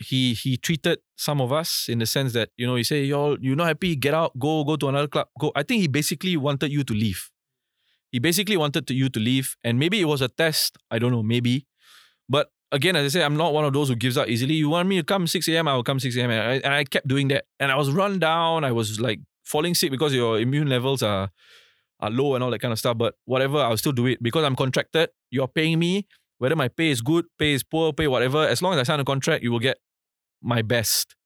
he 0.00 0.34
he 0.34 0.56
treated 0.56 0.98
some 1.16 1.40
of 1.40 1.52
us 1.52 1.86
in 1.88 1.98
the 1.98 2.06
sense 2.06 2.32
that 2.32 2.50
you 2.56 2.66
know 2.66 2.74
he 2.74 2.82
say 2.82 3.04
y'all 3.04 3.36
you're 3.40 3.56
not 3.56 3.68
happy? 3.68 3.94
Get 3.96 4.14
out. 4.14 4.38
Go 4.38 4.64
go 4.64 4.76
to 4.76 4.88
another 4.88 5.08
club. 5.08 5.28
Go. 5.38 5.52
I 5.54 5.62
think 5.62 5.82
he 5.82 5.88
basically 5.88 6.36
wanted 6.36 6.72
you 6.72 6.84
to 6.84 6.92
leave. 6.92 7.30
He 8.10 8.18
basically 8.20 8.56
wanted 8.56 8.86
to, 8.86 8.94
you 8.94 9.08
to 9.08 9.18
leave 9.20 9.56
and 9.64 9.78
maybe 9.78 10.00
it 10.00 10.04
was 10.04 10.20
a 10.20 10.28
test. 10.28 10.78
I 10.90 10.98
don't 10.98 11.12
know 11.12 11.22
maybe. 11.22 11.66
But 12.28 12.50
again 12.72 12.96
as 12.96 13.04
I 13.04 13.18
say 13.18 13.24
I'm 13.24 13.36
not 13.36 13.52
one 13.52 13.64
of 13.64 13.72
those 13.72 13.88
who 13.88 13.96
gives 13.96 14.16
up 14.16 14.28
easily. 14.28 14.54
You 14.54 14.68
want 14.68 14.88
me 14.88 14.96
to 14.96 15.04
come 15.04 15.26
6 15.26 15.48
a.m 15.48 15.68
I 15.68 15.74
will 15.74 15.84
come 15.84 16.00
6 16.00 16.16
a.m 16.16 16.30
and 16.30 16.40
I, 16.40 16.54
and 16.54 16.74
I 16.74 16.84
kept 16.84 17.06
doing 17.06 17.28
that. 17.28 17.44
And 17.60 17.70
I 17.70 17.76
was 17.76 17.90
run 17.90 18.18
down. 18.18 18.64
I 18.64 18.72
was 18.72 19.00
like 19.00 19.20
falling 19.44 19.74
sick 19.74 19.90
because 19.90 20.14
your 20.14 20.40
immune 20.40 20.68
levels 20.68 21.02
are 21.02 21.30
are 22.00 22.10
low 22.10 22.34
and 22.34 22.42
all 22.42 22.50
that 22.50 22.60
kind 22.60 22.72
of 22.72 22.78
stuff. 22.78 22.98
But 22.98 23.14
whatever 23.24 23.58
I'll 23.58 23.76
still 23.76 23.92
do 23.92 24.06
it 24.06 24.22
because 24.22 24.44
I'm 24.44 24.56
contracted. 24.56 25.10
You're 25.30 25.48
paying 25.48 25.78
me 25.78 26.06
whether 26.44 26.56
my 26.56 26.68
pay 26.68 26.90
is 26.90 27.00
good, 27.00 27.24
pay 27.38 27.54
is 27.54 27.62
poor, 27.64 27.92
pay 27.92 28.06
whatever, 28.06 28.46
as 28.46 28.60
long 28.60 28.74
as 28.74 28.80
I 28.80 28.82
sign 28.82 29.00
a 29.00 29.04
contract, 29.04 29.42
you 29.42 29.50
will 29.50 29.64
get 29.70 29.78
my 30.42 30.60
best. 30.60 31.16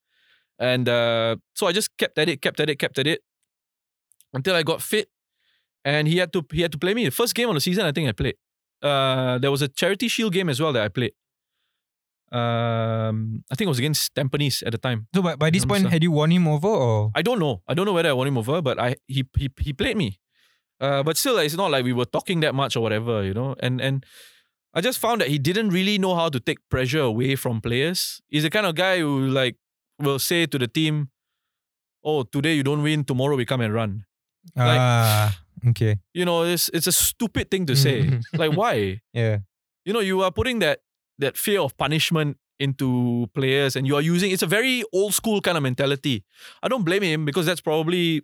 And 0.57 0.87
uh, 0.87 1.35
so 1.53 1.67
I 1.67 1.73
just 1.73 1.89
kept 1.97 2.17
at 2.17 2.29
it, 2.29 2.41
kept 2.41 2.59
at 2.59 2.69
it, 2.69 2.79
kept 2.79 2.97
at 2.97 3.07
it 3.07 3.19
until 4.33 4.55
I 4.55 4.63
got 4.63 4.81
fit. 4.81 5.09
And 5.83 6.07
he 6.07 6.17
had 6.17 6.31
to 6.33 6.45
he 6.51 6.61
had 6.61 6.71
to 6.71 6.77
play 6.77 6.93
me. 6.93 7.03
The 7.03 7.11
first 7.11 7.35
game 7.35 7.49
of 7.49 7.55
the 7.55 7.61
season, 7.61 7.85
I 7.85 7.91
think 7.91 8.07
I 8.07 8.13
played. 8.13 8.35
Uh, 8.81 9.37
there 9.39 9.51
was 9.51 9.61
a 9.61 9.67
charity 9.67 10.07
shield 10.07 10.33
game 10.33 10.49
as 10.49 10.59
well 10.61 10.71
that 10.73 10.83
I 10.83 10.89
played. 10.89 11.13
Um, 12.31 13.43
I 13.51 13.55
think 13.55 13.67
it 13.67 13.73
was 13.75 13.79
against 13.79 14.13
Tampines 14.15 14.61
at 14.65 14.71
the 14.71 14.77
time. 14.77 15.07
So 15.15 15.21
by, 15.21 15.35
by 15.35 15.49
this 15.49 15.65
point, 15.65 15.89
had 15.89 16.03
you 16.03 16.11
won 16.11 16.31
him 16.31 16.47
over 16.47 16.67
or? 16.67 17.11
I 17.15 17.21
don't 17.21 17.39
know. 17.39 17.61
I 17.67 17.73
don't 17.73 17.85
know 17.85 17.93
whether 17.93 18.09
I 18.09 18.13
won 18.13 18.27
him 18.27 18.37
over, 18.37 18.61
but 18.61 18.79
I 18.79 18.95
he 19.07 19.25
he 19.37 19.49
he 19.59 19.73
played 19.73 19.97
me. 19.97 20.19
Uh, 20.79 21.03
but 21.03 21.17
still, 21.17 21.37
it's 21.39 21.55
not 21.55 21.71
like 21.71 21.83
we 21.83 21.93
were 21.93 22.05
talking 22.05 22.39
that 22.41 22.55
much 22.55 22.75
or 22.77 22.81
whatever, 22.81 23.23
you 23.23 23.33
know. 23.33 23.55
And 23.59 23.81
and 23.81 24.05
I 24.73 24.81
just 24.81 24.99
found 24.99 25.21
that 25.21 25.29
he 25.29 25.39
didn't 25.39 25.69
really 25.69 25.97
know 25.97 26.15
how 26.15 26.29
to 26.29 26.39
take 26.39 26.59
pressure 26.69 27.01
away 27.01 27.35
from 27.35 27.59
players. 27.61 28.21
He's 28.29 28.43
the 28.43 28.49
kind 28.49 28.65
of 28.65 28.75
guy 28.75 28.99
who 28.99 29.27
like 29.27 29.55
will 29.99 30.19
say 30.19 30.45
to 30.45 30.57
the 30.59 30.67
team, 30.67 31.09
"Oh, 32.03 32.23
today 32.23 32.53
you 32.53 32.63
don't 32.63 32.83
win, 32.83 33.03
tomorrow 33.03 33.35
we 33.35 33.45
come 33.45 33.61
and 33.61 33.73
run." 33.73 34.05
Like- 34.55 34.79
ah, 34.79 35.39
okay. 35.69 35.97
You 36.13 36.25
know, 36.25 36.43
it's 36.43 36.69
it's 36.73 36.87
a 36.87 36.91
stupid 36.91 37.49
thing 37.51 37.65
to 37.65 37.75
say. 37.75 38.19
like 38.33 38.53
why? 38.53 39.01
Yeah. 39.13 39.39
You 39.85 39.93
know, 39.93 39.99
you 40.01 40.21
are 40.21 40.31
putting 40.31 40.59
that 40.59 40.79
that 41.17 41.35
fear 41.35 41.61
of 41.61 41.75
punishment 41.77 42.37
into 42.59 43.27
players 43.33 43.75
and 43.75 43.87
you 43.87 43.95
are 43.95 44.01
using 44.01 44.31
it's 44.31 44.43
a 44.43 44.47
very 44.47 44.83
old 44.93 45.13
school 45.13 45.41
kind 45.41 45.57
of 45.57 45.63
mentality. 45.63 46.23
I 46.61 46.67
don't 46.67 46.83
blame 46.83 47.03
him 47.03 47.25
because 47.25 47.45
that's 47.45 47.61
probably 47.61 48.21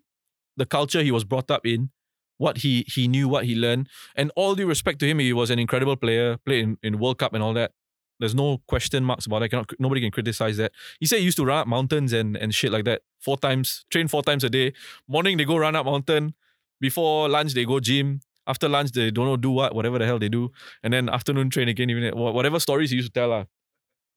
the 0.58 0.66
culture 0.66 1.02
he 1.02 1.12
was 1.12 1.24
brought 1.24 1.50
up 1.52 1.66
in, 1.66 1.90
what 2.38 2.58
he 2.58 2.86
he 2.88 3.08
knew, 3.08 3.28
what 3.28 3.46
he 3.46 3.56
learned. 3.56 3.90
And 4.16 4.32
all 4.36 4.56
due 4.56 4.68
respect 4.68 5.00
to 5.00 5.08
him, 5.08 5.20
he 5.20 5.34
was 5.34 5.50
an 5.50 5.60
incredible 5.60 5.96
player, 5.96 6.38
played 6.38 6.64
in, 6.64 6.78
in 6.84 7.00
World 7.00 7.18
Cup 7.18 7.34
and 7.34 7.44
all 7.44 7.54
that. 7.54 7.72
There's 8.20 8.36
no 8.36 8.62
question 8.68 9.04
marks 9.04 9.26
about 9.26 9.44
it. 9.44 9.50
Cannot, 9.50 9.74
nobody 9.78 10.00
can 10.00 10.12
criticize 10.12 10.56
that. 10.58 10.72
He 11.00 11.06
said 11.06 11.20
he 11.20 11.26
used 11.26 11.38
to 11.38 11.46
run 11.46 11.60
up 11.60 11.68
mountains 11.68 12.14
and, 12.14 12.38
and 12.38 12.56
shit 12.56 12.72
like 12.72 12.86
that 12.86 13.02
four 13.20 13.38
times, 13.38 13.86
train 13.90 14.08
four 14.08 14.24
times 14.24 14.44
a 14.46 14.50
day. 14.50 14.74
Morning, 15.08 15.36
they 15.38 15.44
go 15.44 15.58
run 15.58 15.76
up 15.76 15.86
mountain. 15.86 16.34
Before 16.80 17.28
lunch, 17.28 17.54
they 17.54 17.66
go 17.66 17.80
gym. 17.82 18.22
After 18.48 18.70
lunch, 18.70 18.92
they 18.92 19.12
don't 19.12 19.26
know 19.26 19.38
do 19.38 19.52
what, 19.52 19.76
whatever 19.76 20.00
the 20.00 20.06
hell 20.06 20.20
they 20.20 20.30
do. 20.30 20.52
And 20.82 20.94
then 20.94 21.10
afternoon 21.10 21.50
train 21.50 21.68
again, 21.68 21.90
even 21.90 22.18
wha- 22.18 22.32
whatever 22.32 22.60
stories 22.60 22.92
he 22.92 22.98
used 22.98 23.14
to 23.14 23.20
tell. 23.20 23.34
Uh. 23.34 23.46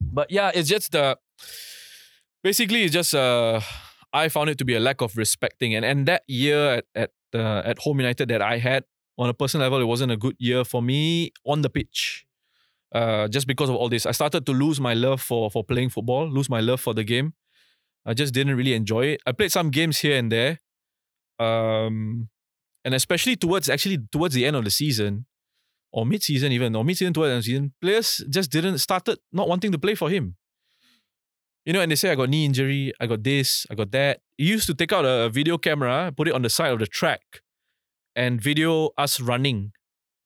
But 0.00 0.30
yeah, 0.30 0.52
it's 0.54 0.68
just 0.68 0.92
the, 0.92 1.18
basically, 2.44 2.84
it's 2.84 2.92
just, 2.92 3.14
uh, 3.14 3.60
I 4.12 4.28
found 4.28 4.50
it 4.50 4.58
to 4.58 4.64
be 4.64 4.74
a 4.74 4.80
lack 4.80 5.00
of 5.00 5.16
respecting. 5.16 5.74
And, 5.74 5.84
and 5.84 6.06
that 6.06 6.22
year 6.28 6.74
at, 6.74 6.84
at, 6.94 7.10
at 7.34 7.78
Home 7.80 7.98
United 7.98 8.28
that 8.28 8.42
I 8.42 8.58
had, 8.58 8.84
on 9.18 9.28
a 9.28 9.34
personal 9.34 9.64
level, 9.66 9.80
it 9.80 9.86
wasn't 9.86 10.12
a 10.12 10.16
good 10.16 10.36
year 10.38 10.64
for 10.64 10.80
me 10.80 11.32
on 11.44 11.62
the 11.62 11.70
pitch 11.70 12.26
uh, 12.92 13.28
just 13.28 13.46
because 13.46 13.68
of 13.68 13.76
all 13.76 13.88
this. 13.88 14.06
I 14.06 14.12
started 14.12 14.46
to 14.46 14.52
lose 14.52 14.80
my 14.80 14.94
love 14.94 15.20
for 15.20 15.50
for 15.50 15.64
playing 15.64 15.90
football, 15.90 16.28
lose 16.28 16.48
my 16.48 16.60
love 16.60 16.80
for 16.80 16.94
the 16.94 17.04
game. 17.04 17.34
I 18.06 18.14
just 18.14 18.32
didn't 18.32 18.56
really 18.56 18.74
enjoy 18.74 19.06
it. 19.06 19.20
I 19.26 19.32
played 19.32 19.52
some 19.52 19.70
games 19.70 19.98
here 19.98 20.16
and 20.16 20.32
there, 20.32 20.58
um, 21.38 22.28
and 22.84 22.94
especially 22.94 23.36
towards 23.36 23.68
actually 23.68 23.98
towards 24.10 24.34
the 24.34 24.46
end 24.46 24.56
of 24.56 24.64
the 24.64 24.70
season, 24.70 25.26
or 25.92 26.06
mid 26.06 26.22
season 26.22 26.52
even, 26.52 26.74
or 26.74 26.84
mid 26.84 26.96
season 26.96 27.12
towards 27.12 27.28
the 27.28 27.32
end 27.32 27.38
of 27.38 27.44
the 27.44 27.50
season, 27.50 27.72
players 27.80 28.24
just 28.30 28.50
didn't 28.50 28.78
started 28.78 29.18
not 29.32 29.48
wanting 29.48 29.72
to 29.72 29.78
play 29.78 29.94
for 29.94 30.08
him. 30.08 30.36
You 31.68 31.74
know, 31.74 31.82
and 31.82 31.92
they 31.92 31.96
say 31.96 32.10
I 32.10 32.14
got 32.14 32.30
knee 32.30 32.46
injury, 32.46 32.94
I 32.98 33.04
got 33.04 33.22
this, 33.22 33.66
I 33.70 33.74
got 33.74 33.90
that. 33.92 34.22
He 34.38 34.44
used 34.44 34.66
to 34.68 34.74
take 34.74 34.90
out 34.90 35.04
a 35.04 35.28
video 35.28 35.58
camera, 35.58 36.10
put 36.16 36.26
it 36.26 36.32
on 36.32 36.40
the 36.40 36.48
side 36.48 36.72
of 36.72 36.78
the 36.78 36.86
track, 36.86 37.42
and 38.16 38.40
video 38.40 38.88
us 38.96 39.20
running 39.20 39.72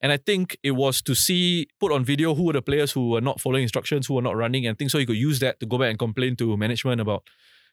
and 0.03 0.11
I 0.11 0.16
think 0.16 0.59
it 0.64 0.72
was 0.72 1.01
to 1.03 1.14
see, 1.14 1.68
put 1.78 1.93
on 1.93 2.05
video 2.05 2.34
who 2.34 2.43
were 2.43 2.53
the 2.53 2.61
players 2.61 2.90
who 2.90 3.11
were 3.11 3.20
not 3.20 3.40
following 3.40 3.62
instructions, 3.62 4.09
who 4.09 4.14
were 4.14 4.22
not 4.22 4.36
running, 4.36 4.66
and 4.66 4.76
things 4.76 4.90
so 4.90 4.99
he 4.99 5.07
could 5.07 5.16
use 5.16 5.38
that 5.38 5.61
to 5.61 5.66
go 5.66 5.78
back 5.78 5.90
and 5.90 5.99
complain 5.99 6.34
to 6.36 6.57
management 6.57 7.01
about 7.01 7.22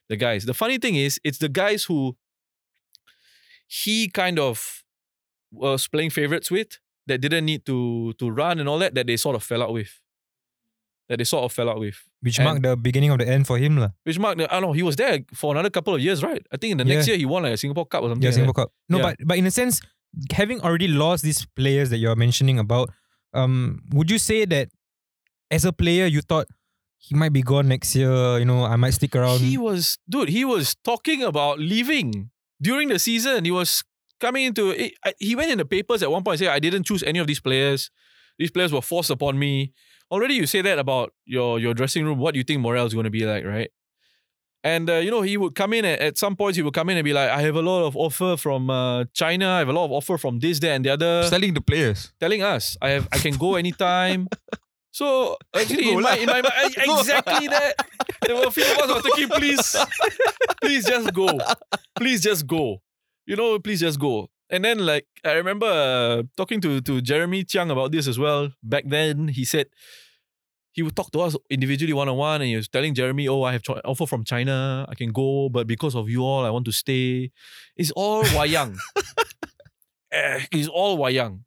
the 0.08 0.16
guys. 0.16 0.44
The 0.44 0.54
funny 0.54 0.78
thing 0.78 0.94
is, 0.94 1.20
it's 1.24 1.38
the 1.38 1.48
guys 1.48 1.84
who 1.84 2.16
he 3.66 4.08
kind 4.08 4.38
of 4.38 4.84
was 5.50 5.88
playing 5.88 6.10
favorites 6.10 6.52
with 6.52 6.78
that 7.08 7.20
didn't 7.20 7.46
need 7.46 7.66
to 7.66 8.12
to 8.14 8.30
run 8.30 8.60
and 8.60 8.68
all 8.68 8.78
that, 8.78 8.94
that 8.94 9.08
they 9.08 9.16
sort 9.16 9.34
of 9.34 9.42
fell 9.42 9.64
out 9.64 9.72
with. 9.72 10.00
That 11.10 11.18
they 11.18 11.24
sort 11.24 11.42
of 11.44 11.50
fell 11.52 11.68
out 11.68 11.80
with. 11.82 11.98
Which 12.22 12.38
And- 12.38 12.46
marked 12.46 12.62
the 12.62 12.76
beginning 12.76 13.10
of 13.10 13.18
the 13.18 13.26
end 13.26 13.44
for 13.50 13.58
him. 13.58 13.76
lah. 13.82 13.90
Which 14.04 14.16
marked, 14.18 14.38
the- 14.38 14.46
I 14.46 14.60
don't 14.60 14.70
know, 14.70 14.72
he 14.72 14.84
was 14.86 14.94
there 14.94 15.18
for 15.34 15.50
another 15.52 15.68
couple 15.68 15.92
of 15.92 16.00
years, 16.00 16.22
right? 16.22 16.40
I 16.52 16.56
think 16.56 16.70
in 16.70 16.78
the 16.78 16.84
next 16.84 17.08
year 17.08 17.16
he 17.18 17.26
won 17.26 17.42
like 17.42 17.54
a 17.54 17.56
Singapore 17.58 17.84
Cup 17.84 18.02
or 18.04 18.08
something. 18.10 18.22
Yeah, 18.22 18.28
like 18.30 18.34
Singapore 18.40 18.54
Cup. 18.64 18.72
No, 18.88 18.98
Yeah. 18.98 19.02
but 19.02 19.16
but 19.26 19.36
in 19.36 19.44
a 19.46 19.50
sense, 19.50 19.80
having 20.32 20.60
already 20.62 20.86
lost 20.88 21.24
these 21.24 21.44
players 21.56 21.90
that 21.90 21.98
you're 21.98 22.14
mentioning 22.14 22.58
about, 22.60 22.90
um, 23.34 23.82
would 23.90 24.08
you 24.08 24.18
say 24.18 24.44
that 24.46 24.68
as 25.50 25.64
a 25.64 25.72
player 25.72 26.06
you 26.06 26.20
thought 26.22 26.46
he 26.98 27.14
might 27.16 27.32
be 27.32 27.42
gone 27.42 27.66
next 27.66 27.96
year? 27.96 28.38
You 28.38 28.44
know, 28.44 28.62
I 28.64 28.76
might 28.76 28.94
stick 28.94 29.16
around. 29.16 29.40
He 29.40 29.58
was, 29.58 29.98
dude, 30.08 30.28
he 30.28 30.44
was 30.44 30.76
talking 30.84 31.22
about 31.24 31.58
leaving 31.58 32.30
during 32.62 32.86
the 32.88 32.98
season. 33.00 33.44
He 33.44 33.50
was 33.50 33.82
coming 34.20 34.44
into 34.44 34.70
it. 34.70 34.94
He 35.18 35.34
went 35.34 35.50
in 35.50 35.58
the 35.58 35.64
papers 35.64 36.02
at 36.04 36.10
one 36.10 36.22
point 36.22 36.34
and 36.40 36.46
said, 36.46 36.54
I 36.54 36.60
didn't 36.60 36.84
choose 36.84 37.02
any 37.02 37.18
of 37.18 37.26
these 37.26 37.40
players. 37.40 37.90
These 38.38 38.52
players 38.52 38.72
were 38.72 38.82
forced 38.82 39.10
upon 39.10 39.38
me. 39.38 39.72
Already 40.10 40.34
you 40.34 40.46
say 40.46 40.62
that 40.62 40.78
about 40.78 41.12
your, 41.24 41.58
your 41.58 41.74
dressing 41.74 42.04
room. 42.04 42.18
What 42.18 42.34
do 42.34 42.38
you 42.38 42.44
think 42.44 42.60
morale 42.60 42.86
is 42.86 42.94
going 42.94 43.04
to 43.04 43.10
be 43.10 43.24
like, 43.24 43.44
right? 43.44 43.70
And 44.62 44.90
uh, 44.90 44.96
you 44.96 45.10
know, 45.10 45.22
he 45.22 45.36
would 45.36 45.54
come 45.54 45.72
in 45.72 45.84
at, 45.84 46.00
at 46.00 46.18
some 46.18 46.36
points. 46.36 46.56
He 46.56 46.62
would 46.62 46.74
come 46.74 46.90
in 46.90 46.98
and 46.98 47.04
be 47.04 47.14
like, 47.14 47.30
"I 47.30 47.40
have 47.42 47.56
a 47.56 47.62
lot 47.62 47.86
of 47.86 47.96
offer 47.96 48.36
from 48.36 48.68
uh, 48.68 49.04
China. 49.14 49.48
I 49.48 49.58
have 49.60 49.70
a 49.70 49.72
lot 49.72 49.86
of 49.86 49.92
offer 49.92 50.18
from 50.18 50.38
this, 50.40 50.58
that, 50.60 50.72
and 50.72 50.84
the 50.84 50.90
other." 50.90 51.22
Selling 51.28 51.54
the 51.54 51.62
players. 51.62 52.12
telling 52.20 52.42
us 52.42 52.76
I 52.82 52.90
have 52.90 53.08
I 53.10 53.16
can 53.18 53.36
go 53.36 53.54
anytime. 53.54 54.28
So 54.92 55.36
actually 55.54 55.92
in 55.92 56.00
my, 56.02 56.16
in 56.16 56.26
my 56.26 56.42
mind 56.42 56.74
exactly 56.76 57.46
that. 57.46 57.74
There 58.22 58.34
were 58.34 58.48
a 58.48 58.50
few 58.50 58.64
of 58.64 58.78
us 58.78 58.88
were 58.92 59.00
thinking, 59.02 59.28
please, 59.28 59.76
please 60.60 60.84
just 60.84 61.14
go. 61.14 61.38
Please 61.96 62.20
just 62.20 62.44
go. 62.44 62.82
You 63.24 63.36
know, 63.36 63.58
please 63.60 63.80
just 63.80 64.00
go. 64.00 64.28
And 64.50 64.64
then 64.64 64.78
like 64.84 65.06
I 65.24 65.32
remember 65.32 65.66
uh, 65.66 66.22
talking 66.36 66.60
to 66.62 66.80
to 66.82 67.00
Jeremy 67.00 67.44
Chiang 67.44 67.70
about 67.70 67.92
this 67.92 68.08
as 68.10 68.18
well. 68.18 68.50
Back 68.62 68.84
then 68.90 69.28
he 69.28 69.44
said 69.46 69.70
he 70.72 70.82
would 70.82 70.94
talk 70.94 71.10
to 71.12 71.20
us 71.22 71.36
individually 71.50 71.92
one 71.92 72.08
on 72.08 72.16
one, 72.16 72.42
and 72.42 72.48
he 72.50 72.56
was 72.56 72.68
telling 72.68 72.94
Jeremy, 72.94 73.28
"Oh, 73.28 73.42
I 73.42 73.52
have 73.52 73.62
cho- 73.62 73.80
offer 73.84 74.06
from 74.06 74.24
China. 74.24 74.86
I 74.88 74.94
can 74.94 75.12
go, 75.14 75.48
but 75.48 75.66
because 75.66 75.94
of 75.94 76.10
you 76.10 76.22
all, 76.22 76.44
I 76.44 76.50
want 76.50 76.66
to 76.66 76.72
stay." 76.74 77.30
It's 77.76 77.90
all 77.92 78.22
wayang. 78.34 78.76
Eh, 80.12 80.42
it's 80.50 80.66
all 80.66 80.98
wayang, 80.98 81.46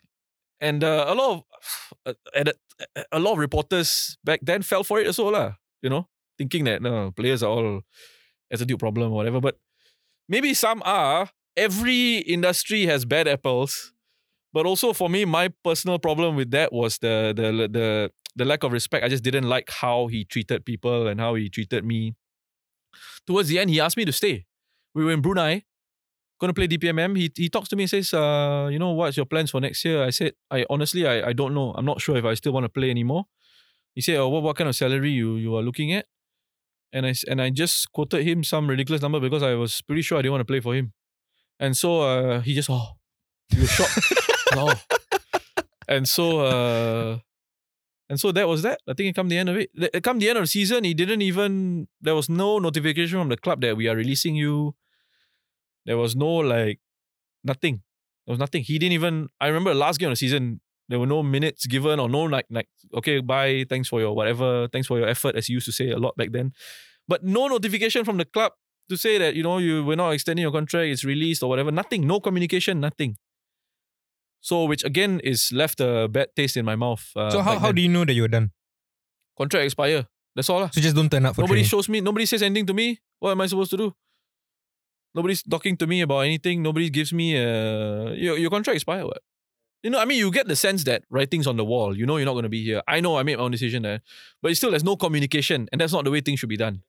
and 0.61 0.85
uh, 0.85 1.03
a 1.07 1.13
lot 1.13 1.29
of 1.35 1.43
uh, 2.07 2.13
and, 2.33 2.47
uh, 2.95 3.03
a 3.11 3.19
lot 3.19 3.33
of 3.33 3.39
reporters 3.39 4.15
back 4.23 4.39
then 4.41 4.61
fell 4.63 4.85
for 4.85 5.01
it 5.03 5.07
as 5.07 5.19
well, 5.19 5.35
lah. 5.35 5.59
You 5.83 5.89
know, 5.91 6.07
thinking 6.37 6.63
that 6.63 6.81
no 6.81 7.11
players 7.11 7.43
are 7.43 7.51
all 7.51 7.81
attitude 8.47 8.79
problem 8.79 9.11
or 9.11 9.15
whatever. 9.19 9.41
But 9.41 9.59
maybe 10.29 10.53
some 10.53 10.81
are. 10.85 11.27
Every 11.55 12.17
industry 12.17 12.85
has 12.87 13.05
bad 13.05 13.27
apples, 13.27 13.93
but 14.53 14.65
also 14.65 14.93
for 14.93 15.09
me, 15.09 15.25
my 15.25 15.49
personal 15.63 15.99
problem 15.99 16.35
with 16.35 16.51
that 16.51 16.73
was 16.73 16.97
the 16.97 17.33
the 17.35 17.67
the 17.67 18.11
the 18.35 18.45
lack 18.45 18.63
of 18.63 18.71
respect. 18.71 19.05
I 19.05 19.09
just 19.09 19.23
didn't 19.23 19.47
like 19.47 19.69
how 19.69 20.07
he 20.07 20.25
treated 20.25 20.65
people 20.65 21.07
and 21.07 21.19
how 21.19 21.35
he 21.35 21.49
treated 21.49 21.85
me. 21.85 22.15
Towards 23.27 23.49
the 23.49 23.59
end, 23.59 23.69
he 23.69 23.79
asked 23.79 23.97
me 23.97 24.05
to 24.05 24.11
stay. 24.11 24.45
We 24.93 25.05
were 25.05 25.11
in 25.11 25.21
Brunei, 25.21 25.63
gonna 26.39 26.53
play 26.53 26.67
DPMM. 26.67 27.17
He 27.17 27.31
he 27.35 27.49
talks 27.49 27.69
to 27.69 27.75
me 27.75 27.83
and 27.83 27.89
says, 27.89 28.13
uh, 28.13 28.69
you 28.71 28.79
know, 28.79 28.91
what's 28.91 29.17
your 29.17 29.25
plans 29.25 29.51
for 29.51 29.61
next 29.61 29.83
year? 29.85 30.03
I 30.03 30.09
said, 30.09 30.33
I 30.51 30.65
honestly 30.69 31.07
I, 31.07 31.29
I 31.29 31.33
don't 31.33 31.53
know. 31.53 31.73
I'm 31.77 31.85
not 31.85 32.01
sure 32.01 32.17
if 32.17 32.25
I 32.25 32.33
still 32.35 32.53
want 32.53 32.65
to 32.65 32.69
play 32.69 32.89
anymore. 32.89 33.25
He 33.95 34.01
said, 34.01 34.17
oh, 34.17 34.29
what, 34.29 34.43
what 34.43 34.55
kind 34.55 34.69
of 34.69 34.75
salary 34.75 35.11
you 35.11 35.35
you 35.35 35.55
are 35.55 35.61
looking 35.63 35.93
at? 35.93 36.05
And 36.91 37.05
I 37.05 37.13
and 37.27 37.41
I 37.41 37.49
just 37.49 37.91
quoted 37.91 38.23
him 38.23 38.43
some 38.43 38.67
ridiculous 38.67 39.01
number 39.01 39.19
because 39.19 39.43
I 39.43 39.55
was 39.55 39.81
pretty 39.81 40.01
sure 40.01 40.17
I 40.17 40.21
didn't 40.21 40.33
want 40.33 40.41
to 40.41 40.51
play 40.51 40.59
for 40.59 40.75
him. 40.75 40.93
And 41.59 41.77
so 41.77 42.01
uh, 42.01 42.41
he 42.41 42.53
just 42.53 42.69
oh, 42.69 42.97
he 43.49 43.61
was 43.61 43.69
shocked. 43.69 43.99
oh. 44.53 44.73
And 45.87 46.07
so 46.07 46.39
uh, 46.41 47.19
and 48.09 48.19
so 48.19 48.31
that 48.31 48.47
was 48.47 48.61
that. 48.63 48.79
I 48.87 48.93
think 48.93 49.09
it 49.09 49.15
come 49.15 49.29
the 49.29 49.37
end 49.37 49.49
of 49.49 49.57
it. 49.57 49.69
The- 49.73 50.01
Come 50.01 50.19
the 50.19 50.29
end 50.29 50.37
of 50.37 50.43
the 50.43 50.47
season, 50.47 50.83
he 50.83 50.93
didn't 50.93 51.21
even 51.21 51.87
there 52.01 52.15
was 52.15 52.29
no 52.29 52.59
notification 52.59 53.19
from 53.19 53.29
the 53.29 53.37
club 53.37 53.61
that 53.61 53.77
we 53.77 53.87
are 53.87 53.95
releasing 53.95 54.35
you. 54.35 54.75
There 55.85 55.97
was 55.97 56.15
no 56.15 56.27
like 56.37 56.79
nothing. 57.43 57.81
There 58.25 58.33
was 58.33 58.39
nothing. 58.39 58.63
He 58.63 58.79
didn't 58.79 58.93
even 58.93 59.29
I 59.39 59.47
remember 59.47 59.73
the 59.73 59.79
last 59.79 59.99
game 59.99 60.09
of 60.09 60.13
the 60.13 60.17
season, 60.17 60.61
there 60.89 60.99
were 60.99 61.07
no 61.07 61.23
minutes 61.23 61.65
given 61.65 61.99
or 61.99 62.09
no 62.09 62.23
like 62.23 62.45
like 62.49 62.67
okay, 62.93 63.19
bye, 63.19 63.65
thanks 63.69 63.89
for 63.89 63.99
your 63.99 64.15
whatever, 64.15 64.67
thanks 64.71 64.87
for 64.87 64.97
your 64.99 65.07
effort, 65.07 65.35
as 65.35 65.49
you 65.49 65.55
used 65.55 65.65
to 65.65 65.71
say 65.71 65.89
a 65.89 65.97
lot 65.97 66.15
back 66.15 66.31
then. 66.31 66.53
But 67.07 67.23
no 67.23 67.47
notification 67.47 68.05
from 68.05 68.17
the 68.17 68.25
club 68.25 68.53
to 68.89 68.97
say 68.97 69.17
that, 69.17 69.35
you 69.35 69.43
know, 69.43 69.57
you 69.57 69.83
were 69.83 69.95
not 69.95 70.11
extending 70.11 70.41
your 70.43 70.51
contract, 70.51 70.87
it's 70.87 71.03
released 71.03 71.43
or 71.43 71.49
whatever. 71.49 71.71
Nothing. 71.71 72.05
No 72.07 72.19
communication, 72.19 72.79
nothing. 72.79 73.17
So 74.41 74.65
which 74.65 74.83
again 74.83 75.21
is 75.23 75.51
left 75.53 75.79
a 75.79 76.07
bad 76.09 76.35
taste 76.35 76.57
in 76.57 76.65
my 76.65 76.75
mouth. 76.75 77.03
Uh, 77.15 77.29
so 77.31 77.41
how, 77.41 77.57
how 77.59 77.71
do 77.71 77.81
you 77.81 77.87
know 77.89 78.03
that 78.05 78.13
you're 78.13 78.27
done? 78.27 78.51
contract 79.37 79.65
expire? 79.65 80.05
That's 80.35 80.49
all. 80.49 80.61
lah. 80.61 80.69
So 80.69 80.81
just 80.81 80.95
don't 80.95 81.09
turn 81.09 81.25
up 81.25 81.35
for 81.35 81.41
Nobody 81.41 81.61
training. 81.61 81.69
shows 81.69 81.87
me, 81.89 82.01
nobody 82.01 82.25
says 82.25 82.41
anything 82.43 82.65
to 82.67 82.73
me. 82.73 82.99
What 83.19 83.31
am 83.31 83.41
I 83.41 83.47
supposed 83.47 83.71
to 83.71 83.77
do? 83.77 83.93
Nobody's 85.15 85.43
talking 85.43 85.77
to 85.77 85.87
me 85.87 86.01
about 86.01 86.21
anything. 86.21 86.61
Nobody 86.61 86.89
gives 86.89 87.13
me 87.13 87.37
uh 87.37 88.11
your, 88.17 88.37
your 88.37 88.49
contract 88.49 88.75
expired. 88.75 89.05
What? 89.05 89.21
You 89.83 89.89
know, 89.89 89.99
I 89.99 90.05
mean, 90.05 90.17
you 90.17 90.31
get 90.31 90.47
the 90.47 90.55
sense 90.55 90.83
that 90.85 91.03
writing's 91.09 91.45
on 91.45 91.57
the 91.57 91.65
wall. 91.65 91.95
You 91.95 92.05
know, 92.05 92.17
you're 92.17 92.25
not 92.25 92.33
going 92.33 92.43
to 92.43 92.49
be 92.49 92.63
here. 92.63 92.81
I 92.87 92.99
know 92.99 93.17
I 93.17 93.23
made 93.23 93.37
my 93.37 93.43
own 93.43 93.51
decision 93.51 93.83
there, 93.83 94.01
but 94.41 94.55
still 94.55 94.71
there's 94.71 94.83
no 94.83 94.95
communication, 94.95 95.67
and 95.71 95.81
that's 95.81 95.91
not 95.93 96.05
the 96.05 96.11
way 96.11 96.21
things 96.21 96.39
should 96.39 96.49
be 96.49 96.57
done. 96.57 96.83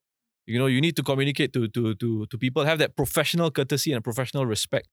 You 0.47 0.59
know, 0.59 0.66
you 0.66 0.80
need 0.80 0.97
to 0.97 1.03
communicate 1.03 1.53
to 1.55 1.68
to 1.68 1.95
to 1.95 2.26
to 2.26 2.38
people, 2.38 2.64
have 2.64 2.78
that 2.78 2.97
professional 2.97 3.51
courtesy 3.51 3.92
and 3.92 4.05
professional 4.05 4.47
respect 4.47 4.88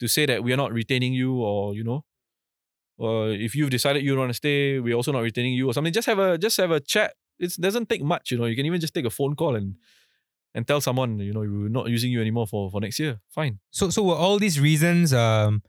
to 0.00 0.08
say 0.08 0.26
that 0.26 0.42
we 0.42 0.52
are 0.52 0.56
not 0.56 0.72
retaining 0.72 1.12
you, 1.12 1.36
or 1.36 1.74
you 1.74 1.84
know, 1.84 2.04
or 2.98 3.30
if 3.30 3.54
you've 3.54 3.70
decided 3.70 4.02
you 4.02 4.10
don't 4.12 4.20
want 4.20 4.30
to 4.30 4.34
stay, 4.34 4.78
we're 4.80 4.94
also 4.94 5.12
not 5.12 5.20
retaining 5.22 5.54
you, 5.54 5.68
or 5.68 5.74
something. 5.74 5.92
Just 5.92 6.06
have 6.06 6.18
a 6.18 6.38
just 6.38 6.56
have 6.56 6.70
a 6.70 6.80
chat. 6.80 7.14
It 7.38 7.52
doesn't 7.60 7.88
take 7.88 8.02
much. 8.02 8.30
You 8.30 8.38
know, 8.38 8.44
you 8.46 8.56
can 8.56 8.66
even 8.66 8.80
just 8.80 8.94
take 8.94 9.04
a 9.06 9.10
phone 9.10 9.34
call 9.36 9.56
and 9.56 9.76
and 10.54 10.66
tell 10.66 10.80
someone, 10.80 11.18
you 11.18 11.32
know, 11.32 11.40
we're 11.40 11.68
not 11.68 11.88
using 11.88 12.10
you 12.10 12.20
anymore 12.20 12.46
for 12.46 12.70
for 12.70 12.80
next 12.80 12.98
year. 12.98 13.20
Fine. 13.28 13.60
So 13.70 13.90
so 13.90 14.02
were 14.02 14.16
all 14.16 14.38
these 14.38 14.58
reasons 14.60 15.12
um 15.12 15.62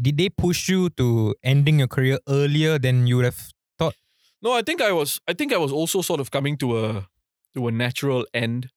did 0.00 0.16
they 0.16 0.28
push 0.28 0.68
you 0.68 0.90
to 0.90 1.34
ending 1.44 1.78
your 1.78 1.88
career 1.88 2.18
earlier 2.28 2.78
than 2.78 3.06
you 3.06 3.16
would 3.16 3.24
have 3.26 3.52
thought? 3.78 3.94
No, 4.40 4.52
I 4.52 4.62
think 4.62 4.80
I 4.80 4.92
was 4.92 5.20
I 5.28 5.32
think 5.34 5.52
I 5.52 5.58
was 5.58 5.72
also 5.72 6.02
sort 6.02 6.20
of 6.20 6.30
coming 6.30 6.56
to 6.58 6.78
a 6.78 7.08
to 7.54 7.68
a 7.68 7.72
natural 7.72 8.26
end. 8.34 8.70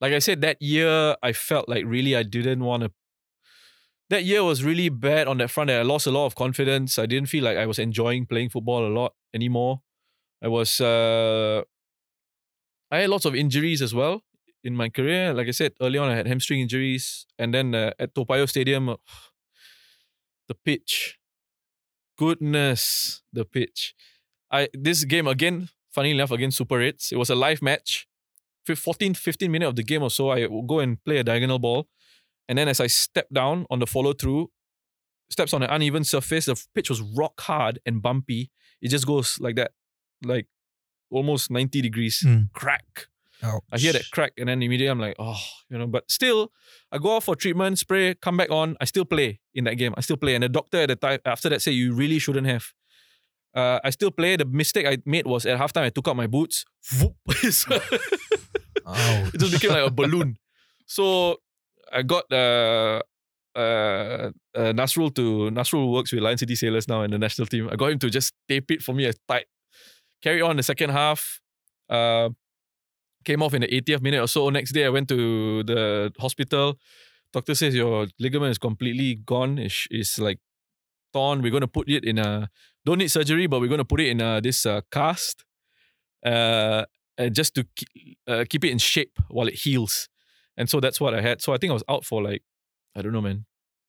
Like 0.00 0.12
I 0.12 0.18
said, 0.18 0.40
that 0.40 0.60
year 0.60 1.16
I 1.22 1.32
felt 1.32 1.68
like 1.68 1.84
really 1.86 2.16
I 2.16 2.22
didn't 2.22 2.64
want 2.64 2.82
to 2.84 2.92
that 4.10 4.24
year 4.24 4.44
was 4.44 4.62
really 4.62 4.90
bad 4.90 5.26
on 5.26 5.38
that 5.38 5.50
front. 5.50 5.70
I 5.70 5.80
lost 5.80 6.06
a 6.06 6.10
lot 6.10 6.26
of 6.26 6.34
confidence. 6.34 6.98
I 6.98 7.06
didn't 7.06 7.30
feel 7.30 7.42
like 7.44 7.56
I 7.56 7.64
was 7.64 7.78
enjoying 7.78 8.26
playing 8.26 8.50
football 8.50 8.86
a 8.86 8.92
lot 8.92 9.14
anymore. 9.32 9.80
I 10.42 10.48
was 10.48 10.80
uh 10.80 11.62
I 12.90 12.98
had 12.98 13.10
lots 13.10 13.24
of 13.24 13.34
injuries 13.34 13.80
as 13.80 13.94
well 13.94 14.22
in 14.62 14.76
my 14.76 14.90
career. 14.90 15.32
Like 15.32 15.48
I 15.48 15.52
said 15.52 15.72
early 15.80 15.98
on, 15.98 16.10
I 16.10 16.16
had 16.16 16.26
hamstring 16.26 16.60
injuries, 16.60 17.26
and 17.38 17.54
then 17.54 17.74
uh, 17.74 17.92
at 17.98 18.14
Toa 18.14 18.26
Payoh 18.26 18.48
Stadium, 18.48 18.96
the 20.46 20.54
pitch, 20.54 21.18
goodness, 22.18 23.22
the 23.32 23.46
pitch. 23.46 23.94
I 24.50 24.68
this 24.74 25.04
game 25.04 25.26
again 25.26 25.70
funny 25.92 26.10
enough, 26.10 26.30
against 26.30 26.56
Super 26.56 26.78
Reds. 26.78 27.12
It 27.12 27.18
was 27.18 27.30
a 27.30 27.34
live 27.34 27.62
match. 27.62 28.06
Fif- 28.66 28.78
14, 28.78 29.14
15 29.14 29.50
minutes 29.50 29.68
of 29.68 29.76
the 29.76 29.82
game 29.82 30.02
or 30.02 30.10
so, 30.10 30.30
I 30.30 30.46
would 30.46 30.66
go 30.66 30.80
and 30.80 31.02
play 31.04 31.18
a 31.18 31.24
diagonal 31.24 31.58
ball. 31.58 31.88
And 32.48 32.58
then 32.58 32.68
as 32.68 32.80
I 32.80 32.86
step 32.86 33.28
down 33.32 33.66
on 33.70 33.78
the 33.78 33.86
follow 33.86 34.12
through, 34.12 34.50
steps 35.30 35.54
on 35.54 35.62
an 35.62 35.70
uneven 35.70 36.04
surface, 36.04 36.46
the 36.46 36.62
pitch 36.74 36.90
was 36.90 37.00
rock 37.00 37.40
hard 37.40 37.78
and 37.86 38.02
bumpy. 38.02 38.50
It 38.80 38.88
just 38.88 39.06
goes 39.06 39.38
like 39.40 39.56
that, 39.56 39.72
like 40.24 40.46
almost 41.10 41.50
90 41.50 41.80
degrees. 41.82 42.22
Mm. 42.26 42.52
Crack. 42.52 43.06
I 43.72 43.78
hear 43.78 43.92
that 43.92 44.08
crack 44.12 44.32
and 44.38 44.48
then 44.48 44.62
immediately 44.62 44.88
I'm 44.90 45.00
like, 45.00 45.16
oh, 45.18 45.40
you 45.68 45.76
know, 45.76 45.86
but 45.88 46.08
still, 46.10 46.52
I 46.92 46.98
go 46.98 47.16
off 47.16 47.24
for 47.24 47.34
treatment, 47.34 47.78
spray, 47.78 48.14
come 48.14 48.36
back 48.36 48.50
on. 48.50 48.76
I 48.80 48.84
still 48.84 49.04
play 49.04 49.40
in 49.54 49.64
that 49.64 49.74
game. 49.74 49.94
I 49.96 50.00
still 50.00 50.16
play. 50.16 50.34
And 50.34 50.44
the 50.44 50.48
doctor 50.48 50.78
at 50.78 50.88
the 50.88 50.96
time, 50.96 51.18
after 51.24 51.48
that, 51.48 51.60
said, 51.60 51.74
you 51.74 51.92
really 51.92 52.20
shouldn't 52.20 52.46
have. 52.46 52.66
Uh, 53.54 53.80
I 53.82 53.90
still 53.90 54.10
play. 54.10 54.36
The 54.36 54.44
mistake 54.44 54.86
I 54.86 54.98
made 55.04 55.26
was 55.26 55.44
at 55.44 55.58
halftime, 55.58 55.82
I 55.82 55.90
took 55.90 56.08
out 56.08 56.16
my 56.16 56.26
boots. 56.26 56.64
It 59.34 59.38
just 59.38 59.52
became 59.52 59.70
like 59.70 59.86
a 59.86 59.90
balloon. 59.90 60.36
So 60.86 61.36
I 61.92 62.02
got 62.02 62.30
uh, 62.32 63.00
uh, 63.54 63.58
uh, 63.58 64.72
Nasrul 64.72 65.14
to, 65.14 65.50
Nasrul 65.50 65.92
works 65.92 66.12
with 66.12 66.22
Lion 66.22 66.38
City 66.38 66.54
Sailors 66.54 66.88
now 66.88 67.02
in 67.02 67.10
the 67.10 67.18
national 67.18 67.46
team. 67.46 67.68
I 67.70 67.76
got 67.76 67.92
him 67.92 67.98
to 68.00 68.10
just 68.10 68.34
tape 68.48 68.70
it 68.70 68.82
for 68.82 68.94
me 68.94 69.06
as 69.06 69.16
tight. 69.28 69.46
Carry 70.22 70.40
on 70.40 70.56
the 70.56 70.62
second 70.62 70.90
half. 70.90 71.40
Uh, 71.88 72.30
came 73.24 73.42
off 73.42 73.54
in 73.54 73.62
the 73.62 73.68
80th 73.68 74.02
minute 74.02 74.20
or 74.20 74.26
so. 74.26 74.48
Next 74.50 74.72
day, 74.72 74.84
I 74.84 74.88
went 74.88 75.08
to 75.08 75.62
the 75.64 76.12
hospital. 76.18 76.78
Doctor 77.32 77.54
says 77.54 77.74
your 77.74 78.06
ligament 78.18 78.50
is 78.50 78.58
completely 78.58 79.16
gone. 79.16 79.58
It's, 79.58 79.86
it's 79.90 80.18
like 80.18 80.38
torn. 81.12 81.42
We're 81.42 81.50
going 81.50 81.62
to 81.62 81.68
put 81.68 81.88
it 81.88 82.04
in 82.04 82.18
a, 82.18 82.48
don't 82.84 82.98
need 82.98 83.08
surgery, 83.08 83.46
but 83.46 83.60
we're 83.60 83.68
going 83.68 83.78
to 83.78 83.84
put 83.84 84.00
it 84.00 84.08
in 84.08 84.20
a, 84.20 84.40
this 84.40 84.66
uh, 84.66 84.80
cast 84.90 85.44
uh, 86.24 86.84
uh, 87.22 87.28
just 87.28 87.54
to 87.54 87.66
keep, 87.76 88.18
uh, 88.26 88.44
keep 88.48 88.64
it 88.64 88.70
in 88.70 88.78
shape 88.78 89.18
while 89.28 89.48
it 89.48 89.54
heals. 89.54 90.08
And 90.56 90.68
so 90.68 90.80
that's 90.80 91.00
what 91.00 91.14
I 91.14 91.20
had. 91.20 91.40
So 91.40 91.52
I 91.52 91.58
think 91.58 91.70
I 91.70 91.74
was 91.74 91.84
out 91.88 92.04
for 92.04 92.22
like, 92.22 92.42
I 92.94 93.02
don't 93.02 93.12
know, 93.12 93.22
man, 93.22 93.46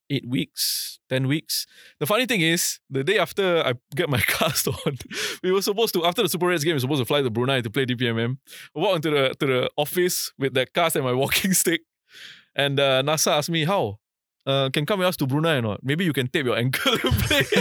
eight 0.10 0.28
weeks, 0.28 1.00
10 1.10 1.28
weeks. 1.28 1.66
The 2.00 2.06
funny 2.06 2.26
thing 2.26 2.42
is, 2.42 2.80
the 2.90 3.04
day 3.04 3.20
after 3.20 3.64
I 3.66 3.74
get 3.96 4.10
my 4.10 4.20
cast 4.28 4.68
on, 4.68 4.98
we 5.44 5.52
were 5.52 5.62
supposed 5.62 5.94
to, 5.96 6.06
after 6.06 6.22
the 6.24 6.30
Super 6.30 6.48
Reds 6.48 6.64
game, 6.64 6.72
we 6.72 6.76
were 6.76 6.80
supposed 6.82 7.02
to 7.02 7.06
fly 7.06 7.22
to 7.22 7.30
Brunei 7.30 7.62
to 7.62 7.70
play 7.70 7.86
DPMM. 7.86 8.38
I 8.76 8.80
walked 8.80 9.06
into 9.06 9.12
the, 9.12 9.36
to 9.40 9.46
the 9.46 9.70
office 9.78 10.32
with 10.38 10.54
that 10.54 10.74
cast 10.74 10.96
and 10.96 11.06
my 11.06 11.14
walking 11.24 11.54
stick. 11.54 11.82
And 12.56 12.80
uh, 12.80 13.02
NASA 13.04 13.32
asked 13.32 13.50
me, 13.50 13.66
how? 13.66 14.00
Uh, 14.46 14.70
can 14.70 14.86
come 14.86 15.00
with 15.00 15.08
us 15.08 15.16
to 15.18 15.26
Brunei 15.26 15.58
or 15.58 15.62
not? 15.62 15.80
Maybe 15.84 16.04
you 16.04 16.12
can 16.12 16.28
tape 16.28 16.46
your 16.46 16.58
ankle 16.58 16.94
and 17.02 17.14
play. 17.14 17.44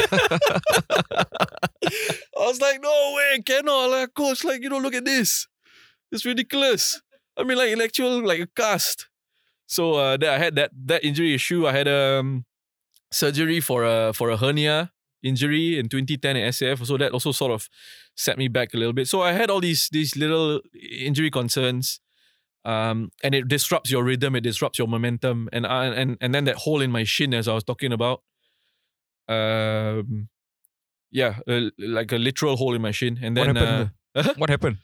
I 2.42 2.46
was 2.46 2.60
like, 2.60 2.82
no 2.82 3.14
way, 3.16 3.40
cannot. 3.46 3.90
Like, 3.90 4.14
coach, 4.14 4.42
like, 4.42 4.62
you 4.62 4.68
know, 4.68 4.78
look 4.78 4.94
at 4.94 5.04
this. 5.04 5.46
It's 6.12 6.24
ridiculous. 6.24 7.00
I 7.36 7.44
mean, 7.44 7.58
like, 7.58 7.72
an 7.72 7.80
actual, 7.80 8.24
like, 8.24 8.40
a 8.40 8.46
cast. 8.46 9.08
So 9.66 9.94
uh, 9.94 10.16
that 10.18 10.28
I 10.28 10.38
had 10.38 10.54
that 10.56 10.70
that 10.86 11.02
injury 11.02 11.32
issue. 11.32 11.66
I 11.66 11.72
had 11.72 11.88
um 11.88 12.44
surgery 13.10 13.60
for 13.60 13.84
a 13.84 14.12
for 14.12 14.28
a 14.28 14.36
hernia 14.36 14.92
injury 15.22 15.78
in 15.78 15.88
2010 15.88 16.36
at 16.36 16.52
SAF. 16.52 16.84
So 16.84 16.98
that 16.98 17.12
also 17.12 17.32
sort 17.32 17.52
of 17.52 17.68
set 18.14 18.36
me 18.36 18.48
back 18.48 18.74
a 18.74 18.76
little 18.76 18.92
bit. 18.92 19.08
So 19.08 19.22
I 19.22 19.32
had 19.32 19.48
all 19.48 19.60
these 19.60 19.88
these 19.90 20.14
little 20.14 20.60
injury 20.74 21.30
concerns. 21.30 22.00
Um, 22.64 23.10
and 23.24 23.34
it 23.34 23.48
disrupts 23.48 23.90
your 23.90 24.04
rhythm, 24.04 24.36
it 24.36 24.42
disrupts 24.42 24.78
your 24.78 24.86
momentum, 24.86 25.48
and 25.52 25.66
I, 25.66 25.86
and 25.86 26.16
and 26.20 26.32
then 26.32 26.44
that 26.44 26.56
hole 26.58 26.80
in 26.80 26.92
my 26.92 27.02
shin, 27.02 27.34
as 27.34 27.48
I 27.48 27.54
was 27.54 27.64
talking 27.64 27.92
about, 27.92 28.22
um, 29.28 30.28
yeah, 31.10 31.40
uh, 31.48 31.70
like 31.76 32.12
a 32.12 32.18
literal 32.18 32.56
hole 32.56 32.74
in 32.74 32.82
my 32.82 32.92
shin. 32.92 33.18
And 33.20 33.36
then 33.36 33.56
happened 33.56 33.90
uh, 34.14 34.34
What 34.36 34.50
happened? 34.50 34.78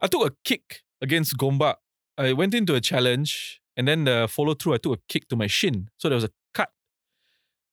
I 0.00 0.06
took 0.06 0.26
a 0.26 0.34
kick 0.44 0.82
against 1.00 1.36
Gombak. 1.36 1.76
I 2.18 2.32
went 2.32 2.54
into 2.54 2.74
a 2.74 2.80
challenge 2.80 3.60
and 3.76 3.88
then 3.88 4.04
the 4.04 4.28
follow 4.30 4.54
through, 4.54 4.74
I 4.74 4.78
took 4.78 4.98
a 4.98 5.02
kick 5.08 5.28
to 5.28 5.36
my 5.36 5.46
shin. 5.46 5.88
So 5.98 6.08
there 6.08 6.16
was 6.16 6.24
a 6.24 6.30
cut. 6.54 6.70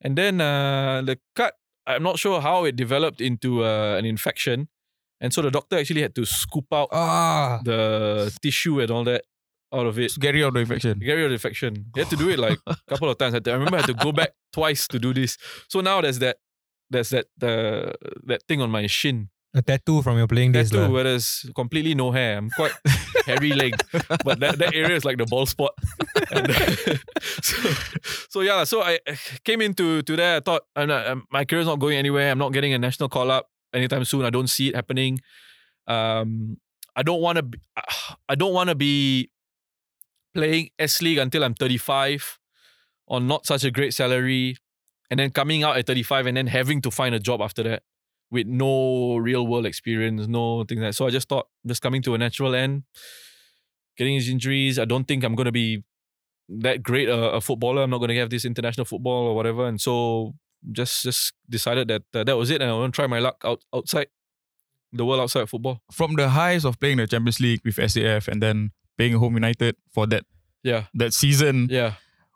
And 0.01 0.17
then 0.17 0.39
uh, 0.41 1.01
the 1.05 1.19
cut, 1.35 1.55
I'm 1.85 2.03
not 2.03 2.19
sure 2.19 2.39
how 2.41 2.63
it 2.65 2.75
developed 2.75 3.21
into 3.21 3.63
uh, 3.65 3.97
an 3.97 4.05
infection. 4.05 4.69
And 5.21 5.33
so 5.33 5.41
the 5.41 5.51
doctor 5.51 5.77
actually 5.77 6.01
had 6.01 6.15
to 6.15 6.25
scoop 6.25 6.65
out 6.71 6.87
Ah, 6.93 7.59
the 7.65 8.31
tissue 8.41 8.79
and 8.79 8.89
all 8.89 9.03
that 9.03 9.23
out 9.73 9.85
of 9.85 9.99
it. 9.99 10.13
Get 10.17 10.33
rid 10.33 10.43
of 10.43 10.53
the 10.53 10.61
infection. 10.61 10.99
Get 10.99 11.13
rid 11.13 11.25
of 11.25 11.29
the 11.31 11.33
infection. 11.33 11.85
He 11.93 11.99
had 11.99 12.09
to 12.09 12.15
do 12.15 12.29
it 12.29 12.39
like 12.39 12.57
a 12.65 12.77
couple 12.87 13.09
of 13.09 13.17
times. 13.17 13.35
I 13.35 13.41
I 13.49 13.53
remember 13.53 13.75
I 13.77 13.81
had 13.81 13.87
to 13.87 13.93
go 13.93 14.13
back 14.13 14.31
twice 14.53 14.87
to 14.87 14.99
do 14.99 15.13
this. 15.13 15.37
So 15.67 15.81
now 15.81 15.99
there's 15.99 16.19
that 16.19 16.37
there's 16.89 17.09
that 17.09 17.25
uh, 17.43 17.91
that 18.23 18.43
thing 18.47 18.61
on 18.61 18.71
my 18.71 18.87
shin 18.87 19.29
a 19.53 19.61
tattoo 19.61 20.01
from 20.01 20.17
your 20.17 20.27
playing 20.27 20.51
days. 20.51 20.69
tattoo, 20.69 20.91
whereas 20.91 21.45
completely 21.55 21.95
no 21.95 22.11
hair. 22.11 22.37
I'm 22.37 22.49
quite 22.51 22.71
hairy 23.25 23.53
legged, 23.53 23.83
but 24.23 24.39
that, 24.39 24.59
that 24.59 24.75
area 24.75 24.95
is 24.95 25.05
like 25.05 25.17
the 25.17 25.25
ball 25.25 25.45
spot. 25.45 25.73
And, 26.31 26.53
so, 27.41 27.57
so 28.29 28.41
yeah, 28.41 28.63
so 28.63 28.83
I 28.83 28.99
came 29.43 29.61
into 29.61 30.03
to 30.03 30.15
that. 30.17 30.35
I 30.35 30.39
thought 30.41 30.61
I'm 30.75 30.87
not, 30.89 31.07
um, 31.07 31.25
my 31.31 31.43
career's 31.43 31.65
not 31.65 31.79
going 31.79 31.97
anywhere. 31.97 32.29
I'm 32.29 32.37
not 32.37 32.53
getting 32.53 32.71
a 32.71 32.77
national 32.77 33.09
call 33.09 33.31
up 33.31 33.49
anytime 33.73 34.05
soon. 34.05 34.25
I 34.25 34.29
don't 34.29 34.47
see 34.47 34.67
it 34.67 34.75
happening. 34.75 35.21
Um, 35.87 36.57
I 36.95 37.01
don't 37.01 37.21
want 37.21 37.37
to. 37.39 37.59
I 38.27 38.35
don't 38.35 38.53
want 38.53 38.69
to 38.69 38.75
be 38.75 39.31
playing 40.35 40.69
S 40.77 41.01
League 41.01 41.17
until 41.17 41.43
I'm 41.43 41.55
35 41.55 42.37
on 43.07 43.25
not 43.25 43.47
such 43.47 43.63
a 43.63 43.71
great 43.71 43.95
salary, 43.95 44.57
and 45.09 45.19
then 45.19 45.31
coming 45.31 45.63
out 45.63 45.77
at 45.77 45.87
35 45.87 46.27
and 46.27 46.37
then 46.37 46.47
having 46.47 46.79
to 46.81 46.91
find 46.91 47.15
a 47.15 47.19
job 47.19 47.41
after 47.41 47.63
that 47.63 47.81
with 48.31 48.47
no 48.47 49.17
real 49.17 49.47
world 49.47 49.65
experience, 49.65 50.27
no 50.27 50.63
things 50.63 50.81
like 50.81 50.89
that. 50.89 50.93
So 50.93 51.07
I 51.07 51.09
just 51.09 51.27
thought 51.27 51.47
just 51.65 51.81
coming 51.81 52.01
to 52.03 52.13
a 52.13 52.17
natural 52.17 52.55
end, 52.55 52.83
getting 53.97 54.15
his 54.15 54.29
injuries. 54.29 54.77
I 54.77 54.85
don't 54.85 55.07
think 55.07 55.23
I'm 55.23 55.35
going 55.35 55.45
to 55.45 55.51
be 55.51 55.83
that 56.49 56.83
great 56.83 57.09
a, 57.09 57.31
a 57.31 57.41
footballer. 57.41 57.83
I'm 57.83 57.89
not 57.89 57.99
going 57.99 58.09
to 58.09 58.17
have 58.17 58.29
this 58.29 58.45
international 58.45 58.85
football 58.85 59.27
or 59.27 59.35
whatever. 59.35 59.67
And 59.67 59.79
so 59.79 60.35
just 60.71 61.03
just 61.03 61.33
decided 61.49 61.87
that 61.87 62.03
uh, 62.13 62.23
that 62.23 62.37
was 62.37 62.49
it. 62.49 62.61
And 62.61 62.69
I 62.69 62.73
want 62.73 62.93
to 62.93 62.95
try 62.95 63.07
my 63.07 63.19
luck 63.19 63.41
out 63.43 63.63
outside 63.73 64.07
the 64.91 65.05
world 65.05 65.21
outside 65.21 65.41
of 65.41 65.49
football. 65.49 65.81
From 65.91 66.15
the 66.15 66.29
highs 66.29 66.65
of 66.65 66.79
playing 66.79 66.97
the 66.97 67.07
Champions 67.07 67.39
League 67.39 67.61
with 67.63 67.77
SAF 67.77 68.27
and 68.27 68.41
then 68.41 68.71
playing 68.97 69.13
home 69.13 69.35
United 69.35 69.75
for 69.93 70.07
that 70.07 70.25
Yeah, 70.63 70.85
that 70.93 71.13
season, 71.13 71.67
yeah. 71.69 71.93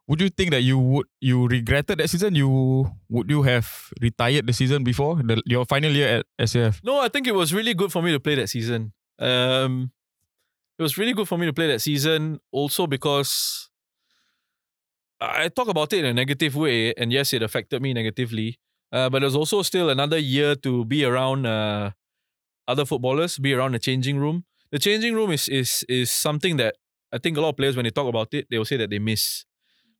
Would 0.07 0.19
you 0.19 0.29
think 0.29 0.51
that 0.51 0.61
you 0.61 0.77
would 0.77 1.07
you 1.21 1.47
regretted 1.47 1.99
that 1.99 2.09
season? 2.09 2.35
You 2.35 2.91
would 3.09 3.29
you 3.29 3.43
have 3.43 3.89
retired 4.01 4.47
the 4.47 4.53
season 4.53 4.83
before 4.83 5.15
the, 5.15 5.41
your 5.45 5.65
final 5.65 5.91
year 5.91 6.19
at 6.19 6.25
SAF? 6.47 6.81
No, 6.83 6.99
I 6.99 7.07
think 7.07 7.27
it 7.27 7.35
was 7.35 7.53
really 7.53 7.73
good 7.73 7.91
for 7.91 8.01
me 8.01 8.11
to 8.11 8.19
play 8.19 8.35
that 8.35 8.49
season. 8.49 8.93
Um, 9.19 9.91
it 10.77 10.83
was 10.83 10.97
really 10.97 11.13
good 11.13 11.27
for 11.27 11.37
me 11.37 11.45
to 11.45 11.53
play 11.53 11.67
that 11.67 11.81
season 11.81 12.39
also 12.51 12.87
because 12.87 13.69
I 15.21 15.47
talk 15.47 15.69
about 15.69 15.93
it 15.93 15.99
in 15.99 16.05
a 16.05 16.13
negative 16.13 16.55
way, 16.55 16.93
and 16.95 17.13
yes, 17.13 17.31
it 17.31 17.41
affected 17.41 17.81
me 17.81 17.93
negatively. 17.93 18.59
Uh, 18.91 19.09
but 19.09 19.19
there's 19.19 19.35
also 19.35 19.61
still 19.61 19.89
another 19.89 20.17
year 20.17 20.55
to 20.55 20.85
be 20.85 21.05
around 21.05 21.45
uh, 21.45 21.91
other 22.67 22.85
footballers, 22.85 23.39
be 23.39 23.53
around 23.53 23.73
the 23.73 23.79
changing 23.79 24.17
room. 24.17 24.43
The 24.71 24.79
changing 24.79 25.15
room 25.15 25.31
is 25.31 25.47
is 25.47 25.85
is 25.87 26.11
something 26.11 26.57
that 26.57 26.75
I 27.11 27.19
think 27.19 27.37
a 27.37 27.41
lot 27.41 27.49
of 27.49 27.57
players 27.57 27.75
when 27.77 27.85
they 27.85 27.91
talk 27.91 28.07
about 28.07 28.33
it, 28.33 28.47
they 28.51 28.57
will 28.57 28.65
say 28.65 28.77
that 28.77 28.89
they 28.89 28.99
miss 28.99 29.45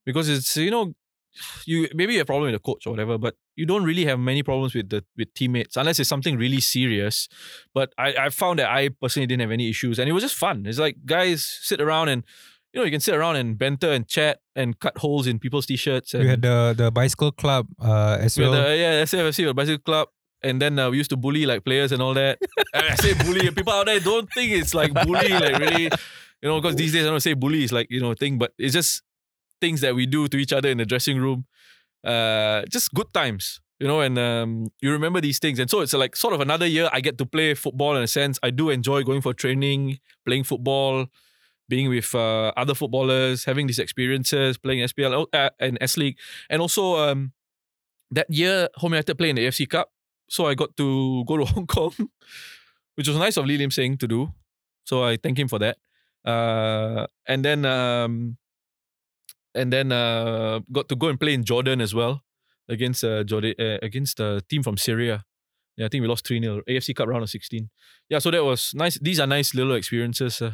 because 0.06 0.30
it's 0.30 0.56
you 0.58 0.72
know 0.72 0.94
you 1.66 1.88
maybe 1.94 2.14
you 2.14 2.20
have 2.20 2.26
a 2.26 2.32
problem 2.32 2.52
with 2.52 2.62
the 2.62 2.66
coach 2.72 2.86
or 2.88 2.92
whatever, 2.92 3.18
but 3.18 3.36
you 3.56 3.66
don't 3.66 3.84
really 3.84 4.06
have 4.06 4.20
many 4.20 4.44
problems 4.44 4.74
with 4.74 4.90
the 4.90 5.04
with 5.18 5.34
teammates 5.34 5.78
unless 5.78 6.00
it's 6.00 6.10
something 6.10 6.38
really 6.38 6.60
serious. 6.60 7.28
But 7.74 7.94
I, 7.98 8.16
I 8.26 8.30
found 8.30 8.60
that 8.60 8.70
I 8.70 8.90
personally 8.90 9.28
didn't 9.28 9.42
have 9.42 9.52
any 9.52 9.70
issues 9.70 10.00
and 10.00 10.10
it 10.10 10.14
was 10.14 10.24
just 10.24 10.36
fun. 10.36 10.66
It's 10.66 10.80
like 10.80 10.98
guys 11.06 11.46
sit 11.46 11.82
around 11.82 12.10
and 12.10 12.24
you 12.74 12.80
know 12.80 12.86
you 12.86 12.92
can 12.92 13.02
sit 13.02 13.16
around 13.16 13.36
and 13.36 13.58
banter 13.58 13.92
and 13.92 14.08
chat 14.08 14.40
and 14.56 14.80
cut 14.80 14.98
holes 14.98 15.28
in 15.28 15.40
people's 15.40 15.66
t-shirts. 15.66 16.14
And 16.14 16.24
We 16.24 16.30
had 16.30 16.42
the 16.42 16.74
the 16.78 16.92
bicycle 16.92 17.32
club 17.32 17.68
uh, 17.80 18.18
as 18.20 18.38
we 18.38 18.44
well. 18.44 18.54
the, 18.54 18.76
yeah, 18.76 19.04
SAFFC, 19.04 19.46
the 19.46 19.54
bicycle 19.54 19.80
club. 19.84 20.08
And 20.46 20.62
then 20.62 20.78
uh, 20.78 20.90
we 20.90 20.98
used 20.98 21.10
to 21.12 21.16
bully 21.16 21.46
like 21.46 21.64
players 21.64 21.94
and 21.94 22.02
all 22.02 22.14
that. 22.16 22.38
And 22.74 22.86
I 22.86 22.96
say 22.96 23.14
bully, 23.14 23.50
people 23.52 23.72
out 23.72 23.86
there 23.86 24.00
don't 24.02 24.28
think 24.34 24.52
it's 24.52 24.74
like 24.74 24.94
bully, 24.94 25.30
like 25.30 25.58
really, 25.58 25.84
you 25.84 25.90
know, 26.50 26.60
because 26.60 26.76
these 26.76 26.92
days 26.92 27.06
I 27.06 27.10
don't 27.10 27.22
say 27.22 27.34
bully 27.34 27.64
is 27.64 27.72
like, 27.72 27.88
you 27.90 28.02
know, 28.02 28.14
thing, 28.14 28.38
but 28.38 28.52
it's 28.58 28.74
just 28.74 29.04
things 29.64 29.80
that 29.80 29.96
we 29.96 30.06
do 30.06 30.28
to 30.28 30.38
each 30.44 30.52
other 30.52 30.70
in 30.74 30.78
the 30.78 30.86
dressing 30.86 31.18
room. 31.26 31.46
Uh, 32.04 32.64
just 32.70 32.94
good 32.94 33.08
times, 33.14 33.62
you 33.80 33.88
know, 33.88 34.02
and 34.02 34.20
um, 34.20 34.68
you 34.82 34.92
remember 34.92 35.22
these 35.22 35.40
things. 35.40 35.58
And 35.58 35.70
so 35.70 35.80
it's 35.80 35.94
like 35.94 36.18
sort 36.18 36.34
of 36.34 36.42
another 36.42 36.68
year 36.68 36.90
I 36.92 37.00
get 37.00 37.18
to 37.20 37.26
play 37.26 37.54
football 37.54 37.96
in 37.96 38.04
a 38.04 38.12
sense. 38.20 38.36
I 38.44 38.50
do 38.50 38.70
enjoy 38.70 39.04
going 39.04 39.22
for 39.22 39.34
training, 39.34 40.00
playing 40.26 40.44
football, 40.44 41.08
being 41.70 41.88
with 41.90 42.14
uh, 42.14 42.52
other 42.58 42.76
footballers, 42.76 43.46
having 43.46 43.68
these 43.68 43.80
experiences, 43.80 44.58
playing 44.58 44.86
SPL 44.86 45.28
uh, 45.32 45.50
and 45.60 45.78
S 45.80 45.96
League. 45.96 46.18
And 46.50 46.62
also 46.62 46.98
um, 46.98 47.32
that 48.12 48.28
year, 48.30 48.68
Home 48.82 48.92
United 48.92 49.16
played 49.16 49.30
in 49.30 49.36
the 49.38 49.48
AFC 49.48 49.70
Cup. 49.70 49.88
So 50.30 50.46
I 50.46 50.56
got 50.56 50.76
to 50.76 51.24
go 51.24 51.38
to 51.38 51.46
Hong 51.54 51.68
Kong, 51.68 51.94
which 52.96 53.08
was 53.08 53.18
nice 53.18 53.38
of 53.38 53.46
Lee 53.46 53.58
Lim 53.58 53.72
Sing 53.72 53.98
to 53.98 54.08
do. 54.08 54.34
So 54.84 55.06
I 55.06 55.16
thank 55.16 55.40
him 55.40 55.48
for 55.48 55.60
that. 55.60 55.78
Uh, 56.26 57.08
and 57.28 57.46
then 57.46 57.64
um, 57.64 58.38
and 59.56 59.72
then 59.72 59.92
uh, 59.92 60.60
got 60.72 60.90
to 60.90 60.96
go 60.96 61.08
and 61.08 61.20
play 61.20 61.34
in 61.34 61.44
Jordan 61.44 61.82
as 61.82 61.94
well 61.94 62.22
against 62.70 63.04
uh, 63.04 63.24
Jordan 63.24 63.54
uh, 63.60 63.78
against 63.82 64.20
a 64.20 64.42
team 64.50 64.64
from 64.64 64.78
Syria. 64.78 65.24
Yeah, 65.78 65.88
I 65.88 65.90
think 65.90 66.02
we 66.04 66.08
lost 66.08 66.28
3 66.28 66.40
0. 66.40 66.62
AFC 66.70 66.96
Cup 66.96 67.08
round 67.08 67.24
of 67.24 67.30
16. 67.30 67.70
Yeah, 68.10 68.20
so 68.20 68.30
that 68.32 68.44
was 68.44 68.74
nice. 68.76 69.00
These 69.00 69.20
are 69.20 69.28
nice 69.28 69.56
little 69.56 69.76
experiences. 69.76 70.42
Uh, 70.42 70.52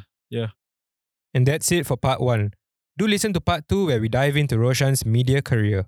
And 1.34 1.46
that's 1.46 1.72
it 1.72 1.86
for 1.86 1.98
part 1.98 2.22
one. 2.22 2.52
Do 2.98 3.08
listen 3.08 3.34
to 3.34 3.42
part 3.42 3.68
two 3.68 3.86
where 3.88 4.00
we 4.00 4.10
dive 4.10 4.38
into 4.38 4.58
Roshan's 4.58 5.06
media 5.06 5.42
career. 5.42 5.88